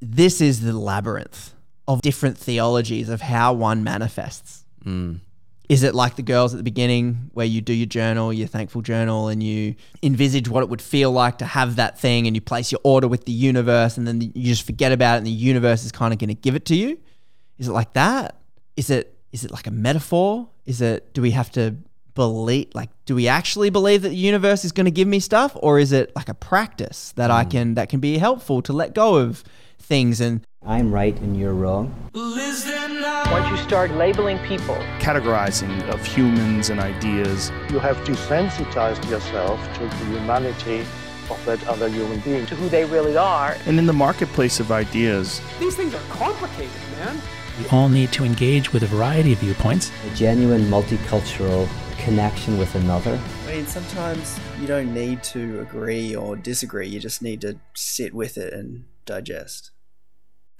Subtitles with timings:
[0.00, 1.54] this is the labyrinth
[1.86, 4.64] of different theologies of how one manifests.
[4.84, 5.20] Mm.
[5.68, 8.82] Is it like the girls at the beginning where you do your journal, your thankful
[8.82, 12.40] journal, and you envisage what it would feel like to have that thing and you
[12.40, 15.30] place your order with the universe and then you just forget about it and the
[15.30, 16.98] universe is kind of going to give it to you?
[17.58, 18.36] Is it like that?
[18.76, 20.48] Is it is it like a metaphor?
[20.66, 21.76] Is it do we have to
[22.14, 25.56] believe like do we actually believe that the universe is going to give me stuff
[25.56, 27.50] or is it like a practice that I mm.
[27.50, 29.44] can that can be helpful to let go of
[29.90, 31.92] things and I'm right and you're wrong.
[32.14, 37.50] Once you start labeling people, categorizing of humans and ideas.
[37.70, 40.86] You have desensitized yourself to the humanity
[41.28, 42.46] of that other human being.
[42.46, 46.70] to who they really are, And in the marketplace of ideas, These things are complicated,
[46.98, 47.20] man.
[47.58, 49.90] We all need to engage with a variety of viewpoints.
[50.10, 53.18] A genuine multicultural connection with another.
[53.48, 56.86] I mean, sometimes you don't need to agree or disagree.
[56.86, 59.72] You just need to sit with it and digest.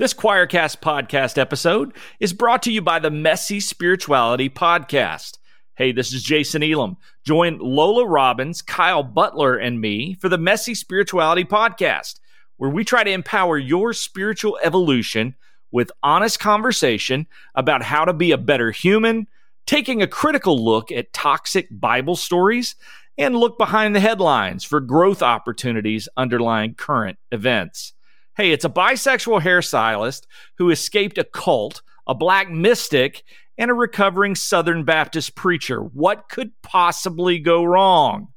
[0.01, 5.37] This Choircast podcast episode is brought to you by the Messy Spirituality Podcast.
[5.75, 6.97] Hey, this is Jason Elam.
[7.27, 12.19] Join Lola Robbins, Kyle Butler, and me for the Messy Spirituality Podcast,
[12.57, 15.35] where we try to empower your spiritual evolution
[15.71, 19.27] with honest conversation about how to be a better human,
[19.67, 22.75] taking a critical look at toxic Bible stories,
[23.19, 27.93] and look behind the headlines for growth opportunities underlying current events.
[28.41, 30.23] Hey, it's a bisexual hairstylist
[30.57, 33.23] who escaped a cult, a black mystic,
[33.59, 35.81] and a recovering Southern Baptist preacher.
[35.83, 38.29] What could possibly go wrong?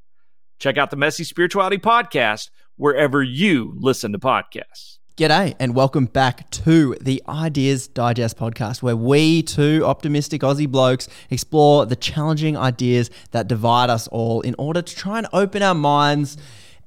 [0.60, 4.98] Check out the Messy Spirituality Podcast wherever you listen to podcasts.
[5.16, 11.08] G'day, and welcome back to the Ideas Digest podcast, where we, two optimistic Aussie blokes,
[11.30, 15.76] explore the challenging ideas that divide us all in order to try and open our
[15.76, 16.36] minds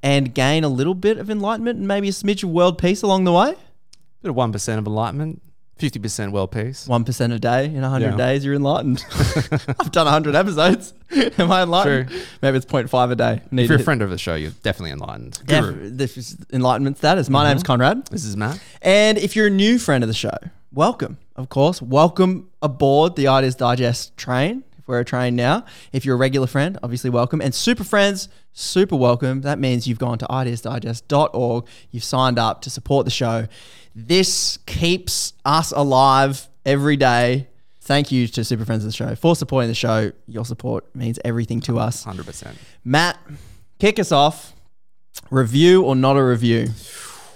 [0.03, 3.25] and gain a little bit of enlightenment and maybe a smidge of world peace along
[3.25, 3.55] the way.
[4.23, 5.43] Bit of one percent of enlightenment,
[5.77, 6.87] fifty percent world peace.
[6.89, 8.17] 1% a day in 100 Yeah.
[8.17, 9.05] days, you're enlightened.
[9.79, 10.95] I've done 100 episodes.
[11.39, 12.09] Am I enlightened?
[12.09, 12.21] True.
[12.43, 13.43] Maybe it's 0.5 a day.
[13.51, 15.41] Need If you're a friend of the show, you're definitely enlightened.
[15.47, 17.29] Def- this is enlightenment status.
[17.29, 17.49] My mm-hmm.
[17.51, 18.07] name's Conrad.
[18.07, 18.61] This is Matt.
[18.83, 20.37] And if you're a new friend of the show,
[20.73, 21.81] welcome, of course.
[21.81, 24.65] Welcome aboard the Ideas Digest train.
[24.87, 25.65] If we're a train now.
[25.93, 27.41] If you're a regular friend, obviously welcome.
[27.41, 29.41] And super friends, super welcome.
[29.41, 31.67] That means you've gone to ideasdigest.org.
[31.91, 33.49] You've signed up to support the show.
[33.97, 37.49] This keeps us alive every day.
[37.81, 40.13] Thank you to super friends of the show for supporting the show.
[40.29, 42.05] Your support means everything to us.
[42.05, 42.57] Hundred percent.
[42.85, 43.19] Matt,
[43.81, 44.53] kick us off.
[45.33, 46.69] Review or not a review?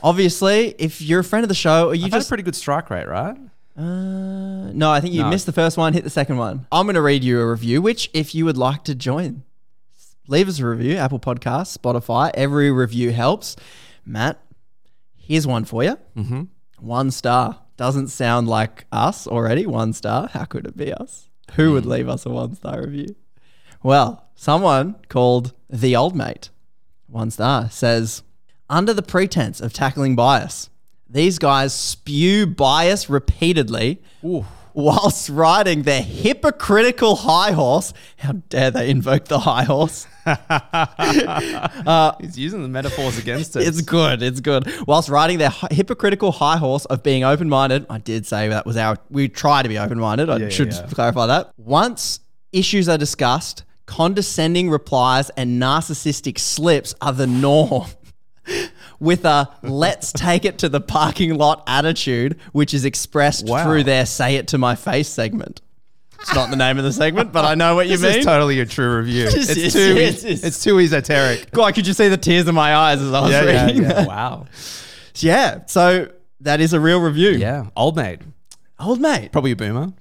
[0.04, 2.44] Obviously, if you're a friend of the show, or you You've had a just pretty
[2.44, 3.36] good strike rate, right?
[3.80, 5.30] Uh, no, I think you No.
[5.30, 6.66] missed the first one, hit the second one.
[6.70, 9.42] I'm going to read you a review, which if you would like to join,
[10.28, 10.96] leave us a review.
[10.96, 13.56] Apple Podcasts, Spotify, every review helps.
[14.04, 14.40] Matt,
[15.16, 15.96] here's one for you.
[16.16, 16.42] Mm-hmm.
[16.78, 19.66] One star doesn't sound like us already.
[19.66, 20.28] One star.
[20.28, 21.28] How could it be us?
[21.54, 23.16] Who would leave us a one star review?
[23.82, 26.50] Well, someone called the old mate,
[27.06, 28.22] one star, says,
[28.68, 30.69] under the pretense of tackling bias,
[31.10, 34.00] these guys spew bias repeatedly
[34.72, 37.92] whilst riding their hypocritical high horse.
[38.18, 40.06] How dare they invoke the high horse?
[40.26, 43.66] Uh, He's using the metaphors against us.
[43.66, 44.22] It's good.
[44.22, 44.70] It's good.
[44.86, 48.66] Whilst riding their hi- hypocritical high horse of being open minded, I did say that
[48.66, 48.96] was our.
[49.08, 50.30] We try to be open minded.
[50.30, 50.86] I Yeah, yeah, should yeah.
[50.92, 51.52] clarify that.
[51.56, 52.20] Once
[52.52, 57.86] issues are discussed, condescending replies and narcissistic slips are the norm.
[59.00, 63.64] With a let's take it to the parking lot attitude, which is expressed Wow.
[63.64, 65.62] through their say it to my face segment.
[66.20, 68.18] It's not the name of the segment, but I know what you This mean.
[68.18, 69.30] is totally a true review.
[69.30, 69.94] This it's too.
[69.94, 71.50] this is- it's too esoteric.
[71.50, 73.82] God, could you see the tears in my eyes as I was Yeah, yeah, reading
[73.84, 73.92] yeah.
[73.94, 74.06] that?
[74.08, 74.44] Wow.
[75.16, 76.08] Yeah, so
[76.42, 77.30] that is a real review.
[77.30, 77.68] Yeah.
[77.74, 78.20] Old mate.
[78.78, 79.32] Old mate.
[79.32, 79.94] Probably a boomer.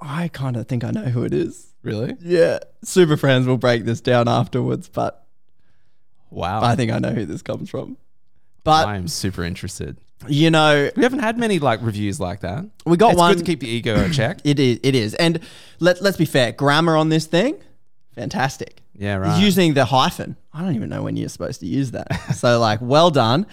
[0.00, 1.68] I kind of think I know who it is.
[1.82, 2.14] Really?
[2.20, 2.58] Yeah.
[2.82, 5.23] Super friends will break this down afterwards, but
[6.34, 6.62] Wow.
[6.62, 7.96] I think I know who this comes from.
[8.64, 9.98] But, I'm super interested.
[10.26, 12.64] you know, We haven't had many like reviews like that.
[12.86, 13.32] we got it's one.
[13.32, 14.40] good to keep the ego in check.
[14.44, 14.80] it is.
[14.82, 15.14] It is.
[15.14, 15.40] And
[15.80, 16.52] let, let's be fair.
[16.52, 17.56] Grammar on this thing,
[18.14, 18.80] fantastic.
[18.96, 19.40] Yeah, right.
[19.42, 20.36] Using the hyphen.
[20.52, 22.08] I don't even know when you're supposed to use that.
[22.34, 23.46] so, like, well done.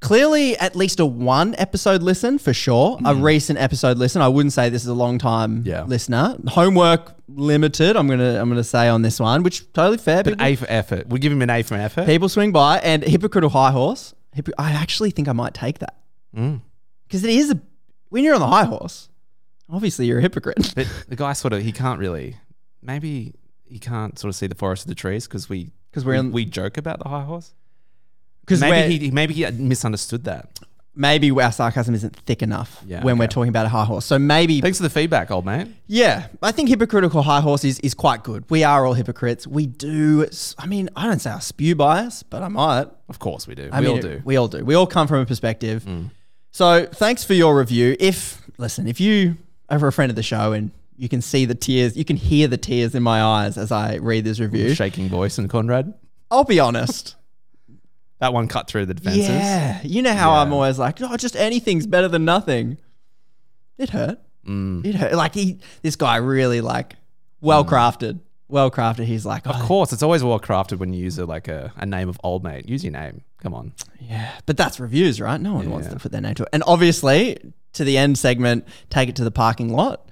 [0.00, 2.98] Clearly, at least a one episode listen for sure.
[3.04, 4.22] A recent episode listen.
[4.22, 5.66] I wouldn't say this is a long time Mm.
[5.66, 5.82] Yeah.
[5.84, 6.36] listener.
[6.48, 7.96] Homework limited.
[7.96, 10.22] I'm gonna I'm gonna say on this one, which totally fair.
[10.24, 11.08] But People, A for effort.
[11.08, 12.06] We give him an A for effort.
[12.06, 14.14] people swing by and hypocritical high horse.
[14.58, 15.96] I actually think I might take that
[16.34, 16.60] Mm.
[17.06, 17.60] because it is a
[18.08, 19.08] when you're on the high horse.
[19.68, 20.72] Obviously, you're a hypocrite.
[20.74, 22.36] But the guy sort of he can't really.
[22.82, 23.34] Maybe
[23.66, 26.18] he can't sort of see the forest of the trees because we 'Cause we're we,
[26.20, 27.52] in- we joke about the high horse.
[28.50, 30.60] Because Maybe he maybe he misunderstood that.
[30.94, 33.32] maybe our sarcasm isn't thick enough Yeah, when we're okay.
[33.34, 34.04] talking about a high horse.
[34.04, 35.76] So maybe Thanks for the feedback, old man.
[35.86, 38.44] yeah, I think hypocritical high horse is, is quite good.
[38.50, 39.46] We are all hypocrites.
[39.46, 40.26] We do.
[40.58, 42.88] I mean, I don't say I spew bias, but I might.
[43.08, 43.68] Of course we do.
[43.72, 44.22] I we mean, all do.
[44.24, 44.64] We all do.
[44.64, 45.84] We all come from a perspective.
[45.84, 46.10] Mm.
[46.50, 47.96] So thanks for your review.
[48.00, 49.36] If listen, if you
[49.68, 52.48] are a friend of the show and you can see the tears, you can hear
[52.48, 54.74] the tears in my eyes as I read this review.
[54.74, 55.94] Shaking voice and Conrad.
[56.32, 57.14] I'll be honest.
[58.20, 59.28] That one cut through the defenses.
[59.28, 60.40] Yeah, you know how Yeah.
[60.42, 62.78] I'm always like, oh, just anything's better than nothing.
[63.78, 64.18] It hurt.
[64.46, 64.84] Mm.
[64.84, 65.14] It hurt.
[65.14, 66.96] Like he, this guy really like
[67.40, 69.04] well crafted, well crafted.
[69.04, 71.72] He's like, Of oh, course, it's always well crafted when you use a, like a,
[71.76, 72.68] a name of old mate.
[72.68, 73.22] Use your name.
[73.42, 73.72] Come on.
[73.98, 75.40] Yeah, but that's reviews, right?
[75.40, 76.50] No one wants to put their name to it.
[76.52, 77.38] And obviously,
[77.72, 80.06] to the end segment, take it to the parking lot.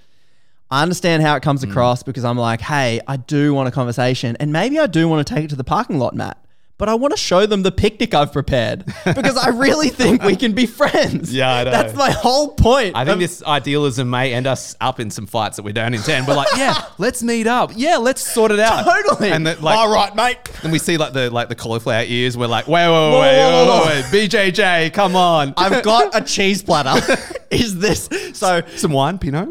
[0.71, 1.71] I understand how it comes Mm.
[1.71, 5.27] across because I'm like, hey, I do want a conversation, and maybe I do want
[5.27, 6.43] to take it to the parking lot, Matt.
[6.79, 10.37] But I want to show them the picnic I've prepared because I really think we
[10.37, 11.35] can be friends.
[11.35, 11.71] Yeah, I know.
[11.73, 12.95] That's my whole point.
[12.97, 15.93] I think of- this idealism may end us up in some fights that we don't
[15.93, 16.29] intend.
[16.29, 17.73] We're like, yeah, let's meet up.
[17.75, 18.85] Yeah, let's sort it out.
[18.85, 19.33] Totally.
[19.33, 20.39] And then, like, All right, mate.
[20.63, 22.37] And we see like the like the cauliflower ears.
[22.37, 25.55] We're like, wait, wait, wait, Whoa, wait, whoa, whoa, wait, wait, wait, BJJ, come on.
[25.57, 27.13] I've got a cheese platter.
[27.51, 28.63] Is this so?
[28.77, 29.49] some wine, Pinot.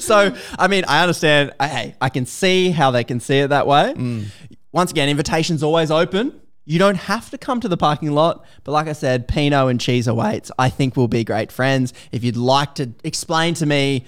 [0.00, 1.52] so I mean, I understand.
[1.60, 3.94] Hey, I can see how they can see it that way.
[3.96, 4.26] Mm.
[4.74, 6.40] Once again, invitation's always open.
[6.64, 9.80] You don't have to come to the parking lot, but like I said, Pinot and
[9.80, 10.50] Cheese awaits.
[10.58, 11.92] I think we'll be great friends.
[12.10, 14.04] If you'd like to explain to me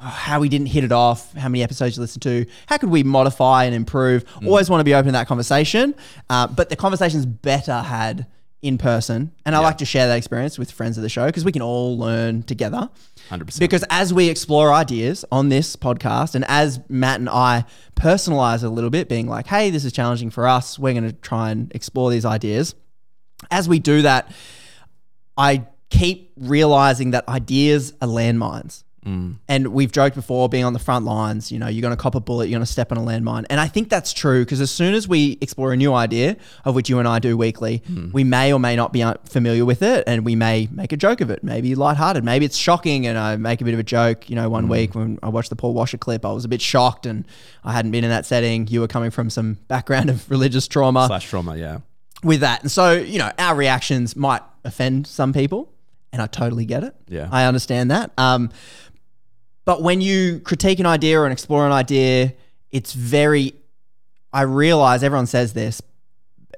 [0.00, 3.04] how we didn't hit it off, how many episodes you listened to, how could we
[3.04, 4.24] modify and improve?
[4.24, 4.48] Mm.
[4.48, 5.94] Always want to be open to that conversation.
[6.28, 8.26] Uh, but the conversation's better had
[8.60, 11.44] in person, and I like to share that experience with friends of the show because
[11.44, 12.90] we can all learn together.
[13.30, 13.58] 100%.
[13.58, 17.64] Because as we explore ideas on this podcast, and as Matt and I
[17.96, 21.12] personalize a little bit, being like, hey, this is challenging for us, we're going to
[21.12, 22.74] try and explore these ideas.
[23.50, 24.32] As we do that,
[25.36, 28.84] I keep realizing that ideas are landmines.
[29.04, 32.14] And we've joked before, being on the front lines, you know, you're going to cop
[32.14, 33.44] a bullet, you're going to step on a landmine.
[33.50, 36.74] And I think that's true because as soon as we explore a new idea, of
[36.74, 37.82] which you and I do weekly,
[38.12, 40.96] we may or may not be uh, familiar with it and we may make a
[40.96, 41.42] joke of it.
[41.42, 42.22] Maybe lighthearted.
[42.24, 44.30] Maybe it's shocking and I make a bit of a joke.
[44.30, 46.62] You know, one week when I watched the Paul Washer clip, I was a bit
[46.62, 47.26] shocked and
[47.64, 48.66] I hadn't been in that setting.
[48.68, 51.78] You were coming from some background of religious trauma Slash trauma, yeah.
[52.22, 52.62] with that.
[52.62, 55.72] And so, you know, our reactions might offend some people,
[56.12, 56.94] and I totally get it.
[57.08, 57.28] Yeah.
[57.32, 58.12] I understand that.
[58.18, 58.50] Um,
[59.64, 62.32] but when you critique an idea or explore an idea,
[62.70, 63.54] it's very,
[64.32, 65.80] I realize everyone says this,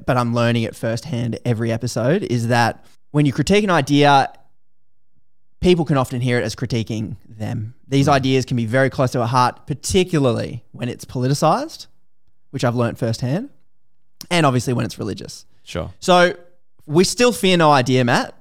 [0.06, 4.32] but I'm learning it firsthand every episode is that when you critique an idea,
[5.60, 7.74] people can often hear it as critiquing them.
[7.88, 8.12] These hmm.
[8.12, 11.86] ideas can be very close to our heart, particularly when it's politicized,
[12.50, 13.50] which I've learned firsthand,
[14.30, 15.46] and obviously when it's religious.
[15.62, 15.92] Sure.
[16.00, 16.34] So
[16.86, 18.34] we still fear no idea, Matt.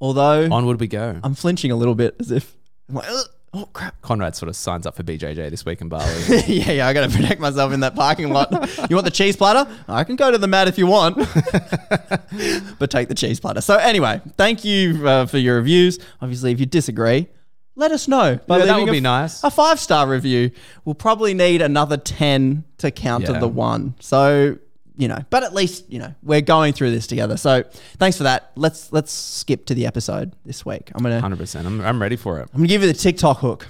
[0.00, 1.18] Although Onward we go.
[1.22, 2.54] I'm flinching a little bit as if
[2.88, 4.00] I'm like, "Ugh, oh crap.
[4.02, 6.04] Conrad sort of signs up for BJJ this week in Bali.
[6.46, 8.50] yeah, yeah, I got to protect myself in that parking lot.
[8.90, 9.70] you want the cheese platter?
[9.88, 11.16] I can go to the mat if you want,
[12.78, 13.60] but take the cheese platter.
[13.60, 15.98] So anyway, thank you uh, for your reviews.
[16.20, 17.28] Obviously, if you disagree,
[17.76, 18.38] let us know.
[18.46, 19.42] by Yeah, that would a- be nice.
[19.44, 20.50] A five star review.
[20.84, 23.38] We'll probably need another ten to counter Yeah.
[23.40, 23.94] the one.
[24.00, 24.58] So
[24.96, 27.36] you know, but at least you know we're going through this together.
[27.36, 27.64] So
[27.98, 28.52] thanks for that.
[28.56, 30.90] Let's let's skip to the episode this week.
[30.94, 31.66] I'm gonna 100%.
[31.66, 32.48] I'm, I'm ready for it.
[32.52, 33.68] I'm gonna give you the TikTok hook.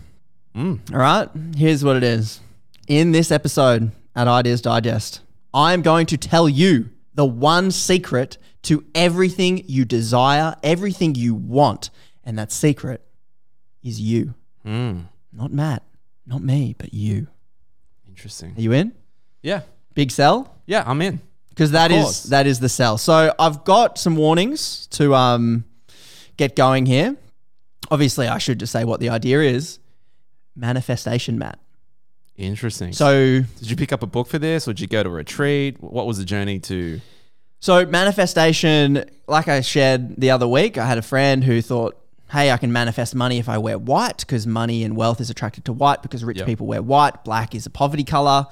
[0.57, 2.41] All right, here's what it is.
[2.87, 5.21] In this episode at Ideas Digest,
[5.53, 11.35] I am going to tell you the one secret to everything you desire, everything you
[11.35, 11.91] want,
[12.23, 13.05] and that secret
[13.83, 14.35] is you.
[14.65, 15.07] Mm.
[15.33, 15.83] Not Matt,
[16.27, 17.27] not me, but you.
[18.07, 18.55] Interesting.
[18.57, 18.93] Are you in?
[19.43, 19.63] Yeah.
[19.95, 20.54] Big sell?
[20.67, 21.21] Yeah, I'm in.
[21.51, 22.99] because that Of is that is the sell.
[22.99, 25.65] So I've got some warnings to um
[26.37, 27.17] get going here.
[27.91, 29.79] Obviously, I should just say what the idea is.
[30.57, 31.59] Manifestation, Matt.
[32.37, 32.93] Interesting.
[32.93, 35.13] So did you pick up a book for this or did you go to a
[35.13, 35.81] retreat?
[35.81, 37.01] What was the journey to
[37.61, 41.97] So manifestation, like I shared the other week, I had a friend who thought,
[42.31, 45.65] "Hey, I can manifest money if I wear white because money and wealth is attracted
[45.67, 46.47] to white because rich Yep.
[46.47, 47.23] people wear white.
[47.25, 48.47] Black is a poverty color."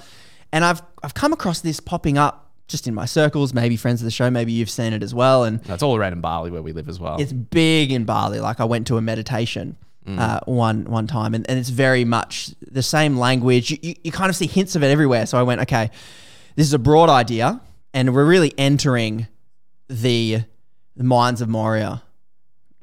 [0.52, 4.04] And I've I've come across this popping up just in my circles, maybe friends of
[4.06, 6.62] the show, maybe you've seen it as well, and That's all around in Bali where
[6.62, 7.20] we live as well.
[7.20, 8.40] it's big in Bali.
[8.40, 12.54] Like I went to a meditation uh, one one time, and, and it's very much
[12.60, 13.70] the same language.
[13.70, 15.26] You, you, you kind of see hints of it everywhere.
[15.26, 15.90] So I went, okay,
[16.56, 17.60] this is a broad idea,
[17.94, 19.28] and we're really entering
[19.88, 20.40] the,
[20.96, 22.02] the minds of Moria.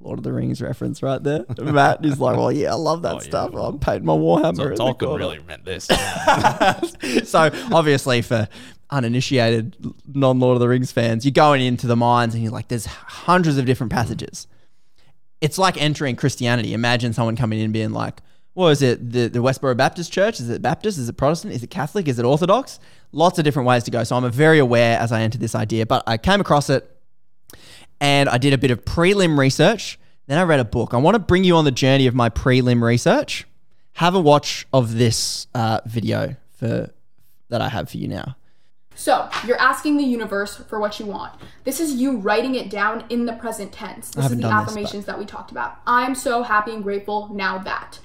[0.01, 1.45] Lord of the Rings reference right there.
[1.61, 3.53] Matt is like, well, yeah, I love that oh, stuff.
[3.53, 4.71] I'm painting my Warhammer.
[4.71, 5.85] in the corner." meant this.
[7.29, 8.47] so obviously for
[8.89, 9.75] uninitiated
[10.07, 12.85] non Lord of the Rings fans, you're going into the mines and you're like, there's
[12.85, 13.95] hundreds of different mm.
[13.95, 14.47] passages.
[15.41, 16.73] It's like entering Christianity.
[16.73, 18.21] Imagine someone coming in and being like,
[18.53, 19.11] what is it?
[19.11, 20.39] The, the Westboro Baptist Church?
[20.39, 20.97] Is it Baptist?
[20.97, 21.53] Is it Protestant?
[21.53, 22.07] Is it Catholic?
[22.07, 22.79] Is it Orthodox?
[23.11, 24.03] Lots of different ways to go.
[24.03, 26.89] So I'm very aware as I entered this idea, but I came across it
[27.99, 29.99] and I did a bit of prelim research.
[30.27, 30.93] Then I read a book.
[30.93, 33.47] I want to bring you on the journey of my prelim research.
[33.93, 36.91] Have a watch of this uh, video for
[37.49, 38.35] that I have for you now.
[38.95, 41.33] So, you're asking the universe for what you want.
[41.63, 44.09] This is you writing it down in the present tense.
[44.09, 45.77] This is the done this, affirmations that we talked about.
[45.87, 47.99] I'm so happy and grateful now that.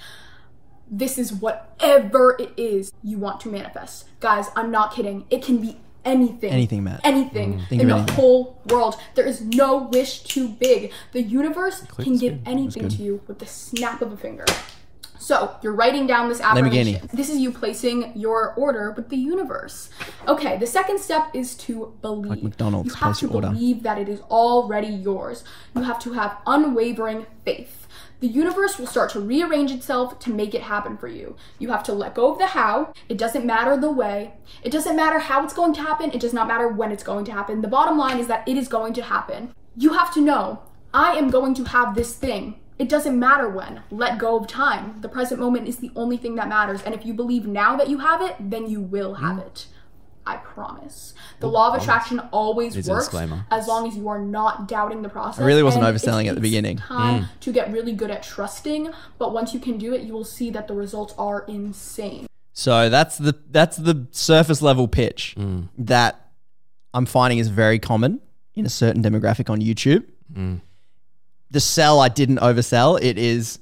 [0.89, 4.05] This is whatever it is you want to manifest.
[4.21, 5.27] Guys, I'm not kidding.
[5.31, 6.51] It can be anything.
[6.51, 7.01] Anything, Matt.
[7.05, 8.15] Anything Think in the anything.
[8.17, 8.97] whole world.
[9.15, 10.93] There is no wish too big.
[11.13, 14.45] The universe can give anything to you with the snap of a finger.
[15.19, 16.97] So you're writing down this Lamborghini.
[16.97, 17.11] affirmation.
[17.15, 19.89] This is you placing your order with the universe.
[20.29, 22.29] Okay, the second step is to believe.
[22.31, 23.49] Like McDonald's, you have place to your order.
[23.49, 25.43] believe that it is already yours.
[25.75, 27.84] You have to have unwavering faith.
[28.21, 31.37] The universe will start to rearrange itself to make it happen for you.
[31.59, 32.93] You have to let go of the how.
[33.09, 34.35] It doesn't matter the way.
[34.63, 36.11] It doesn't matter how it's going to happen.
[36.13, 37.61] It does not matter when it's going to happen.
[37.61, 39.55] The bottom line is that it is going to happen.
[39.77, 42.61] You have to know, I am going to have this thing.
[42.79, 43.83] It doesn't matter when.
[43.91, 45.01] Let go of time.
[45.01, 46.83] The present moment is the only thing that matters.
[46.83, 49.67] And if you believe now that you have it, then you will have it.
[50.27, 51.13] I promise.
[51.41, 53.45] The law of attraction always Needs a works disclaimer.
[53.51, 55.43] as long as you are not doubting the process.
[55.43, 56.79] I really wasn't overselling at the takes beginning.
[56.79, 57.29] Time Mm.
[57.41, 58.89] to get really good at trusting,
[59.19, 62.27] but once you can do it, you will see that the results are insane.
[62.53, 65.69] So that's the that's the surface level pitch Mm.
[65.79, 66.31] that
[66.95, 68.21] I'm finding is very common
[68.55, 70.05] in a certain demographic on YouTube.
[70.33, 70.61] Mm.
[71.51, 72.99] The sell I didn't oversell.
[73.03, 73.59] It is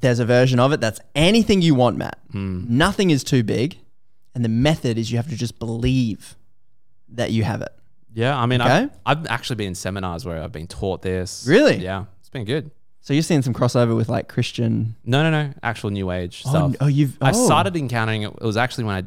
[0.00, 2.18] there's a version of it that's anything you want, Matt.
[2.32, 2.68] Mm.
[2.68, 3.78] Nothing is too big,
[4.34, 6.36] and the method is you have to just believe
[7.10, 7.72] that you have it.
[8.14, 8.70] Yeah, I mean, Okay.
[8.70, 11.46] I've, I've actually been in seminars where I've been taught this.
[11.48, 11.76] Really?
[11.76, 12.70] Yeah, it's been good.
[13.00, 14.94] So you're seeing some crossover with like Christian.
[15.04, 15.52] No, no, no.
[15.62, 16.74] Actual new age Oh, stuff.
[16.80, 17.46] oh, you've- I oh.
[17.46, 18.32] started encountering it.
[18.32, 19.02] It was actually when I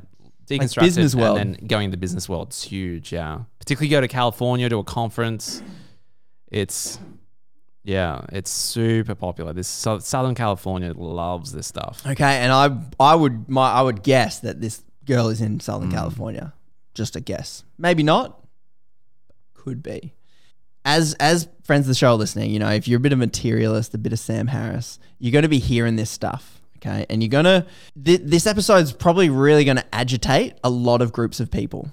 [0.47, 1.37] deconstructed business world.
[1.37, 2.47] and then going into the business world.
[2.49, 3.11] It's huge.
[3.13, 5.61] Yeah, particularly go to California to a conference.
[6.51, 6.99] It's
[7.83, 9.53] yeah, it's super popular.
[9.53, 12.01] This Southern California loves this stuff.
[12.05, 15.59] Okay, and I I would my I would guess that this girl is in.
[15.59, 15.95] Southern hmm.
[15.95, 16.53] California.
[16.93, 17.63] Just a guess.
[17.77, 18.41] Maybe not.
[19.53, 20.13] Could be.
[20.83, 23.19] As as friends of the show are listening, you know, if you're a bit of
[23.19, 26.61] materialist, a bit of Sam Harris, you're going to be hearing this stuff.
[26.77, 27.65] Okay, and you're gonna
[28.03, 31.89] th- this episode's probably really going to agitate a lot of groups of people,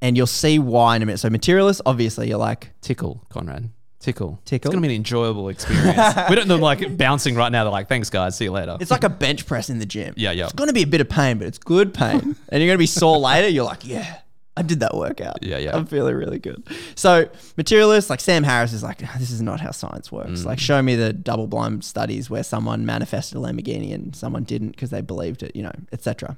[0.00, 1.18] and you'll see why in a minute.
[1.18, 3.68] So materialist, obviously, you're like Tickle, Conrad.
[4.02, 4.40] Tickle.
[4.44, 4.68] Tickle?
[4.68, 6.16] It's gonna be an enjoyable experience.
[6.28, 7.62] we don't know like bouncing right now.
[7.62, 8.76] They're like, thanks guys, see you later.
[8.80, 10.12] It's like a bench press in the gym.
[10.16, 10.44] Yeah, yeah.
[10.44, 12.18] It's going to be a bit of pain, but it's good pain.
[12.48, 13.46] and you're going to be sore later.
[13.46, 14.18] You're like, yeah,
[14.56, 15.44] I did that workout.
[15.44, 15.76] Yeah, yeah.
[15.76, 16.66] I'm feeling really good.
[16.96, 20.40] So, materialists like Sam Harris is like, "Ah, this is not how science works.
[20.40, 20.46] Mm.
[20.46, 24.72] Like, show me the double blind studies where someone manifested a Lamborghini and someone didn't
[24.72, 26.36] because they believed it, you know, etc.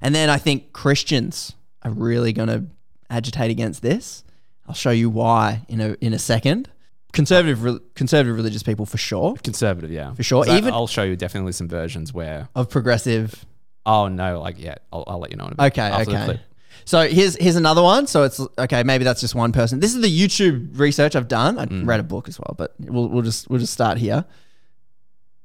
[0.00, 1.52] And then I think Christians
[1.82, 2.64] are really going to
[3.10, 4.24] agitate against this.
[4.66, 6.70] I'll show you why in a in a second.
[7.12, 9.36] Conservative, re- conservative religious people for sure.
[9.44, 10.48] Conservative, yeah, For sure.
[10.48, 12.48] Even- I'll show you definitely some versions where.
[12.56, 13.46] Of progressive
[13.86, 15.46] Oh no, like yeah, I'll, I'll let you know.
[15.46, 16.40] In a bit Okay, okay.
[16.86, 18.06] So here's here's another one.
[18.06, 18.82] So it's okay.
[18.82, 19.80] Maybe that's just one person.
[19.80, 21.58] This is the YouTube research I've done.
[21.58, 21.86] I Mm.
[21.86, 24.24] read a book as well, but we'll we'll just we'll just start here.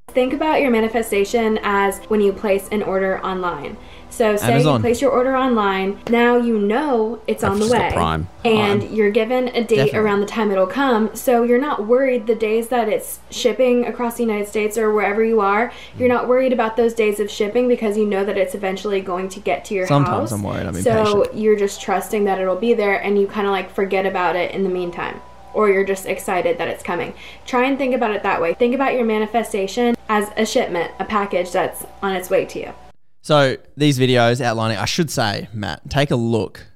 [0.10, 3.78] Think about your manifestation as when you place an order online.
[4.12, 4.78] So, say Amazon.
[4.78, 7.92] you place your order online, now you know it's on the way.
[7.94, 8.28] Prime.
[8.44, 8.94] And Prime.
[8.94, 10.00] you're given a date Definitely.
[10.00, 11.16] around the time it'll come.
[11.16, 15.24] So, you're not worried the days that it's shipping across the United States or wherever
[15.24, 15.72] you are.
[15.98, 19.30] You're not worried about those days of shipping because you know that it's eventually going
[19.30, 20.32] to get to your Sometimes house.
[20.32, 21.38] I'm worried, I'm So, impatient.
[21.40, 24.52] you're just trusting that it'll be there and you kind of like forget about it
[24.56, 25.22] in the meantime.
[25.54, 27.14] Or you're just excited that it's coming.
[27.46, 28.54] Try and think about it that way.
[28.54, 32.74] Think about your manifestation as a shipment, a package that's on its way to you.
[33.22, 36.68] So these videos outlining, I should say, Matt, take a look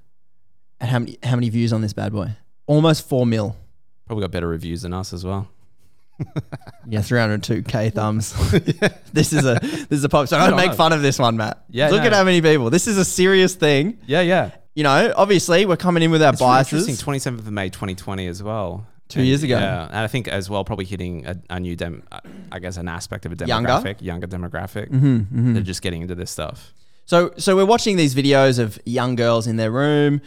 [0.81, 2.31] at how many how many views on this bad boy.
[2.67, 3.55] Almost four mil.
[4.05, 5.47] Probably got better reviews than us as well.
[6.85, 8.33] Yeah, 302k thumbs.
[9.13, 10.27] this is a this is a pop.
[10.27, 11.63] So don't make fun of this one, Matt.
[11.69, 12.07] Yeah, Look no.
[12.07, 12.69] at how many people.
[12.69, 13.99] This is a serious thing.
[14.05, 14.51] Yeah, yeah.
[14.75, 16.73] You know, obviously we're coming in with our It's really biases.
[16.83, 17.03] interesting.
[17.03, 18.87] Twenty seventh of May, twenty twenty, as well.
[19.09, 19.59] Two And, years ago.
[19.59, 22.03] Yeah, and I think as well, probably hitting a, a new dem.
[22.51, 23.69] I guess an aspect of a Younger?
[23.69, 24.89] demographic, younger, demographic.
[24.89, 25.53] Mhm, mhm.
[25.53, 26.73] They're just getting into this stuff.
[27.05, 30.21] So so we're watching these videos of young girls in their room.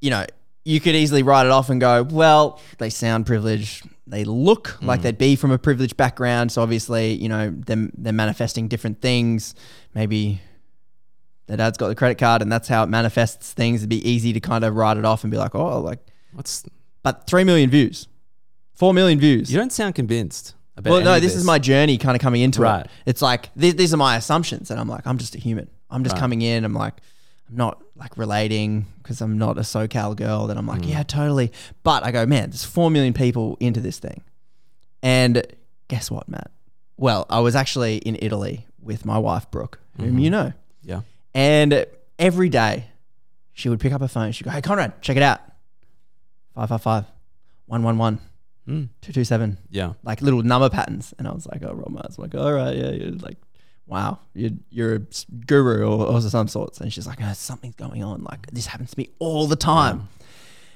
[0.00, 0.24] You know,
[0.64, 3.86] you could easily write it off and go, well, they sound privileged.
[4.06, 6.50] They look like they'd be from a privileged background.
[6.52, 9.54] So obviously, you know, them they're manifesting different things.
[9.94, 10.40] Maybe
[11.50, 13.80] their dad's got the credit card, and that's how it manifests things.
[13.80, 15.98] It'd be easy to kind of write it off and be like, oh, like
[16.32, 16.64] What's
[17.02, 18.06] but three million views,
[18.74, 19.50] four million views.
[19.52, 22.40] you don't sound convinced about Well, no, of this, is my journey kind of coming
[22.42, 22.84] into Right.
[22.86, 22.90] it.
[23.04, 25.68] It's like these, these are my assumptions, and I'm like, I'm just a human.
[25.90, 26.20] I'm just Right.
[26.20, 26.64] coming in.
[26.64, 26.94] I'm like,
[27.48, 30.46] I'm not like relating because I'm not a SoCal girl.
[30.46, 30.90] That I'm like, Mm.
[30.90, 31.50] yeah, totally.
[31.82, 34.22] But I go, man, there's four million people into this thing,
[35.02, 35.42] and
[35.88, 36.50] guess what, Matt?
[36.96, 40.22] Well, I was actually in Italy with my wife Brooke, whom Mhm.
[40.22, 40.52] you know,
[40.82, 41.00] Yeah.
[41.34, 41.86] And
[42.18, 42.86] every day
[43.52, 44.32] she would pick up her phone.
[44.32, 45.40] She'd go, hey, Conrad, check it out.
[46.54, 47.04] 555
[47.66, 48.20] 111
[48.68, 48.88] Mm.
[49.00, 49.94] 227 Yeah.
[50.04, 51.12] like little number patterns.
[51.18, 52.16] And I was like, oh, Rob Mars.
[52.18, 53.38] I'm like, all right, yeah, you're like,
[53.86, 56.80] wow, you're, you're a s- guru or, or some sorts.
[56.80, 58.22] And she's like, oh, something's going on.
[58.22, 60.08] Like this happens to me all the time.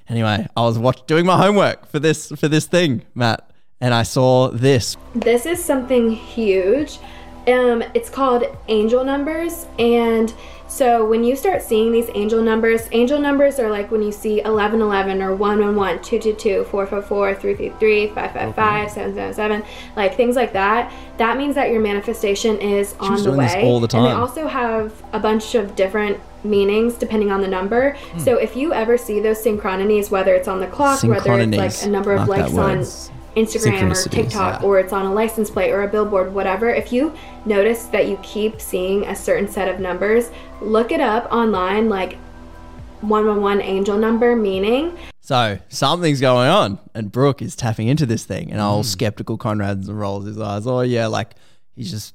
[0.08, 3.48] Anyway, I was watch- doing my homework for this for this thing, Matt,
[3.80, 4.96] and I saw this.
[5.14, 6.98] This is something huge.
[7.46, 9.66] Um, it's called angel numbers.
[9.78, 10.32] And
[10.66, 14.36] so when you start seeing these angel numbers, angel numbers are like when you see
[14.36, 19.62] 1111 or 111, 222, 444, 333, 555, 777,
[19.94, 20.92] like things like that.
[21.18, 23.62] That means that your manifestation is on the doing this way.
[23.62, 27.96] all the And they also have a bunch of different meanings depending on the number.
[28.12, 28.18] Hmm.
[28.18, 31.88] So if you ever see those synchronicities, whether it's on the clock, whether it's like
[31.88, 32.84] a number of likes on
[33.36, 34.66] Instagram or TikTok yeah.
[34.66, 37.14] or it's on a license plate or a billboard, whatever, if you
[37.44, 42.16] notice that you keep seeing a certain set of numbers, look it up online, like
[43.00, 44.96] 111 angel number meaning.
[45.20, 48.86] So something's going on, and Brooke is tapping into this thing, and all hmm.
[48.86, 50.66] skeptical Conrad rolls his eyes.
[50.66, 51.34] Oh yeah, like
[51.74, 52.14] he's just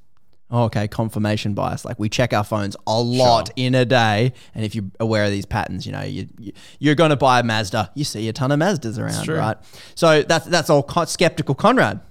[0.51, 1.85] Oh, okay, confirmation bias.
[1.85, 5.31] Like we check our phones a lot in a day, and if you're aware of
[5.31, 8.33] these patterns, you know you, you you're going to buy a Mazda, you see a
[8.33, 9.57] ton of Mazdas around, right?
[9.93, 12.01] So that's that's all skeptical Conrad.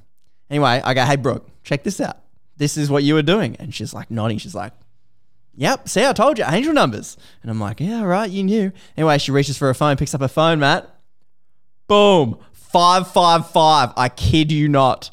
[0.51, 2.19] Anyway, I go, hey Brooke, check this out.
[2.57, 4.39] This is what you were doing, and she's like nodding.
[4.39, 4.73] She's like.
[5.61, 7.17] Yep, see, I told you, angel numbers.
[7.43, 8.71] And I'm like, yeah, right, you knew.
[8.97, 10.89] Anyway, she reaches for her phone, picks up her phone, Matt.
[11.89, 13.93] Boom, 555.
[13.97, 15.11] I kid you not.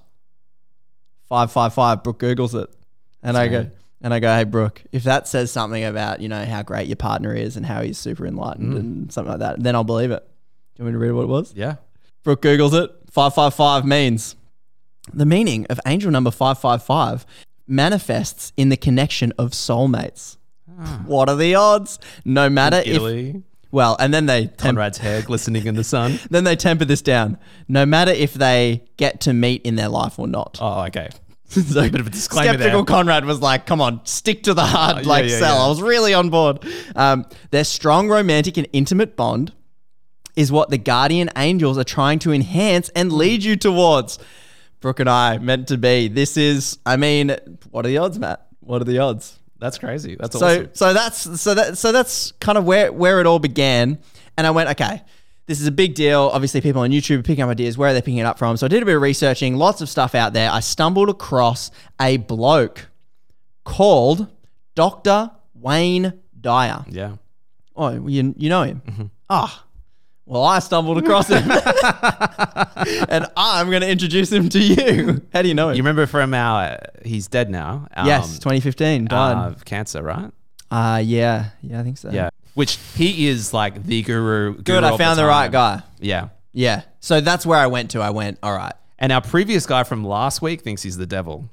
[1.30, 2.04] 555.
[2.04, 2.70] Brooke Googles it.
[3.26, 3.70] And I go,
[4.02, 6.96] and I go, hey, Brooke, if that says something about, you know, how great your
[6.96, 8.80] partner is and how he's super enlightened Mm.
[8.80, 10.24] and something like that, then I'll believe it.
[10.76, 11.54] Do you want me to read what it was?
[11.56, 11.76] Yeah.
[12.24, 12.92] Brooke Googles it.
[13.12, 14.36] 555 means
[15.14, 17.26] the meaning of angel number 555
[17.68, 20.38] manifests in the connection of soulmates.
[21.06, 22.00] What are the odds?
[22.26, 22.88] No matter if.
[22.88, 23.44] Italy.
[23.72, 24.48] Well, and then they.
[24.48, 26.20] Temp- Conrad's hair glistening in the sun.
[26.30, 27.38] then they temper this down.
[27.68, 30.58] No matter if they get to meet in their life or not.
[30.62, 31.10] Oh, okay.
[31.92, 32.96] bit of a disclaimer Skeptical there.
[32.96, 35.64] Conrad was like, "Come on, stick to the hard yeah, like yeah, sell." yeah.
[35.64, 36.66] I was really on board.
[36.96, 39.54] Um, their strong romantic and intimate bond
[40.36, 44.20] is what the guardian angels are trying to enhance and lead you towards.
[44.82, 46.10] Brooke and I meant to be.
[46.10, 47.36] This is, I mean,
[47.72, 48.46] what are the odds, Matt?
[48.60, 49.40] What are the odds?
[49.58, 50.16] That's crazy.
[50.20, 50.70] That's so awesome.
[50.74, 54.00] so that's so that so that's kind of where where it all began.
[54.38, 55.02] And I went, okay,
[55.48, 56.30] this is a big deal.
[56.34, 57.78] Obviously, people on YouTube are picking up ideas.
[57.78, 58.58] Where are they picking it up from?
[58.58, 60.50] So I did a bit of researching, lots of stuff out there.
[60.52, 62.88] I stumbled across a bloke
[63.64, 64.28] called
[64.76, 65.32] Dr.
[65.54, 66.84] Wayne Dyer.
[66.90, 67.16] Yeah.
[67.76, 69.12] Oh, you, you know him?
[69.30, 69.64] Ah.
[70.28, 71.44] Well, I stumbled across him.
[73.10, 75.22] and I'm going to introduce him to you.
[75.32, 75.76] How do you know him?
[75.76, 77.88] You remember from our, he's dead now.
[77.96, 79.06] Um, yes, 2015.
[79.06, 79.38] Died.
[79.38, 80.32] uh, of cancer, right?
[80.72, 81.50] Uh, yeah.
[81.62, 82.10] Yeah, I think so.
[82.10, 82.30] Yeah.
[82.56, 84.56] Which he is like the guru.
[84.62, 85.52] Good, I of found the, right time.
[85.52, 85.82] guy.
[86.00, 86.30] Yeah.
[86.54, 86.84] Yeah.
[87.02, 88.02] So that's where I went to.
[88.02, 88.74] I went, all right.
[88.98, 91.50] And our previous guy from last week thinks he's the devil.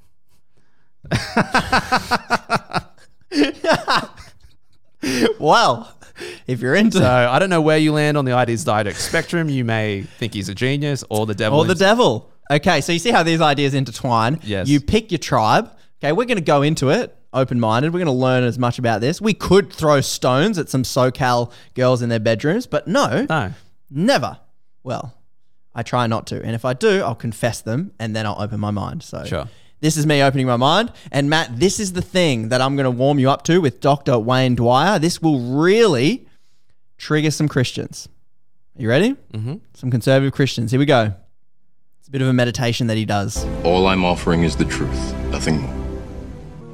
[5.41, 5.93] well,
[6.47, 9.49] if you're into So I don't know where you land on the ideas dialectic spectrum.
[9.49, 11.59] You may think he's a genius or the devil.
[11.59, 11.99] or the himself.
[11.99, 12.31] devil.
[12.51, 14.39] Okay, so you see how these ideas intertwine.
[14.43, 14.69] Yes.
[14.69, 15.71] You pick your tribe.
[16.03, 17.93] Okay, we're going to go into it open minded.
[17.93, 19.21] We're going to learn as much about this.
[19.21, 23.53] We could throw stones at some SoCal girls in their bedrooms, but no, No.
[23.91, 24.39] never.
[24.83, 25.15] Well,
[25.75, 26.43] I try not to.
[26.43, 29.03] And if I do, I'll confess them and then I'll open my mind.
[29.03, 29.49] So Sure.
[29.81, 30.93] This is me opening my mind.
[31.11, 33.81] And Matt, this is the thing that I'm going to warm you up to with
[33.81, 34.17] Dr.
[34.19, 34.99] Wayne Dyer.
[35.01, 36.29] This will really
[36.99, 38.09] trigger some Christians.
[38.79, 39.17] Are you ready?
[39.33, 39.55] Mm-hmm.
[39.75, 40.71] Some conservative Christians.
[40.71, 41.13] Here we go.
[41.99, 43.45] It's a bit of a meditation that he does.
[43.65, 45.82] All I'm offering is the truth, nothing more.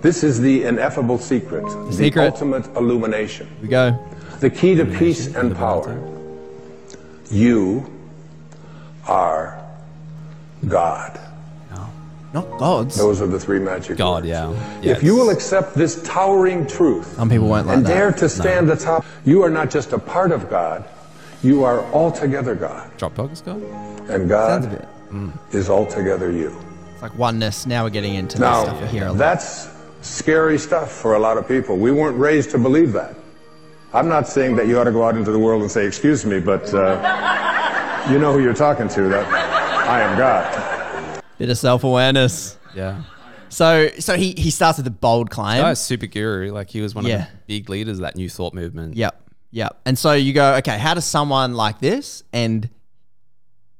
[0.01, 2.33] This is the ineffable secret, the, secret.
[2.33, 3.99] ultimate illumination, Here we go.
[4.41, 5.99] the key to peace and power.
[7.31, 7.91] You
[9.07, 9.61] are
[10.69, 11.21] God.
[12.35, 12.95] Not gods.
[12.95, 14.27] Those are the three magic God, words.
[14.29, 14.53] yeah.
[14.83, 17.89] If you will accept this towering truth Some people won't like and that.
[17.89, 20.85] dare to stand atop, you are not just a part of God,
[21.43, 22.91] you are altogether God.
[22.99, 23.63] Dropbox God?
[24.11, 24.85] And God bit.
[25.09, 25.31] Hmm.
[25.53, 26.55] is altogether you.
[26.93, 27.65] It's like oneness.
[27.65, 28.89] Now we're getting into the Now, stuff here.
[28.89, 29.17] hear a lot.
[29.19, 29.69] that's
[30.09, 31.77] scary stuff for a lot of people.
[31.77, 33.15] We weren't raised to believe that.
[33.93, 36.25] I'm not saying that you ought to go out into the world and say, excuse
[36.27, 39.27] me, but uh, you know who you're talking to, that
[39.89, 41.23] I am God.
[41.39, 42.59] Bit of self awareness.
[42.75, 43.03] Yeah.
[43.49, 45.65] So so he he starts with a bold claim.
[45.65, 46.51] Oh, super guru.
[46.53, 47.23] Like he was one Yeah.
[47.25, 48.97] of the big leaders of that new thought movement.
[48.97, 49.23] Yep.
[49.53, 49.81] Yep.
[49.87, 52.69] And so you go, okay, how does someone like this and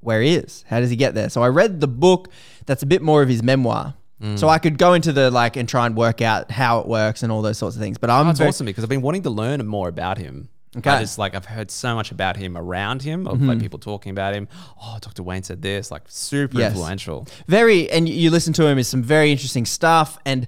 [0.01, 0.65] where he is?
[0.69, 1.29] How does he get there?
[1.29, 2.29] So I read the book
[2.65, 3.95] that's a bit more of his memoir.
[4.23, 4.39] Mm.
[4.39, 7.23] So I could go into the like and try and work out how it works
[7.23, 7.99] and all those sorts of things.
[7.99, 10.49] But I'm That's very- awesome because I've been wanting to learn more about him.
[10.77, 10.91] Okay.
[10.91, 13.61] I just like I've heard so much about him around him, of like Mhm.
[13.63, 14.49] people talking about him.
[14.83, 15.23] Oh, Dr.
[15.23, 16.73] Wayne said this, like super Yes.
[16.73, 17.27] influential.
[17.47, 20.47] very and you listen to him is some very interesting stuff and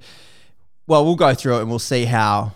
[0.86, 2.52] well we'll go through it and we'll see how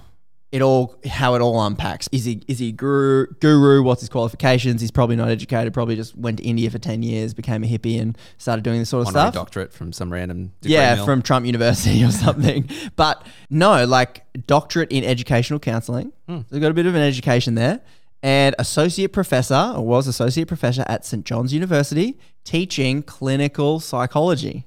[0.54, 4.80] it all how it all unpacks is he is he guru guru what's his qualifications
[4.80, 8.00] he's probably not educated probably just went to india for 10 years became a hippie
[8.00, 11.06] and started doing this sort of Honorary stuff doctorate from some random yeah mill.
[11.06, 16.42] from trump university or something but no like doctorate in educational counseling Hmm.
[16.48, 17.80] so got a bit of an education there
[18.22, 24.66] and associate professor or was associate professor at st john's university teaching clinical psychology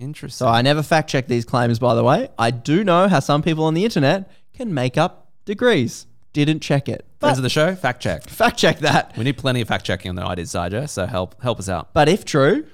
[0.00, 0.46] Interesting.
[0.46, 2.28] so I never fact check these claims, by the way.
[2.36, 6.06] I do know how some people on the internet can make up degrees.
[6.32, 7.04] Didn't check it.
[7.20, 8.28] Friends of the show, fact check.
[8.28, 9.16] fact check that.
[9.16, 11.92] We need plenty of fact checking on the Ideas Digest, so help help us out.
[11.92, 12.66] But if true,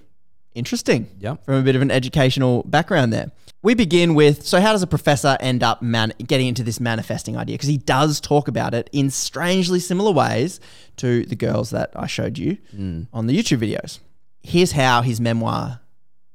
[0.55, 1.09] interesting.
[1.19, 1.45] Yep.
[1.45, 3.33] From a bit of an educational background there.
[3.61, 7.37] We begin with so how does a professor end up man- getting into this manifesting
[7.37, 7.55] idea?
[7.55, 10.61] Because he does talk about it in strangely similar ways
[10.99, 13.03] to the girls that I showed you hmm.
[13.13, 13.99] on the YouTube videos.
[14.41, 15.81] Here's how his memoir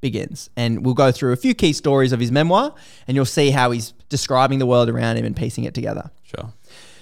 [0.02, 0.50] begins.
[0.56, 2.76] And we'll go through a few key stories of his memoir
[3.08, 6.12] and you'll see how he's describing the world around him and piecing it together.
[6.22, 6.54] Sure.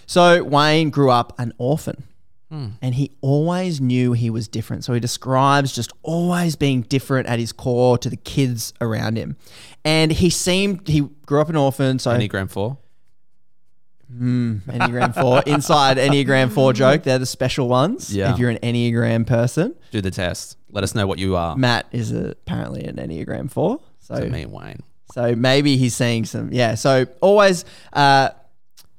[0.06, 2.06] So Wayne grew up an orphan.
[2.50, 2.68] Hmm.
[2.82, 4.84] And he always knew he was different.
[4.86, 9.36] So he describes just always being different at his core to the kids around him.
[9.86, 12.00] And he seemed, he grew up an orphan.
[12.00, 12.78] So Enneagram 4.
[14.14, 15.44] Mm, Enneagram 4.
[15.48, 18.14] Inside Enneagram 4 joke, they're the special ones.
[18.14, 18.34] Yeah.
[18.34, 19.76] If you're an Enneagram person.
[19.92, 20.58] Do the test.
[20.70, 21.56] Let us know what you are.
[21.56, 23.80] Matt is a, apparently an Enneagram 4.
[24.00, 24.84] So, So me and Wayne.
[25.14, 26.76] So maybe he's seeing some, yeah.
[26.76, 28.30] So always uh,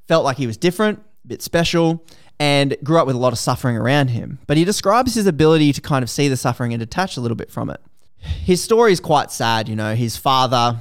[0.08, 2.04] felt like he was different, a bit special,
[2.38, 4.38] and grew up with a lot of suffering around him.
[4.46, 7.36] But he describes his ability to kind of see the suffering and detach a little
[7.36, 7.80] bit from it.
[8.18, 9.94] His story is quite sad, you know.
[9.94, 10.78] His father,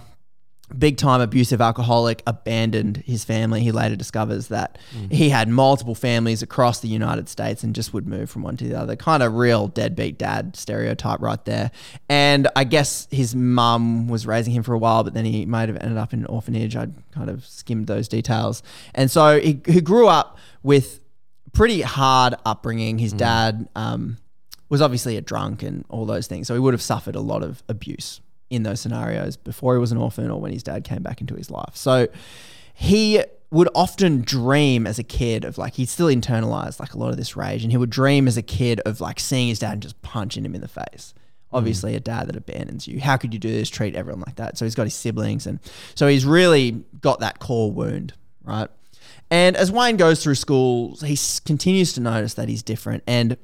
[0.78, 3.62] big time abusive alcoholic, abandoned his family.
[3.62, 4.78] He later discovers that
[5.10, 8.68] he had multiple families across the United States and just would move from one to
[8.68, 8.96] the other.
[8.96, 11.72] Kind of real deadbeat dad stereotype right there.
[12.10, 15.70] And I guess his mum was raising him for a while, but then he might
[15.70, 16.76] have ended up in an orphanage.
[16.76, 18.64] I kind of skimmed those details.
[18.94, 21.00] And so he, he grew up with
[21.54, 22.98] pretty hard upbringing.
[22.98, 24.18] His dad um,
[24.70, 26.48] was obviously a drunk and all those things.
[26.48, 28.22] So he would have suffered a lot of abuse
[28.52, 31.36] in those scenarios before he was an orphan or when his dad came back into
[31.36, 31.76] his life.
[31.76, 32.08] So
[32.74, 37.10] he would often dream as a kid of like, he'd still internalized like a lot
[37.10, 39.74] of this rage and he would dream as a kid of like seeing his dad
[39.74, 41.14] and just punching him in the face.
[41.16, 41.58] Mm.
[41.58, 43.00] Obviously, a dad that abandons you.
[43.00, 43.70] How could you do this?
[43.70, 44.58] Treat everyone like that.
[44.58, 45.60] So he's got his siblings, and
[45.96, 48.70] so he's really got that core wound, right?
[49.30, 53.04] And as Wayne goes through school, he continues to notice that he's different.
[53.06, 53.38] And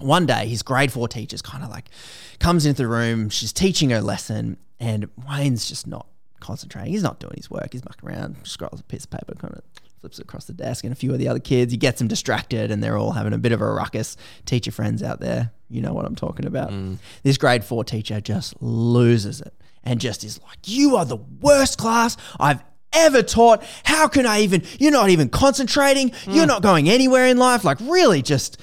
[0.00, 1.90] one day, his grade four teacher's kind of like
[2.38, 3.28] comes into the room.
[3.28, 6.06] She's teaching her lesson, and Wayne's just not
[6.40, 6.92] concentrating.
[6.92, 7.68] He's not doing his work.
[7.72, 9.62] He's mucking around, scrolls a piece of paper, kind of
[10.00, 11.72] flips it across the desk, and a few of the other kids.
[11.72, 14.16] He gets them distracted, and they're all having a bit of a ruckus.
[14.46, 16.70] Teacher friends out there, you know what I'm talking about.
[16.70, 16.98] Mm.
[17.22, 21.78] This grade four teacher just loses it and just is like, "You are the worst
[21.78, 23.62] class I've." Ever taught?
[23.84, 24.62] How can I even?
[24.80, 26.10] You're not even concentrating.
[26.26, 26.48] You're mm.
[26.48, 27.62] not going anywhere in life.
[27.62, 28.58] Like, really, just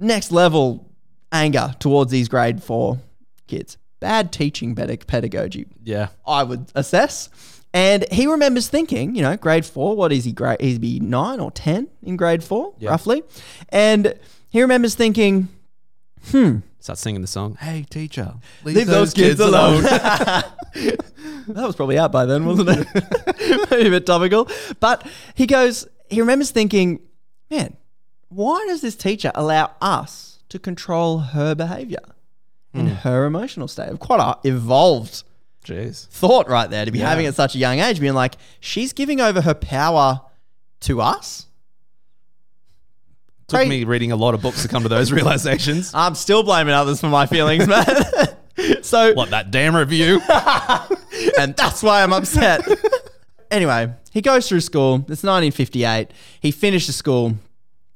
[0.00, 0.88] next level
[1.32, 2.98] anger towards these grade four
[3.46, 3.76] kids.
[4.00, 6.08] Bad teaching ped- pedagogy, Yeah.
[6.26, 7.28] I would assess.
[7.74, 11.40] And he remembers thinking, you know, grade four, what is he, grade, he'd be nine
[11.40, 12.90] or 10 in grade four, Yeah.
[12.90, 13.22] roughly.
[13.70, 14.14] And
[14.50, 15.48] he remembers thinking,
[16.30, 17.56] hmm, Start singing the song.
[17.60, 18.34] Hey, teacher.
[18.64, 19.82] leave, those, kids, alone.
[19.82, 20.46] that
[21.48, 22.86] was probably out by then, wasn't it?
[23.70, 24.48] Maybe a bit topical.
[24.80, 27.00] But he goes, he remembers thinking,
[27.50, 27.76] man,
[28.28, 32.02] why does this teacher allow us to control her behavior
[32.74, 32.94] and hmm.
[32.96, 33.88] her emotional state?
[33.88, 35.22] Of Quite a evolved
[35.64, 36.06] Jeez.
[36.08, 37.08] thought right there to be Yeah.
[37.08, 40.22] having at such a young age, being like, she's giving over her power
[40.80, 41.46] to us.
[43.48, 45.92] Took me reading a lot of books to come to those realizations.
[45.94, 47.86] I'm still blaming others for my feelings, man.
[48.82, 50.20] so what, that damn review?
[51.38, 52.60] and that's why I'm upset.
[53.50, 54.96] anyway, he goes through school.
[54.96, 56.10] It's 1958.
[56.40, 57.36] He finishes school.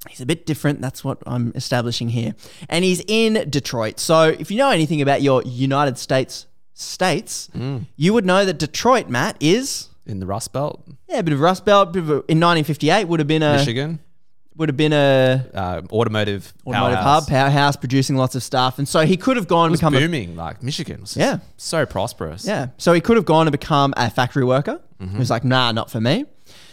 [0.08, 0.80] He's a bit different.
[0.80, 2.34] That's what I'm establishing here.
[2.68, 4.00] And he's in Detroit.
[4.00, 7.86] So if you know anything about your United States States, Mm.
[7.96, 11.40] you would know that Detroit, Matt, is In the Rust Belt, yeah, a bit of
[11.40, 11.92] a Rust Belt.
[11.92, 14.00] Bit of a, in 1958 would have been a Michigan,
[14.56, 17.04] would have been a uh, automotive, automotive powerhouse.
[17.24, 19.80] hub, powerhouse, producing lots of stuff, and so he could have gone It and was
[19.80, 20.34] become a booming.
[20.34, 21.38] like Michigan, was Yeah.
[21.56, 22.44] so prosperous.
[22.44, 22.68] Yeah.
[22.78, 24.80] So he could have gone and become a factory worker.
[25.00, 25.12] Mm-hmm.
[25.12, 26.24] He was like, nah, not for me.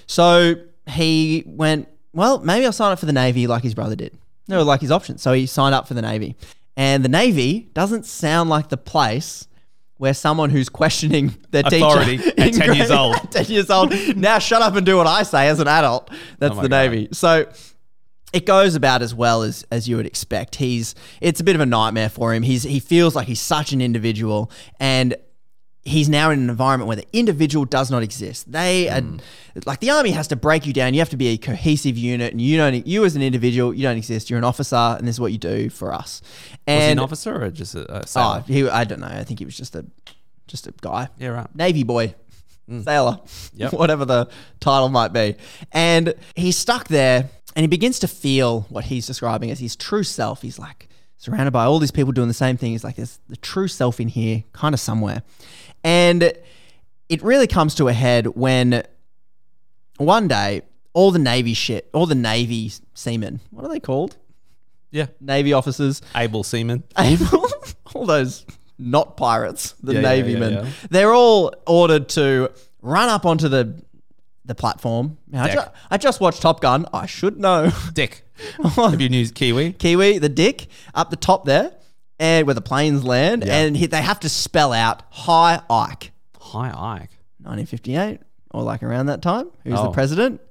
[0.08, 0.56] So
[0.88, 4.18] he went, well, maybe I'll sign up for the Navy like his brother did.
[4.48, 5.22] No, like his options.
[5.22, 6.36] So he signed up for the Navy.
[6.76, 9.48] And the Navy doesn't sound like the place
[9.98, 13.16] where someone who's questioning their Authority teacher at in 10 years old.
[13.32, 13.94] 10 years old.
[14.16, 16.10] Now shut up and do what I say as an adult.
[16.40, 16.76] That's Oh the God.
[16.76, 17.10] Navy.
[17.12, 17.52] So
[18.32, 20.56] it goes about as well as as you would expect.
[20.56, 22.44] He's it's a bit of a nightmare for him.
[22.44, 25.16] He's he feels like he's such an individual and
[25.84, 28.52] he's now in an environment where the individual does not exist.
[28.52, 29.18] They are hmm.
[29.66, 30.94] like the army has to break you down.
[30.94, 33.84] You have to be a cohesive unit and you don't you as an individual, you
[33.84, 34.30] don't exist.
[34.30, 36.22] You're an officer and this is what you do for us.
[36.68, 39.08] And was he an officer or just a, a Oh, he I don't know.
[39.08, 39.86] I think he was just a
[40.48, 41.10] just a guy.
[41.18, 41.56] Yeah, right.
[41.56, 42.16] Navy boy.
[42.68, 42.82] Hmm.
[42.82, 43.20] Sailor.
[43.54, 43.74] Yep.
[43.74, 45.36] Whatever the title might be.
[45.72, 50.04] And he's stuck there and he begins to feel what he's describing as his true
[50.04, 50.42] self.
[50.42, 50.88] He's like
[51.18, 52.72] surrounded by all these people doing the same thing.
[52.72, 55.24] He's like, there's the true self in here, kind of somewhere.
[55.84, 56.34] And
[57.08, 58.84] it really comes to a head when
[59.98, 60.62] one day
[60.94, 64.18] all the Navy shit, all the Navy seamen, what are they called?
[64.92, 65.08] Yeah.
[65.22, 66.84] Navy officers, Able seamen.
[66.98, 67.48] able,
[67.94, 68.46] all those
[68.78, 70.66] not pirates, the Yeah, yeah, yeah, yeah.
[70.90, 73.82] they're all ordered to run up onto the
[74.46, 75.18] the platform.
[75.28, 75.62] Now, I, ju-
[75.92, 76.88] I just watched Top Gun.
[76.92, 77.72] I should know.
[77.94, 78.24] Dick.
[78.76, 79.74] Have you used Kiwi?
[79.74, 81.72] Kiwi, the dick, up the top there,
[82.20, 83.56] and where the planes land, Yeah.
[83.60, 87.12] and he, they have to spell out High Ike, Hi, Ike.
[87.44, 88.20] 1958,
[88.52, 89.48] or like around that time.
[89.64, 89.92] Who's the Oh.
[89.92, 90.42] president?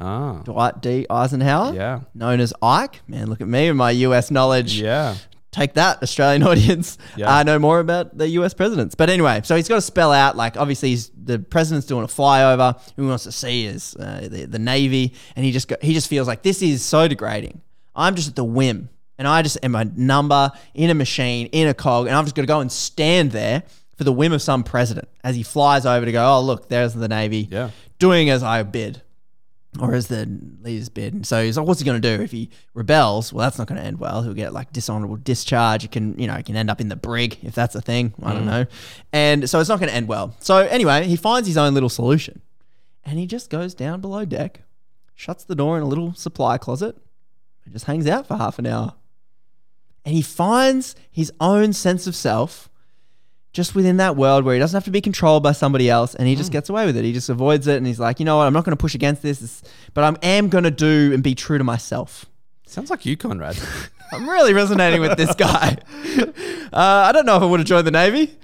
[0.00, 0.42] Ah.
[0.44, 1.06] Dwight D.
[1.10, 1.74] Eisenhower.
[1.74, 2.00] Yeah.
[2.14, 3.00] Known as Ike.
[3.08, 4.80] Man, look at me and my US knowledge.
[4.80, 5.16] Yeah.
[5.50, 6.98] take that, Australian audience.
[7.16, 7.34] Yeah.
[7.34, 8.94] I know more about the US presidents.
[8.94, 12.06] But anyway, so he's got to spell out, like, obviously, he's, the president's doing a
[12.06, 12.78] flyover.
[12.96, 15.14] Who he wants to see is uh, the, the Navy.
[15.34, 17.60] And he just, go, he just feels like this is so degrading.
[17.96, 18.88] I'm just at the whim.
[19.18, 22.06] And I just am a number in a machine, in a cog.
[22.06, 23.64] And I'm just going to go and stand there
[23.96, 26.94] for the whim of some president as he flies over to go, oh, look, there's
[26.94, 27.70] the Navy Yeah.
[27.98, 29.02] doing as I bid
[29.80, 30.26] or as the
[30.62, 31.14] leader's bid.
[31.14, 33.32] And so he's like, what's he going to do if he rebels?
[33.32, 34.22] Well, that's not going to end well.
[34.22, 35.84] He'll get like dishonorable discharge.
[35.84, 38.14] It can, you know, he can end up in the brig if that's a thing.
[38.22, 38.46] I don't Mm.
[38.46, 38.66] know.
[39.12, 40.34] And so it's not going to end well.
[40.38, 42.40] So anyway, he finds his own little solution
[43.04, 44.60] and he just goes down below deck,
[45.16, 46.96] shuts the door in a little supply closet,
[47.64, 48.94] and just hangs out for half an hour.
[50.04, 52.68] And he finds his own sense of self
[53.52, 56.28] just within that world where he doesn't have to be controlled by somebody else and
[56.28, 57.04] he just gets away with it.
[57.04, 58.94] He just avoids it and he's like, you know what, I'm not going to push
[58.94, 59.62] against this,
[59.94, 62.26] but I am going to do and be true to myself.
[62.66, 63.58] Sounds like you, Conrad.
[64.12, 65.76] I'm really resonating with this guy.
[66.70, 68.36] Uh, I don't know if I would have joined the Navy,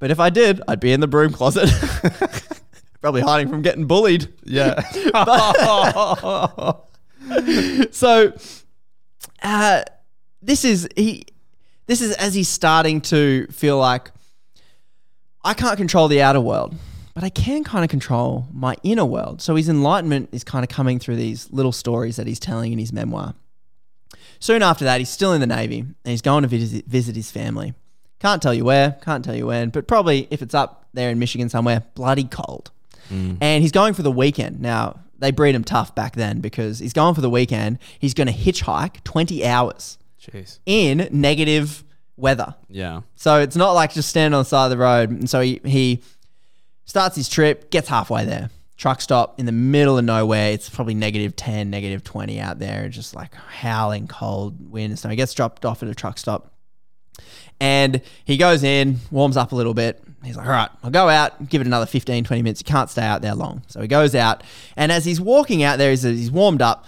[0.00, 1.70] but if I did, I'd be in the broom closet.
[3.00, 4.26] Probably hiding from getting bullied.
[4.42, 4.80] Yeah.
[7.92, 8.32] so
[9.44, 9.82] uh,
[10.42, 11.24] this is he
[11.86, 14.10] this is as he's starting to feel like
[15.44, 16.74] I can't control the outer world,
[17.14, 19.40] but I can kind of control my inner world.
[19.40, 22.78] So his enlightenment is kind of coming through these little stories that he's telling in
[22.78, 23.34] his memoir.
[24.40, 27.30] Soon after that, he's still in the Navy and he's going to visit, visit his
[27.30, 27.74] family.
[28.20, 31.18] Can't tell you where, can't tell you when, but probably if it's up there in
[31.18, 32.70] Michigan somewhere, bloody cold.
[33.10, 33.38] Mm.
[33.40, 34.60] And he's going for the weekend.
[34.60, 37.78] Now, they breed him tough back then because he's going for the weekend.
[37.98, 40.58] He's going to hitchhike 20 hours Jeez.
[40.66, 41.84] in negative
[42.16, 42.54] weather.
[42.68, 43.02] Yeah.
[43.14, 45.10] So it's not like just standing on the side of the road.
[45.10, 46.02] And so he, he
[46.84, 48.50] starts his trip, gets halfway there.
[48.76, 50.52] Truck stop in the middle of nowhere.
[50.52, 52.88] It's probably negative 10, negative 20 out there.
[52.88, 54.98] Just like howling cold wind.
[54.98, 56.52] So he gets dropped off at a truck stop.
[57.60, 60.00] And he goes in, warms up a little bit.
[60.24, 62.60] He's like, all right, I'll go out, give it another 15, 20 minutes.
[62.60, 63.62] You can't stay out there long.
[63.66, 64.42] So he goes out.
[64.76, 66.86] And as he's walking out there, he's, he's warmed up,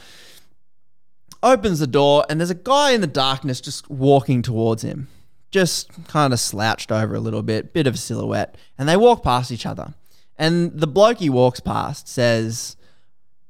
[1.42, 5.08] opens the door, and there's a guy in the darkness just walking towards him,
[5.50, 8.56] just kind of slouched over a little bit, bit of a silhouette.
[8.78, 9.94] And they walk past each other.
[10.36, 12.76] And the bloke he walks past says,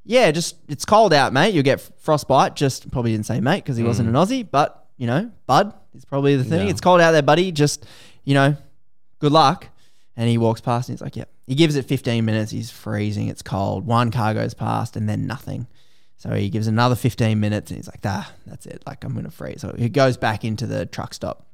[0.04, 1.54] yeah, just it's cold out, mate.
[1.54, 2.56] You'll get frostbite.
[2.56, 4.24] Just probably didn't say mate because he wasn't an mm.
[4.26, 6.66] Aussie, but you know, bud is probably the thing.
[6.66, 6.72] Yeah.
[6.72, 7.52] It's cold out there, buddy.
[7.52, 7.86] Just
[8.24, 8.56] you know,
[9.20, 9.68] good luck.
[10.16, 11.30] And he walks past and he's like, yep.
[11.46, 12.50] He gives it 15 minutes.
[12.50, 13.28] He's freezing.
[13.28, 13.86] It's cold.
[13.86, 15.66] One car goes past and then nothing.
[16.20, 18.82] So he gives another 15 minutes and he's like, ah, that's it.
[18.86, 19.62] Like, I'm going to freeze.
[19.62, 21.46] So he goes back into the truck stop,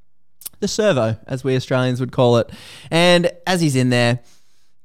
[0.58, 2.50] the servo, as we Australians would call it.
[2.90, 4.18] And as he's in there,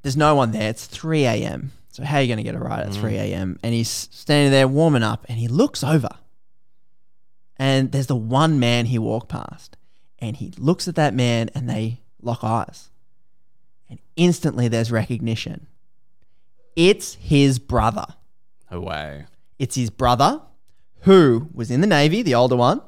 [0.04, 0.70] there's no one there.
[0.70, 1.72] It's 3 a.m.
[1.90, 3.60] So how are you going to get a ride at 3 a.m.?
[3.64, 6.10] And he's standing there warming up and he looks over
[7.58, 9.78] and there's the one man he walked past
[10.20, 12.90] and he looks at that man and they lock eyes
[13.90, 15.68] And instantly there's recognition.
[16.76, 18.06] It's his brother.
[18.72, 19.26] No way.
[19.62, 20.42] It's his brother
[21.02, 22.82] who was in the Navy, the older one,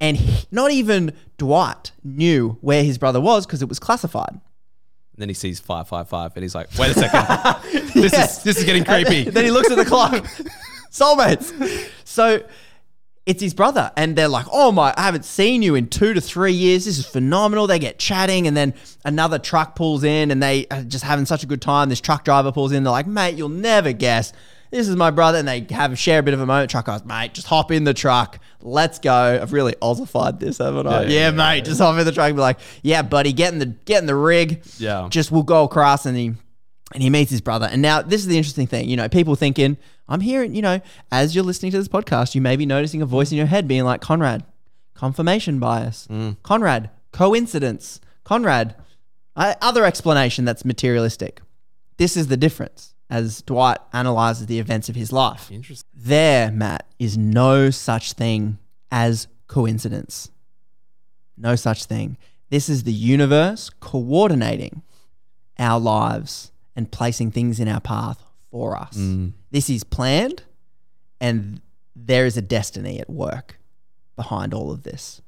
[0.00, 4.30] and he- not even Dwight knew where his brother was because it was classified.
[4.30, 4.40] And
[5.18, 8.38] then he sees five five five, and he's like, "Wait a second, this Yes.
[8.38, 10.12] is this is getting creepy." then, then he looks at the clock.
[10.90, 11.52] Soulmates.
[12.04, 12.42] So
[13.26, 16.20] it's his brother, and they're like, "Oh my, I haven't seen you in two to
[16.20, 16.84] three years.
[16.84, 18.74] This is phenomenal." They get chatting, and then
[19.04, 21.88] another truck pulls in, and they are just having such a good time.
[21.88, 22.84] This truck driver pulls in.
[22.84, 24.32] They're like, "Mate, you'll never guess."
[24.74, 26.68] This is my brother, and they have share a bit of a moment.
[26.68, 28.40] Truck goes, mate, just hop in the truck.
[28.60, 29.38] Let's go.
[29.40, 31.02] I've really ossified this, haven't I?
[31.02, 32.26] Yeah, Yeah, yeah, mate, just hop in the truck.
[32.26, 34.64] And be like, yeah, buddy, get in the get in the rig.
[34.78, 35.06] Yeah.
[35.10, 36.32] just we'll go across, and he
[36.92, 37.68] and he meets his brother.
[37.70, 38.88] And now this is the interesting thing.
[38.88, 39.76] You know, people thinking,
[40.08, 40.80] I'm hearing, you know,
[41.12, 43.68] as you're listening to this podcast, you may be noticing a voice in your head
[43.68, 44.42] being like, Conrad,
[44.94, 46.08] confirmation bias.
[46.42, 48.00] Conrad, coincidence.
[48.24, 48.74] Conrad,
[49.36, 51.42] uh, other explanation that's materialistic.
[51.96, 55.48] This is the difference as Dwight analyzes the events of his life.
[55.52, 55.88] Interesting.
[55.94, 58.58] There, Matt, is no such thing
[58.90, 60.32] as coincidence.
[61.36, 62.16] No such thing.
[62.50, 64.82] This is the universe coordinating
[65.60, 68.96] our lives and placing things in our path for us.
[68.96, 69.34] Mm.
[69.52, 70.42] This is planned,
[71.20, 71.60] and
[71.94, 73.60] there is a destiny at work
[74.16, 75.22] behind all of this.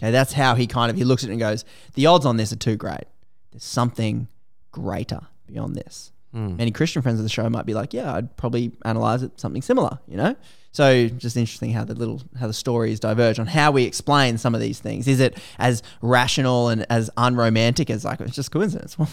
[0.00, 1.64] Okay, that's how he kind of he looks at it and goes,
[1.94, 3.04] the odds on this are too great.
[3.52, 4.26] There's something
[4.72, 6.10] greater beyond this.
[6.32, 9.62] Many Christian friends of the show might be like, yeah, I'd probably analyze it something
[9.62, 10.36] similar, you know?
[10.72, 14.54] So just interesting how the little how the stories diverge on how we explain some
[14.54, 15.08] of these things.
[15.08, 18.96] Is it as rational and as unromantic as like it's just coincidence?
[19.06, 19.10] Well,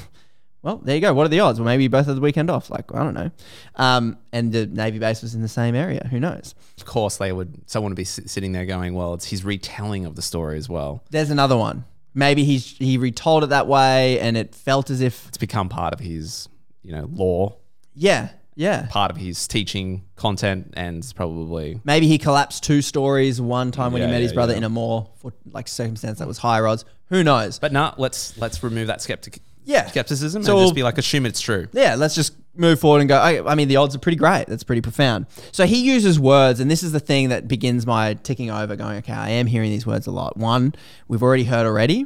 [0.64, 1.14] well, there you go.
[1.14, 1.60] What are the odds?
[1.60, 2.70] Well, maybe you both had the weekend off.
[2.70, 3.32] Like I don't know.
[3.76, 6.08] Um, and the Navy base was in the same area.
[6.12, 6.56] Who knows?
[6.78, 7.70] Of course, they would.
[7.70, 11.04] Someone would be sitting there going, "Well, it's his retelling of the story as well.
[11.12, 11.86] There's another one.
[12.14, 15.94] Maybe he's he retold it that way, and it felt as if It's become part
[15.94, 16.50] of his,
[16.88, 17.58] you know, law,
[17.94, 18.88] yeah, yeah.
[18.90, 24.02] part of his teaching content, and probably Maybe he collapsed two stories one time when
[24.02, 24.60] he Yeah, met his yeah, brother yeah.
[24.60, 26.86] in a more for, like circumstance that was higher odds.
[27.10, 27.60] Who knows?
[27.60, 29.86] But no, let's let's remove that skeptic Yeah.
[29.88, 31.68] skepticism So and just be like, assume it's true.
[31.74, 33.18] yeah, let's just move forward and go.
[33.18, 34.46] I, I mean, the odds are pretty great.
[34.48, 35.26] That's pretty profound.
[35.52, 38.98] So he uses words, and this is the thing that begins my ticking over, going,
[39.00, 40.38] okay, I am hearing these words a lot.
[40.38, 40.74] One,
[41.10, 42.06] we've already heard already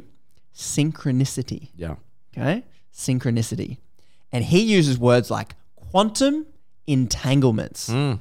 [0.54, 1.68] synchronicity.
[1.76, 1.96] Yeah.
[2.36, 2.64] Okay?
[2.94, 3.78] Synchronicity.
[4.32, 6.46] And he uses words like quantum
[6.86, 7.90] entanglements.
[7.90, 8.18] Mm.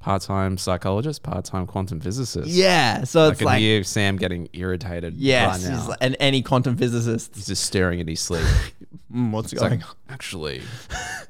[0.00, 2.48] Part-time psychologist, part-time quantum physicist.
[2.48, 3.04] Yeah.
[3.04, 5.14] So I it's can like, hear Sam getting irritated.
[5.14, 5.88] yes, right now.
[5.88, 7.34] like- and any quantum physicist.
[7.34, 8.44] He's just staring at his sleep.
[9.12, 10.62] Mm, what's It's going like, actually,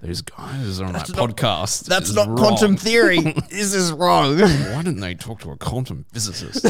[0.02, 1.86] those guys are on that That's not- podcast.
[1.86, 3.20] That's is not quantum theory.
[3.22, 4.38] this is wrong.
[4.38, 6.66] Why didn't they talk to a quantum physicist?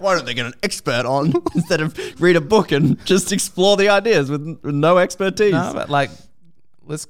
[0.00, 3.76] Why don't they get an expert on instead of read a book and just explore
[3.76, 5.52] the ideas with, with no expertise?
[5.52, 6.10] no, but like,
[6.86, 7.06] let's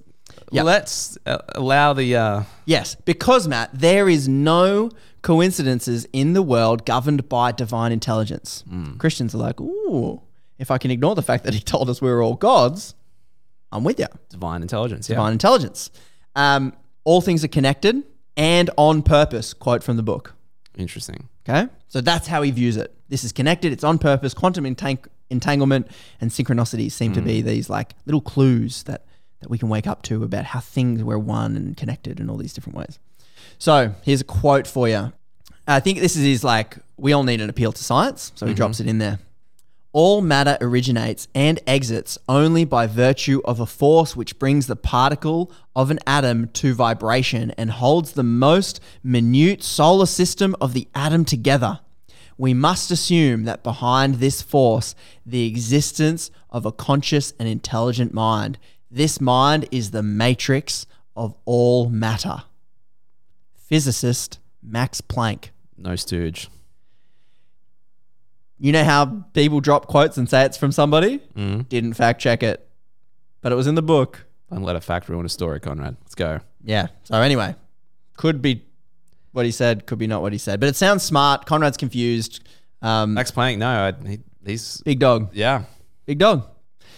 [0.53, 0.63] Yeah.
[0.63, 2.17] let's uh, allow the.
[2.17, 4.91] Uh, Yes, because Matt, there is no
[5.23, 8.65] coincidences in the world governed by divine intelligence.
[8.99, 10.21] Christians are like, ooh,
[10.59, 12.95] if I can ignore the fact that he told us we were all gods,
[13.73, 14.07] I'm with you.
[14.31, 15.09] divine intelligence.
[15.09, 15.17] Yeah.
[15.17, 15.91] Divine intelligence.
[16.37, 16.73] Um,
[17.05, 18.03] all things are connected
[18.37, 19.55] and on purpose.
[19.55, 20.35] Quote from the book.
[20.77, 21.29] Interesting.
[21.49, 22.95] Okay, so that's how he views it.
[23.09, 23.73] This is connected.
[23.73, 24.35] It's on purpose.
[24.35, 25.89] Quantum entang- entanglement
[26.21, 29.05] and synchronicity seem to be these like little clues that
[29.41, 32.37] that we can wake up to about how things were one and connected in all
[32.37, 32.99] these different ways.
[33.59, 35.13] So here's a quote for you.
[35.67, 38.53] I think this is his like we all need an appeal to science, so he
[38.53, 38.57] mm-hmm.
[38.57, 39.19] drops it in there.
[39.93, 45.51] All matter originates and exits only by virtue of a force which brings the particle
[45.75, 51.25] of an atom to vibration and holds the most minute solar system of the atom
[51.25, 51.81] together.
[52.37, 58.59] We must assume that behind this force, the existence of a conscious and intelligent mind.
[58.91, 62.45] This mind is the matrix of all matter.
[63.55, 65.51] Physicist Max Planck.
[65.77, 66.49] No stooge.
[68.59, 71.21] You know how people drop quotes and say it's from somebody?
[71.37, 71.69] Mm.
[71.69, 72.67] Didn't fact check it,
[73.41, 74.27] but it was in the book.
[74.51, 75.97] Don't let a fact ruin a story, Conrad.
[76.01, 76.41] Let's go.
[76.65, 76.89] Yeah.
[77.05, 77.55] So anyway,
[78.17, 78.65] could be
[79.33, 81.47] what he said, could be not what he said, but it sounds smart.
[81.47, 82.43] Conrad's confused.
[82.83, 83.59] Um, Max Planck.
[83.59, 85.65] No, I, he, he's big dog, yeah.
[86.07, 86.47] big dog.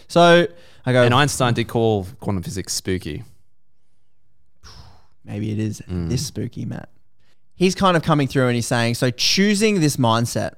[0.09, 0.47] So
[0.85, 1.03] I go.
[1.03, 3.24] And Einstein did call quantum physics spooky.
[5.24, 6.09] maybe it is mm.
[6.09, 6.89] this spooky, Matt.
[7.55, 10.53] He's kind of coming through and he's saying, so choosing this mindset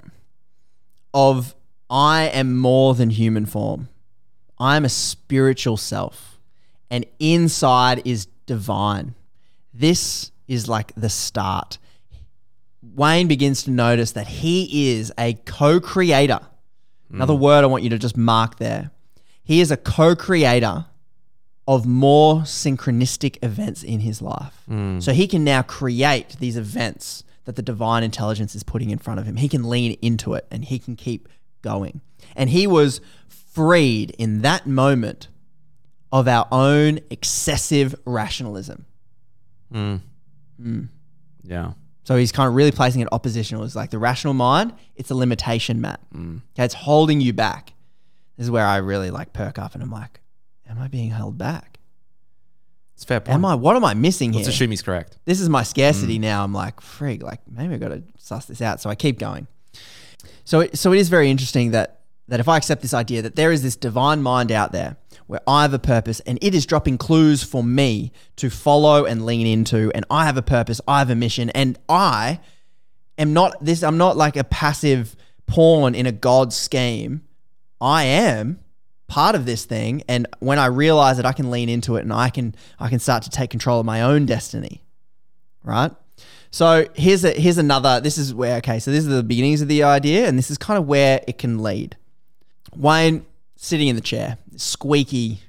[1.12, 1.54] of
[1.90, 3.88] I am more than human form.
[4.58, 6.38] I am a spiritual self,
[6.90, 9.14] and inside is divine.
[9.74, 11.78] This is like the start.
[12.94, 16.40] Wayne begins to notice that he is a co creator.
[17.10, 17.16] Mm.
[17.16, 18.90] Another word I want you to just mark there.
[19.45, 20.86] He is a co-creator
[21.66, 24.62] of more synchronistic events in his life.
[24.68, 25.03] Mm.
[25.03, 29.20] So he can now create these events that the divine intelligence is putting in front
[29.20, 29.36] of him.
[29.36, 31.28] He can lean into it and he can keep
[31.62, 32.01] going.
[32.36, 35.28] And he was freed in that moment
[36.11, 38.86] of our own excessive rationalism.
[39.72, 40.01] Mm.
[40.61, 40.88] Mm.
[41.45, 41.72] Yeah.
[42.05, 43.64] So he's kind of really placing it oppositional.
[43.64, 46.01] It's like the rational mind, it's a limitation, Matt.
[46.14, 46.43] Mm.
[46.55, 47.72] Okay, it's holding you back.
[48.36, 50.20] This is where I really like perk up and I'm like,
[50.68, 51.78] am I being held back?
[52.94, 53.34] It's a fair point.
[53.34, 54.52] Am I what am I missing Let's here?
[54.54, 55.18] assume he's correct.
[55.24, 56.22] This is my scarcity Mm.
[56.22, 56.44] now.
[56.44, 58.80] I'm like, frig, like maybe I got to suss this out.
[58.80, 59.46] So I keep going.
[60.44, 63.36] So it, so it is very interesting that that if I accept this idea that
[63.36, 66.64] there is this divine mind out there where I have a purpose and it is
[66.66, 71.00] dropping clues for me to follow and lean into and I have a purpose, I
[71.00, 72.40] have a mission and I
[73.18, 75.16] am not this I'm not like a passive
[75.46, 77.22] pawn in a god scheme.
[77.82, 78.60] I am
[79.08, 82.12] part of this thing and when I realize that I can lean into it and
[82.12, 84.84] I can I can start to take control of my own destiny.
[85.64, 85.90] Right?
[86.52, 89.68] So here's a here's another this is where okay, so this is the beginnings of
[89.68, 91.96] the idea and this is kind of where it can lead.
[92.76, 93.26] Wayne
[93.56, 95.40] sitting in the chair, squeaky,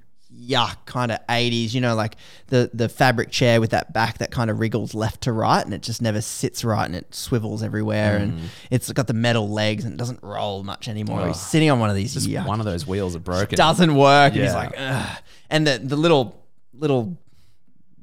[0.48, 2.16] yuck, kind of 80s, you know, like
[2.48, 5.74] the the fabric chair with that back that kind of wriggles left to right and
[5.74, 8.41] it just never sits right and it swivels everywhere and Mm.
[8.72, 11.22] it's got the metal legs and it doesn't roll much anymore.
[11.22, 11.28] Ugh.
[11.28, 13.56] He's sitting on one of these Just yuck one of those wheels are broken.
[13.56, 14.34] doesn't work.
[14.34, 14.58] And he's Yeah.
[14.58, 15.18] like, Ugh.
[15.50, 16.39] and the the little
[16.74, 17.18] little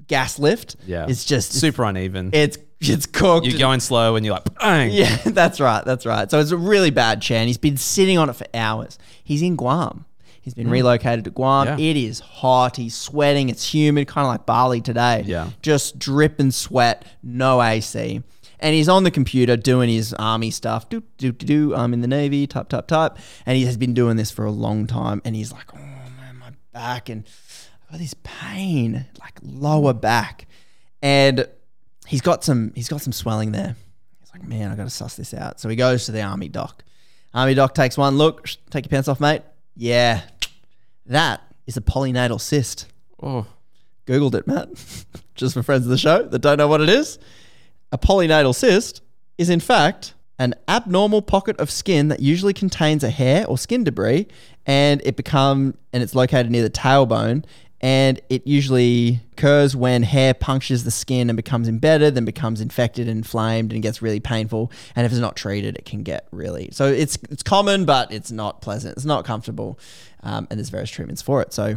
[0.06, 1.06] gas lift, Yeah.
[1.08, 2.30] it's just super uneven.
[2.32, 3.46] It's it's cooked.
[3.46, 4.90] You're going slow and you're like, bang.
[4.90, 5.84] Yeah, that's right.
[5.84, 6.30] That's right.
[6.30, 8.98] So it's a really bad chair, and he's been sitting on it for hours.
[9.22, 10.06] He's in Guam.
[10.42, 10.72] He's been Mm.
[10.72, 11.66] relocated to Guam.
[11.66, 11.90] Yeah.
[11.90, 12.76] It is hot.
[12.76, 13.48] He's sweating.
[13.50, 15.22] It's humid, kind of like Bali today.
[15.26, 15.50] Yeah.
[15.62, 17.04] Just dripping sweat.
[17.22, 18.22] No AC.
[18.62, 20.88] And he's on the computer doing his army stuff.
[20.88, 21.74] Do do do do.
[21.74, 22.46] I'm in the navy.
[22.46, 23.16] Type type type.
[23.46, 25.20] And he has been doing this for a long time.
[25.24, 27.24] And he's like, oh man, my back and
[27.84, 30.46] I've got this pain, like lower back,
[31.02, 31.46] and
[32.06, 33.76] he's got some he's got some swelling there.
[34.20, 35.58] He's like, man, I got to suss this out.
[35.60, 36.84] So he goes to the army doc.
[37.34, 38.46] Army doc takes one look.
[38.70, 39.42] Take your pants off, mate.
[39.76, 40.22] Yeah,
[41.06, 42.86] that is a pilonidal cyst.
[43.22, 43.46] Oh,
[44.06, 44.68] googled it, Matt.
[45.34, 47.18] Just for friends of the show that don't know what it is,
[47.92, 49.02] a pilonidal cyst
[49.38, 53.84] is in fact an abnormal pocket of skin that usually contains a hair or skin
[53.84, 54.26] debris,
[54.66, 57.44] and it become and it's located near the tailbone.
[57.82, 63.08] And it usually occurs when hair punctures the skin and becomes embedded, then becomes infected,
[63.08, 64.70] and inflamed, and gets really painful.
[64.94, 68.30] And if it's not treated, it can get really so it's it's common, but it's
[68.30, 68.96] not pleasant.
[68.96, 69.78] It's not comfortable,
[70.22, 71.54] um, and there's various treatments for it.
[71.54, 71.76] So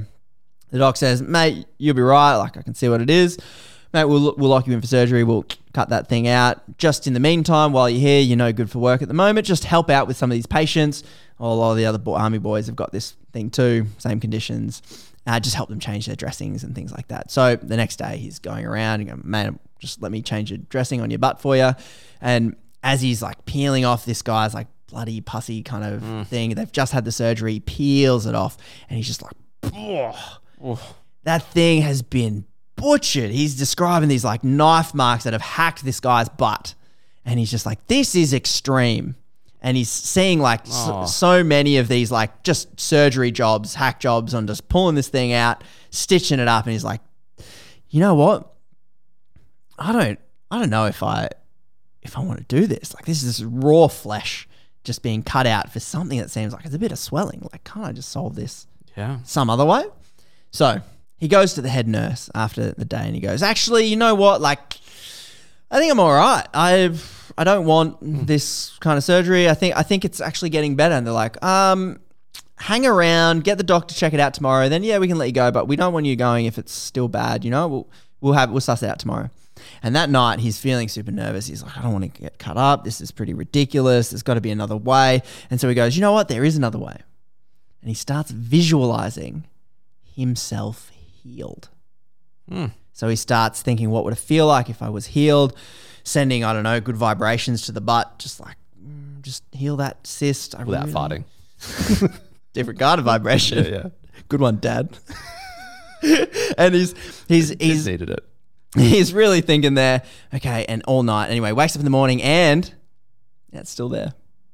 [0.71, 2.35] the doc says, mate, you'll be right.
[2.35, 3.37] Like, I can see what it is.
[3.93, 5.23] Mate, we'll, we'll lock you in for surgery.
[5.23, 6.79] We'll cut that thing out.
[6.79, 9.45] Just in the meantime, while you're here, you're no good for work at the moment.
[9.45, 11.03] Just help out with some of these patients.
[11.39, 14.81] A lot of the other army boys have got this thing too, same conditions.
[15.26, 17.32] Uh, just help them change their dressings and things like that.
[17.32, 20.57] So the next day, he's going around and going, man, just let me change your
[20.69, 21.71] dressing on your butt for you.
[22.19, 26.71] And as he's like peeling off this guy's like bloody pussy kind of thing, they've
[26.71, 28.57] just had the surgery, he peels it off,
[28.89, 29.32] and he's just like,
[31.24, 32.45] that thing has been
[32.76, 33.32] butchered.
[33.32, 36.76] He's describing these like knife marks that have hacked this guy's butt.
[37.26, 39.15] And he's just like, this is extreme.
[39.66, 44.34] And he's seeing like so, so many of these like just surgery jobs, hack jobs
[44.34, 46.66] on just pulling this thing out, stitching it up.
[46.66, 46.99] And he's like,
[47.89, 48.51] you know what?
[49.80, 50.20] I don't,
[50.51, 51.30] I don't know if I,
[52.01, 52.93] if I want to do this.
[52.93, 54.47] Like this is raw flesh
[54.84, 57.47] just being cut out for something that seems like it's a bit of swelling.
[57.53, 59.20] Like, can't I just solve this Yeah.
[59.24, 59.86] some other way?
[60.51, 60.82] So
[61.16, 64.14] he goes to the head nurse after the day and he goes, actually, you know
[64.14, 64.41] what?
[64.41, 64.78] Like,
[65.72, 66.45] I think I'm all right.
[66.53, 69.49] I've I don't want this kind of surgery.
[69.49, 70.95] I think I think it's actually getting better.
[70.95, 71.99] And they're like, um,
[72.57, 74.69] hang around, get the doctor to check it out tomorrow.
[74.69, 76.73] Then yeah, we can let you go, but we don't want you going if it's
[76.73, 77.43] still bad.
[77.43, 77.89] You know, we'll
[78.21, 79.29] we'll have we'll suss it out tomorrow.
[79.81, 81.47] And that night, he's feeling super nervous.
[81.47, 82.84] He's like, I don't want to get cut up.
[82.84, 84.09] This is pretty ridiculous.
[84.09, 85.21] There's got to be another way.
[85.49, 86.27] And so he goes, you know what?
[86.27, 86.97] There is another way.
[87.81, 89.45] And he starts visualizing
[90.15, 91.69] himself healed.
[92.49, 92.67] Hmm.
[92.93, 95.55] So he starts thinking, what would it feel like if I was healed?
[96.03, 100.05] Sending, I don't know, good vibrations to the butt, just like, mm, just heal that
[100.05, 100.53] cyst.
[100.55, 102.19] I Without really- farting.
[102.53, 103.63] Different kind of vibration.
[103.63, 103.87] Yeah, yeah.
[104.27, 104.97] Good one, Dad.
[106.57, 106.93] and he's
[107.27, 108.19] he's he's needed it.
[108.75, 110.03] He's really thinking there.
[110.33, 111.29] Okay, and all night.
[111.29, 112.71] Anyway, wakes up in the morning and
[113.51, 114.13] yeah, it's still there.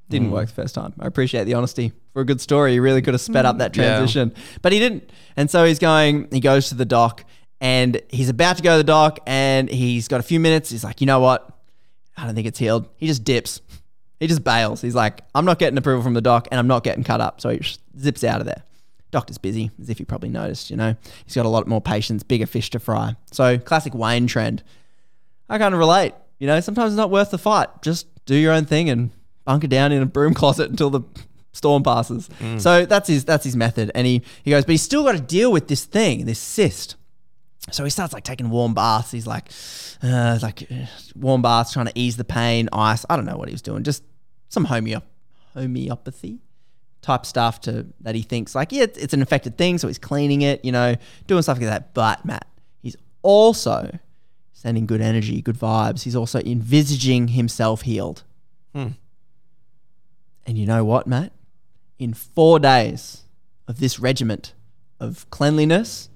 [0.09, 0.33] Didn't Mm.
[0.33, 0.93] work the first time.
[0.99, 2.73] I appreciate the honesty for a good story.
[2.73, 3.83] He really could have sped up that Yeah.
[3.97, 5.09] transition, but he didn't.
[5.37, 6.27] And so he's going.
[6.31, 7.23] He goes to the doc,
[7.61, 10.69] and he's about to go to the doc, and he's got a few minutes.
[10.69, 11.49] He's like, you know what?
[12.15, 12.87] I don't think it's healed.
[12.97, 13.61] He just dips.
[14.19, 14.81] He just bails.
[14.81, 17.41] He's like, I'm not getting approval from the doc, and I'm not getting cut up.
[17.41, 18.63] So he just zips out of there.
[19.11, 20.95] Doctor's busy, as if you probably noticed, you know.
[21.25, 23.15] He's got a lot more patience, bigger fish to fry.
[23.31, 24.61] So, classic Wayne trend.
[25.49, 26.13] I kind of relate.
[26.37, 27.69] You know, sometimes it's not worth the fight.
[27.81, 29.09] Just do your own thing and
[29.45, 31.01] bunker down in a broom closet until the
[31.51, 32.29] storm passes.
[32.39, 32.61] Mm.
[32.61, 33.91] So that's his that's his method.
[33.95, 36.95] And he he goes, but he's still got to deal with this thing, this cyst.
[37.71, 39.11] So he starts like taking warm baths.
[39.11, 39.49] He's like,
[40.01, 40.85] uh, like uh,
[41.15, 43.05] warm baths, trying to ease the pain, ice.
[43.09, 43.83] I don't know what he was doing.
[43.83, 44.03] Just
[44.47, 45.03] some homeo-
[45.53, 46.39] homeopathy
[47.01, 49.97] type stuff to that he thinks like, yeah, it's, it's an infected thing, so he's
[49.99, 50.95] cleaning it, you know,
[51.27, 51.93] doing stuff like that.
[51.93, 52.47] But Matt,
[52.81, 53.99] he's also
[54.53, 56.03] sending good energy, good vibes.
[56.03, 58.23] He's also envisaging himself healed.
[58.73, 58.89] Hmm.
[60.45, 61.31] And you know what, Matt?
[61.97, 63.23] In four days
[63.67, 64.53] of this regiment
[64.99, 66.08] of cleanliness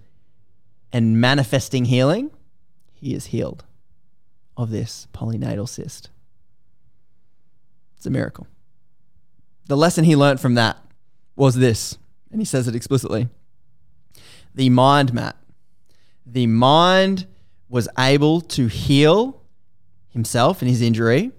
[0.94, 2.30] and manifesting healing,
[2.94, 3.66] he is healed
[4.56, 6.10] of this pilonidal cyst.
[7.98, 8.48] It's a miracle.
[9.66, 10.78] The lesson he learnt from that
[11.36, 11.98] was this,
[12.32, 13.28] and he says it explicitly.
[14.54, 15.36] The mind, Matt,
[16.26, 17.26] the mind
[17.68, 19.42] was able to heal
[20.10, 21.32] himself and his injury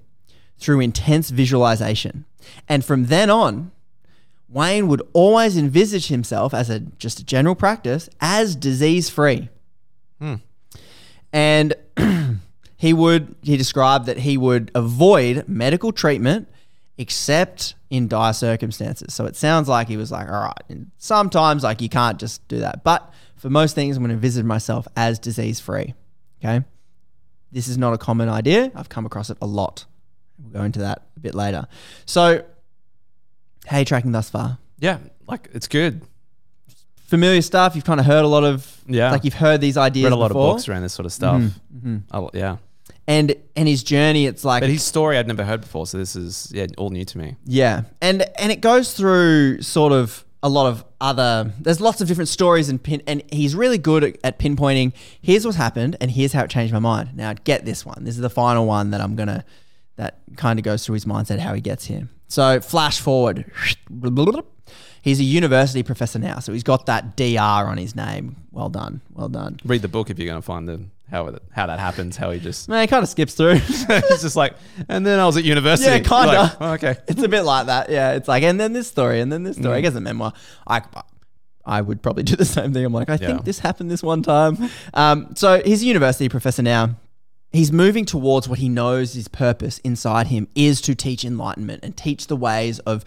[0.58, 2.24] through intense visualization.
[2.68, 3.70] And from then on,
[4.54, 9.48] Wayne would always envisage himself as a just a general practice as disease free.
[10.20, 10.36] Hmm.
[11.32, 11.74] And
[12.76, 16.48] he would he described that he would avoid medical treatment
[16.96, 19.12] except in dire circumstances.
[19.12, 22.46] So it sounds like he was like, all right, and sometimes like you can't just
[22.46, 22.84] do that.
[22.84, 25.94] But for most things, I'm going to visit myself as disease free.
[26.42, 26.64] Okay.
[27.50, 28.70] This is not a common idea.
[28.74, 29.84] I've come across it a lot.
[30.38, 31.66] We'll go into that a bit later.
[32.06, 32.44] So,
[33.66, 34.58] how you tracking thus far?
[34.78, 36.02] Yeah, like it's good.
[37.06, 37.74] Familiar stuff.
[37.74, 38.80] You've kind of heard a lot of.
[38.88, 39.10] Yeah.
[39.10, 40.04] Like you've heard these ideas.
[40.04, 40.48] Read a lot before.
[40.48, 41.40] of books around this sort of stuff.
[41.40, 41.52] Mhm,
[41.84, 42.02] mhm.
[42.10, 42.56] A lo- yeah.
[43.06, 46.16] And and his journey, it's like But his story I'd never heard before, so this
[46.16, 47.36] is yeah all new to me.
[47.44, 51.52] Yeah, and and it goes through sort of a lot of other.
[51.60, 54.92] There's lots of different stories and pin, and he's really good at, at pinpointing.
[55.20, 57.10] Here's what's happened, and here's how it changed my mind.
[57.14, 58.04] Now get this one.
[58.04, 59.44] This is the final one that I'm gonna.
[59.96, 62.08] That kind of goes through his mindset how he gets here.
[62.34, 63.44] So flash forward.
[65.02, 68.34] He's a university professor now, so he's got that DR on his name.
[68.50, 69.60] Well done, well done.
[69.64, 72.16] Read the book if you're going to find the how it, how that happens.
[72.16, 73.54] How he just Man, it kind of skips through.
[73.58, 73.86] he's
[74.22, 74.54] just like,
[74.88, 75.88] and then I was at university.
[75.90, 76.56] Yeah, kind Like, of.
[76.60, 76.96] oh, okay.
[77.06, 77.88] It's a bit like that.
[77.88, 79.74] Yeah, it's like, and then this story, and then this story.
[79.74, 79.78] Mm.
[79.78, 80.32] I guess a memoir.
[80.66, 80.82] I,
[81.64, 82.84] I would probably do the same thing.
[82.84, 83.26] I'm like, I Yeah.
[83.28, 84.58] think this happened this one time.
[84.92, 86.96] Um, so he's a university professor now.
[87.54, 91.96] He's moving towards what he knows his purpose inside him is to teach enlightenment and
[91.96, 93.04] teach the ways of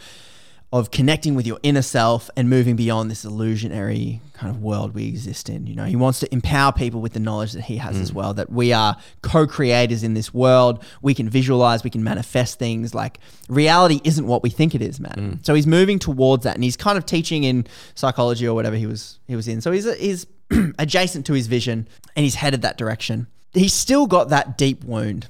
[0.72, 5.08] of connecting with your inner self and moving beyond this illusionary kind of world we
[5.08, 5.66] exist in.
[5.66, 8.16] You know, he wants to empower people with the knowledge that he has as mm.
[8.16, 10.84] well, that we are co-creators in this world.
[11.02, 12.94] We can visualize, we can manifest things.
[12.96, 13.20] Like
[13.50, 15.16] reality isn't what we think it is, man.
[15.18, 15.46] Mm.
[15.46, 18.88] So he's moving towards that and he's kind of teaching in psychology or whatever he
[18.88, 19.60] was he was in.
[19.60, 20.26] So he's he's
[20.80, 23.28] adjacent to his vision and he's headed that direction.
[23.58, 25.28] He's still got that deep wound.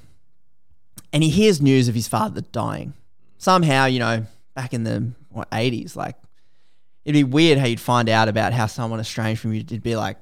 [1.14, 2.94] And he hears news of his father dying.
[3.38, 4.26] Somehow, you know,
[4.56, 6.16] back in the what 80s like
[7.06, 9.62] it'd be weird how you'd find out about how someone estranged from you.
[9.62, 10.18] It'd be like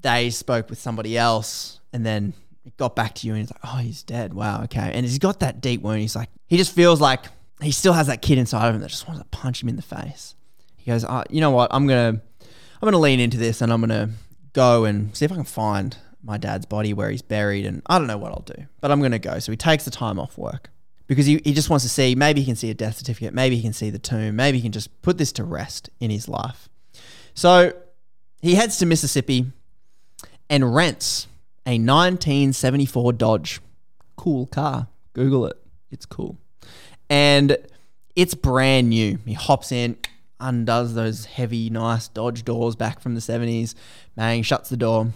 [0.00, 2.32] they spoke with somebody else and then
[2.64, 4.32] it got back to you and he's like oh he's dead.
[4.32, 4.90] Wow okay.
[4.94, 6.00] And he's got that deep wound.
[6.00, 7.26] He's like he just feels like
[7.60, 9.76] he still has that kid inside of him that just wants to punch him in
[9.76, 10.34] the face.
[10.76, 11.72] He goes oh, you know what?
[11.72, 12.20] I'm gonna
[12.82, 14.08] i'm gonna lean into this and i'm gonna
[14.54, 17.98] go and see if i can find my dad's body where he's buried and i
[17.98, 19.38] don't know what i'll do but i'm gonna go.
[19.38, 20.70] So he takes the time off work
[21.06, 23.56] because he, he just wants to see maybe he can see a death certificate maybe
[23.56, 26.28] he can see the tomb maybe he can just put this to rest in his
[26.28, 26.68] life.
[27.34, 27.72] So
[28.40, 29.46] he heads to mississippi
[30.48, 31.26] and rents
[31.66, 33.60] a 1974 dodge.
[34.16, 34.88] Cool car.
[35.12, 35.56] Google it.
[35.90, 36.38] It's cool.
[37.08, 37.56] And
[38.16, 39.18] it's brand new.
[39.24, 39.96] He hops in
[40.40, 43.74] undoes those heavy nice dodge doors back from the 70s
[44.16, 45.12] bang shuts the door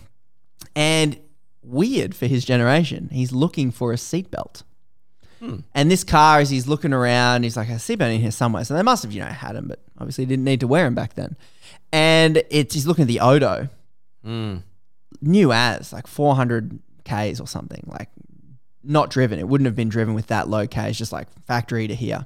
[0.77, 1.19] and
[1.63, 4.63] weird for his generation he's looking for a seatbelt
[5.75, 8.65] and this car, as he's looking around, he's like, I see seatbelt in here somewhere.
[8.65, 10.95] So they must have, you know, had him, but obviously didn't need to wear him
[10.95, 11.37] back then.
[11.93, 13.69] And it's he's looking at the Odo,
[14.27, 14.63] Mm.
[15.21, 18.09] new as like 400 Ks or something, like
[18.83, 19.39] not driven.
[19.39, 22.25] It wouldn't have been driven with that low Ks, just like factory to here.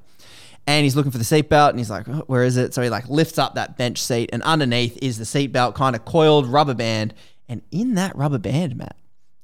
[0.68, 2.72] And he's looking for the seatbelt and he's like, "Oh, where is it?
[2.72, 6.05] So he like lifts up that bench seat and underneath is the seatbelt kind of
[6.05, 7.14] coiled rubber band.
[7.49, 8.96] And in that rubber band, Matt,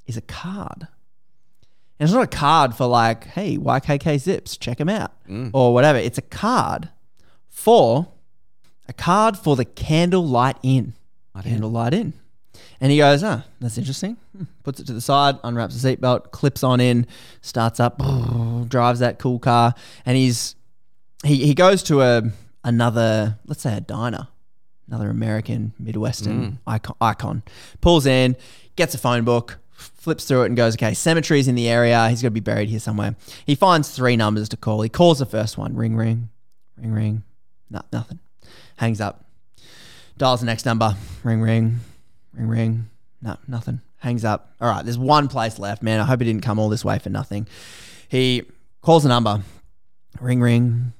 [0.05, 0.87] is a card.
[1.99, 5.11] And it's not a card for like, hey, YKK Zips, check them out
[5.53, 5.97] or whatever.
[5.97, 6.89] It's a card
[7.49, 8.09] for
[8.87, 10.93] a card for the Candlelight Inn.
[11.41, 12.13] Candlelight Inn.
[12.79, 14.17] And he goes, ah, that's interesting.
[14.35, 14.43] Hmm.
[14.63, 17.07] Puts it to the side, unwraps the seatbelt, clips on in,
[17.41, 17.99] starts up,
[18.67, 19.73] drives that cool car,
[20.05, 20.55] and he's
[21.23, 22.23] he he goes to a
[22.63, 24.27] another, let's say a diner
[24.87, 26.57] another American Midwestern mm.
[26.67, 27.43] icon, icon.
[27.81, 28.35] Pulls in,
[28.75, 32.09] gets a phone book, flips through it, and goes, "Okay, cemetery's in the area.
[32.09, 33.15] He's got to be buried here somewhere."
[33.45, 34.81] He finds three numbers to call.
[34.81, 35.75] He calls the first one.
[35.75, 36.29] Ring, ring,
[36.77, 37.23] ring, ring.
[37.69, 38.19] No, nothing.
[38.77, 39.25] Hangs up.
[40.17, 40.95] Dials the next number.
[41.23, 41.79] Ring, ring,
[42.33, 42.89] ring, ring.
[43.21, 43.81] No, nothing.
[43.97, 44.53] Hangs up.
[44.61, 45.99] All right, there's one place left, man.
[45.99, 47.47] I hope he didn't come all this way for nothing.
[48.07, 48.43] He
[48.81, 49.41] calls the number.
[50.21, 50.93] Ring, ring,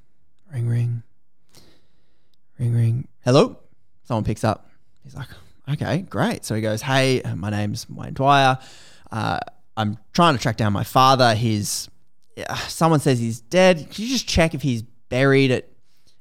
[0.51, 1.03] ring, ring,
[2.57, 3.07] ring, ring.
[3.23, 3.57] Hello?
[4.05, 4.69] Someone picks up.
[5.03, 5.27] He's like,
[5.69, 6.45] okay, great.
[6.45, 8.57] So he goes, hey, my name's Wayne Dyer.
[9.11, 9.39] Uh,
[9.77, 11.35] I'm trying to track down my father.
[11.35, 11.89] He's,
[12.67, 13.89] someone says he's dead.
[13.91, 15.67] Can you just check if he's buried at,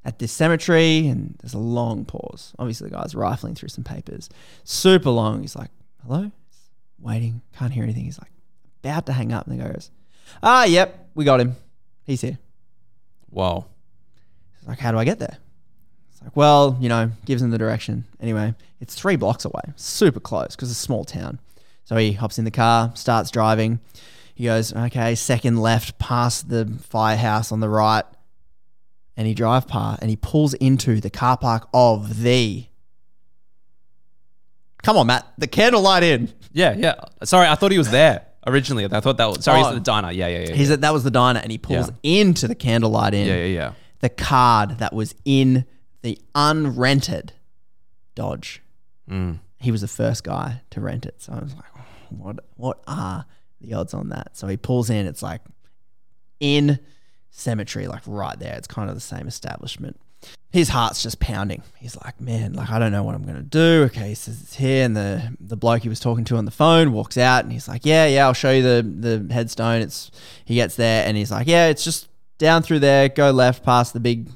[0.03, 1.07] at this cemetery?
[1.07, 2.53] And there's a long pause.
[2.59, 4.29] Obviously, the guy's rifling through some papers.
[4.63, 5.41] Super long.
[5.41, 5.69] He's like,
[6.03, 6.31] hello?
[6.49, 6.69] He's
[6.99, 7.41] waiting.
[7.57, 8.05] Can't hear anything.
[8.05, 8.31] He's like,
[8.83, 9.47] about to hang up.
[9.47, 9.91] And the guy goes,
[10.43, 11.55] ah, yep, we got him.
[12.03, 12.39] He's here.
[13.29, 13.65] Wow.
[14.59, 15.37] He's like, how do I get there?
[16.25, 18.03] Like, well, you know, gives him the direction.
[18.19, 21.39] Anyway, it's three blocks away, super close because it's a small town.
[21.85, 23.79] So he hops in the car, starts driving.
[24.33, 28.03] He goes, okay, second left past the firehouse on the right.
[29.15, 32.65] And he drive past and he pulls into the car park of the.
[34.83, 35.25] Come on, Matt.
[35.37, 36.33] The Candlelight Inn.
[36.51, 36.95] Yeah, yeah.
[37.23, 38.85] Sorry, I thought he was there originally.
[38.85, 39.63] I thought that was sorry, Oh.
[39.63, 40.11] he's at the diner.
[40.11, 40.53] Yeah, yeah, yeah.
[40.53, 40.73] He's yeah.
[40.75, 42.21] at, that was the diner, and he pulls Yeah.
[42.21, 43.27] into the Candlelight Inn.
[43.27, 43.71] Yeah, yeah, yeah.
[44.01, 45.65] The card that was in
[46.05, 47.31] the unrented
[48.13, 48.61] Dodge.
[49.09, 49.39] Mm.
[49.57, 51.15] He was the first guy to rent it.
[51.17, 51.65] So I was like,
[52.11, 52.45] what?
[52.57, 53.25] What are
[53.59, 54.37] the odds on that?
[54.37, 55.07] So he pulls in.
[55.07, 55.41] It's like
[56.39, 56.79] in
[57.31, 58.53] cemetery, like right there.
[58.53, 59.99] It's kind of the same establishment.
[60.51, 61.63] His heart's just pounding.
[61.79, 63.85] He's like, man, like I don't know what I'm gonna do.
[63.87, 66.51] Okay, he says it's here, and the the bloke he was talking to on the
[66.51, 69.81] phone walks out, and he's like, yeah, yeah, I'll show you the the headstone.
[69.81, 70.11] It's
[70.45, 73.09] he gets there, and he's like, yeah, it's just down through there.
[73.09, 74.29] Go left past the big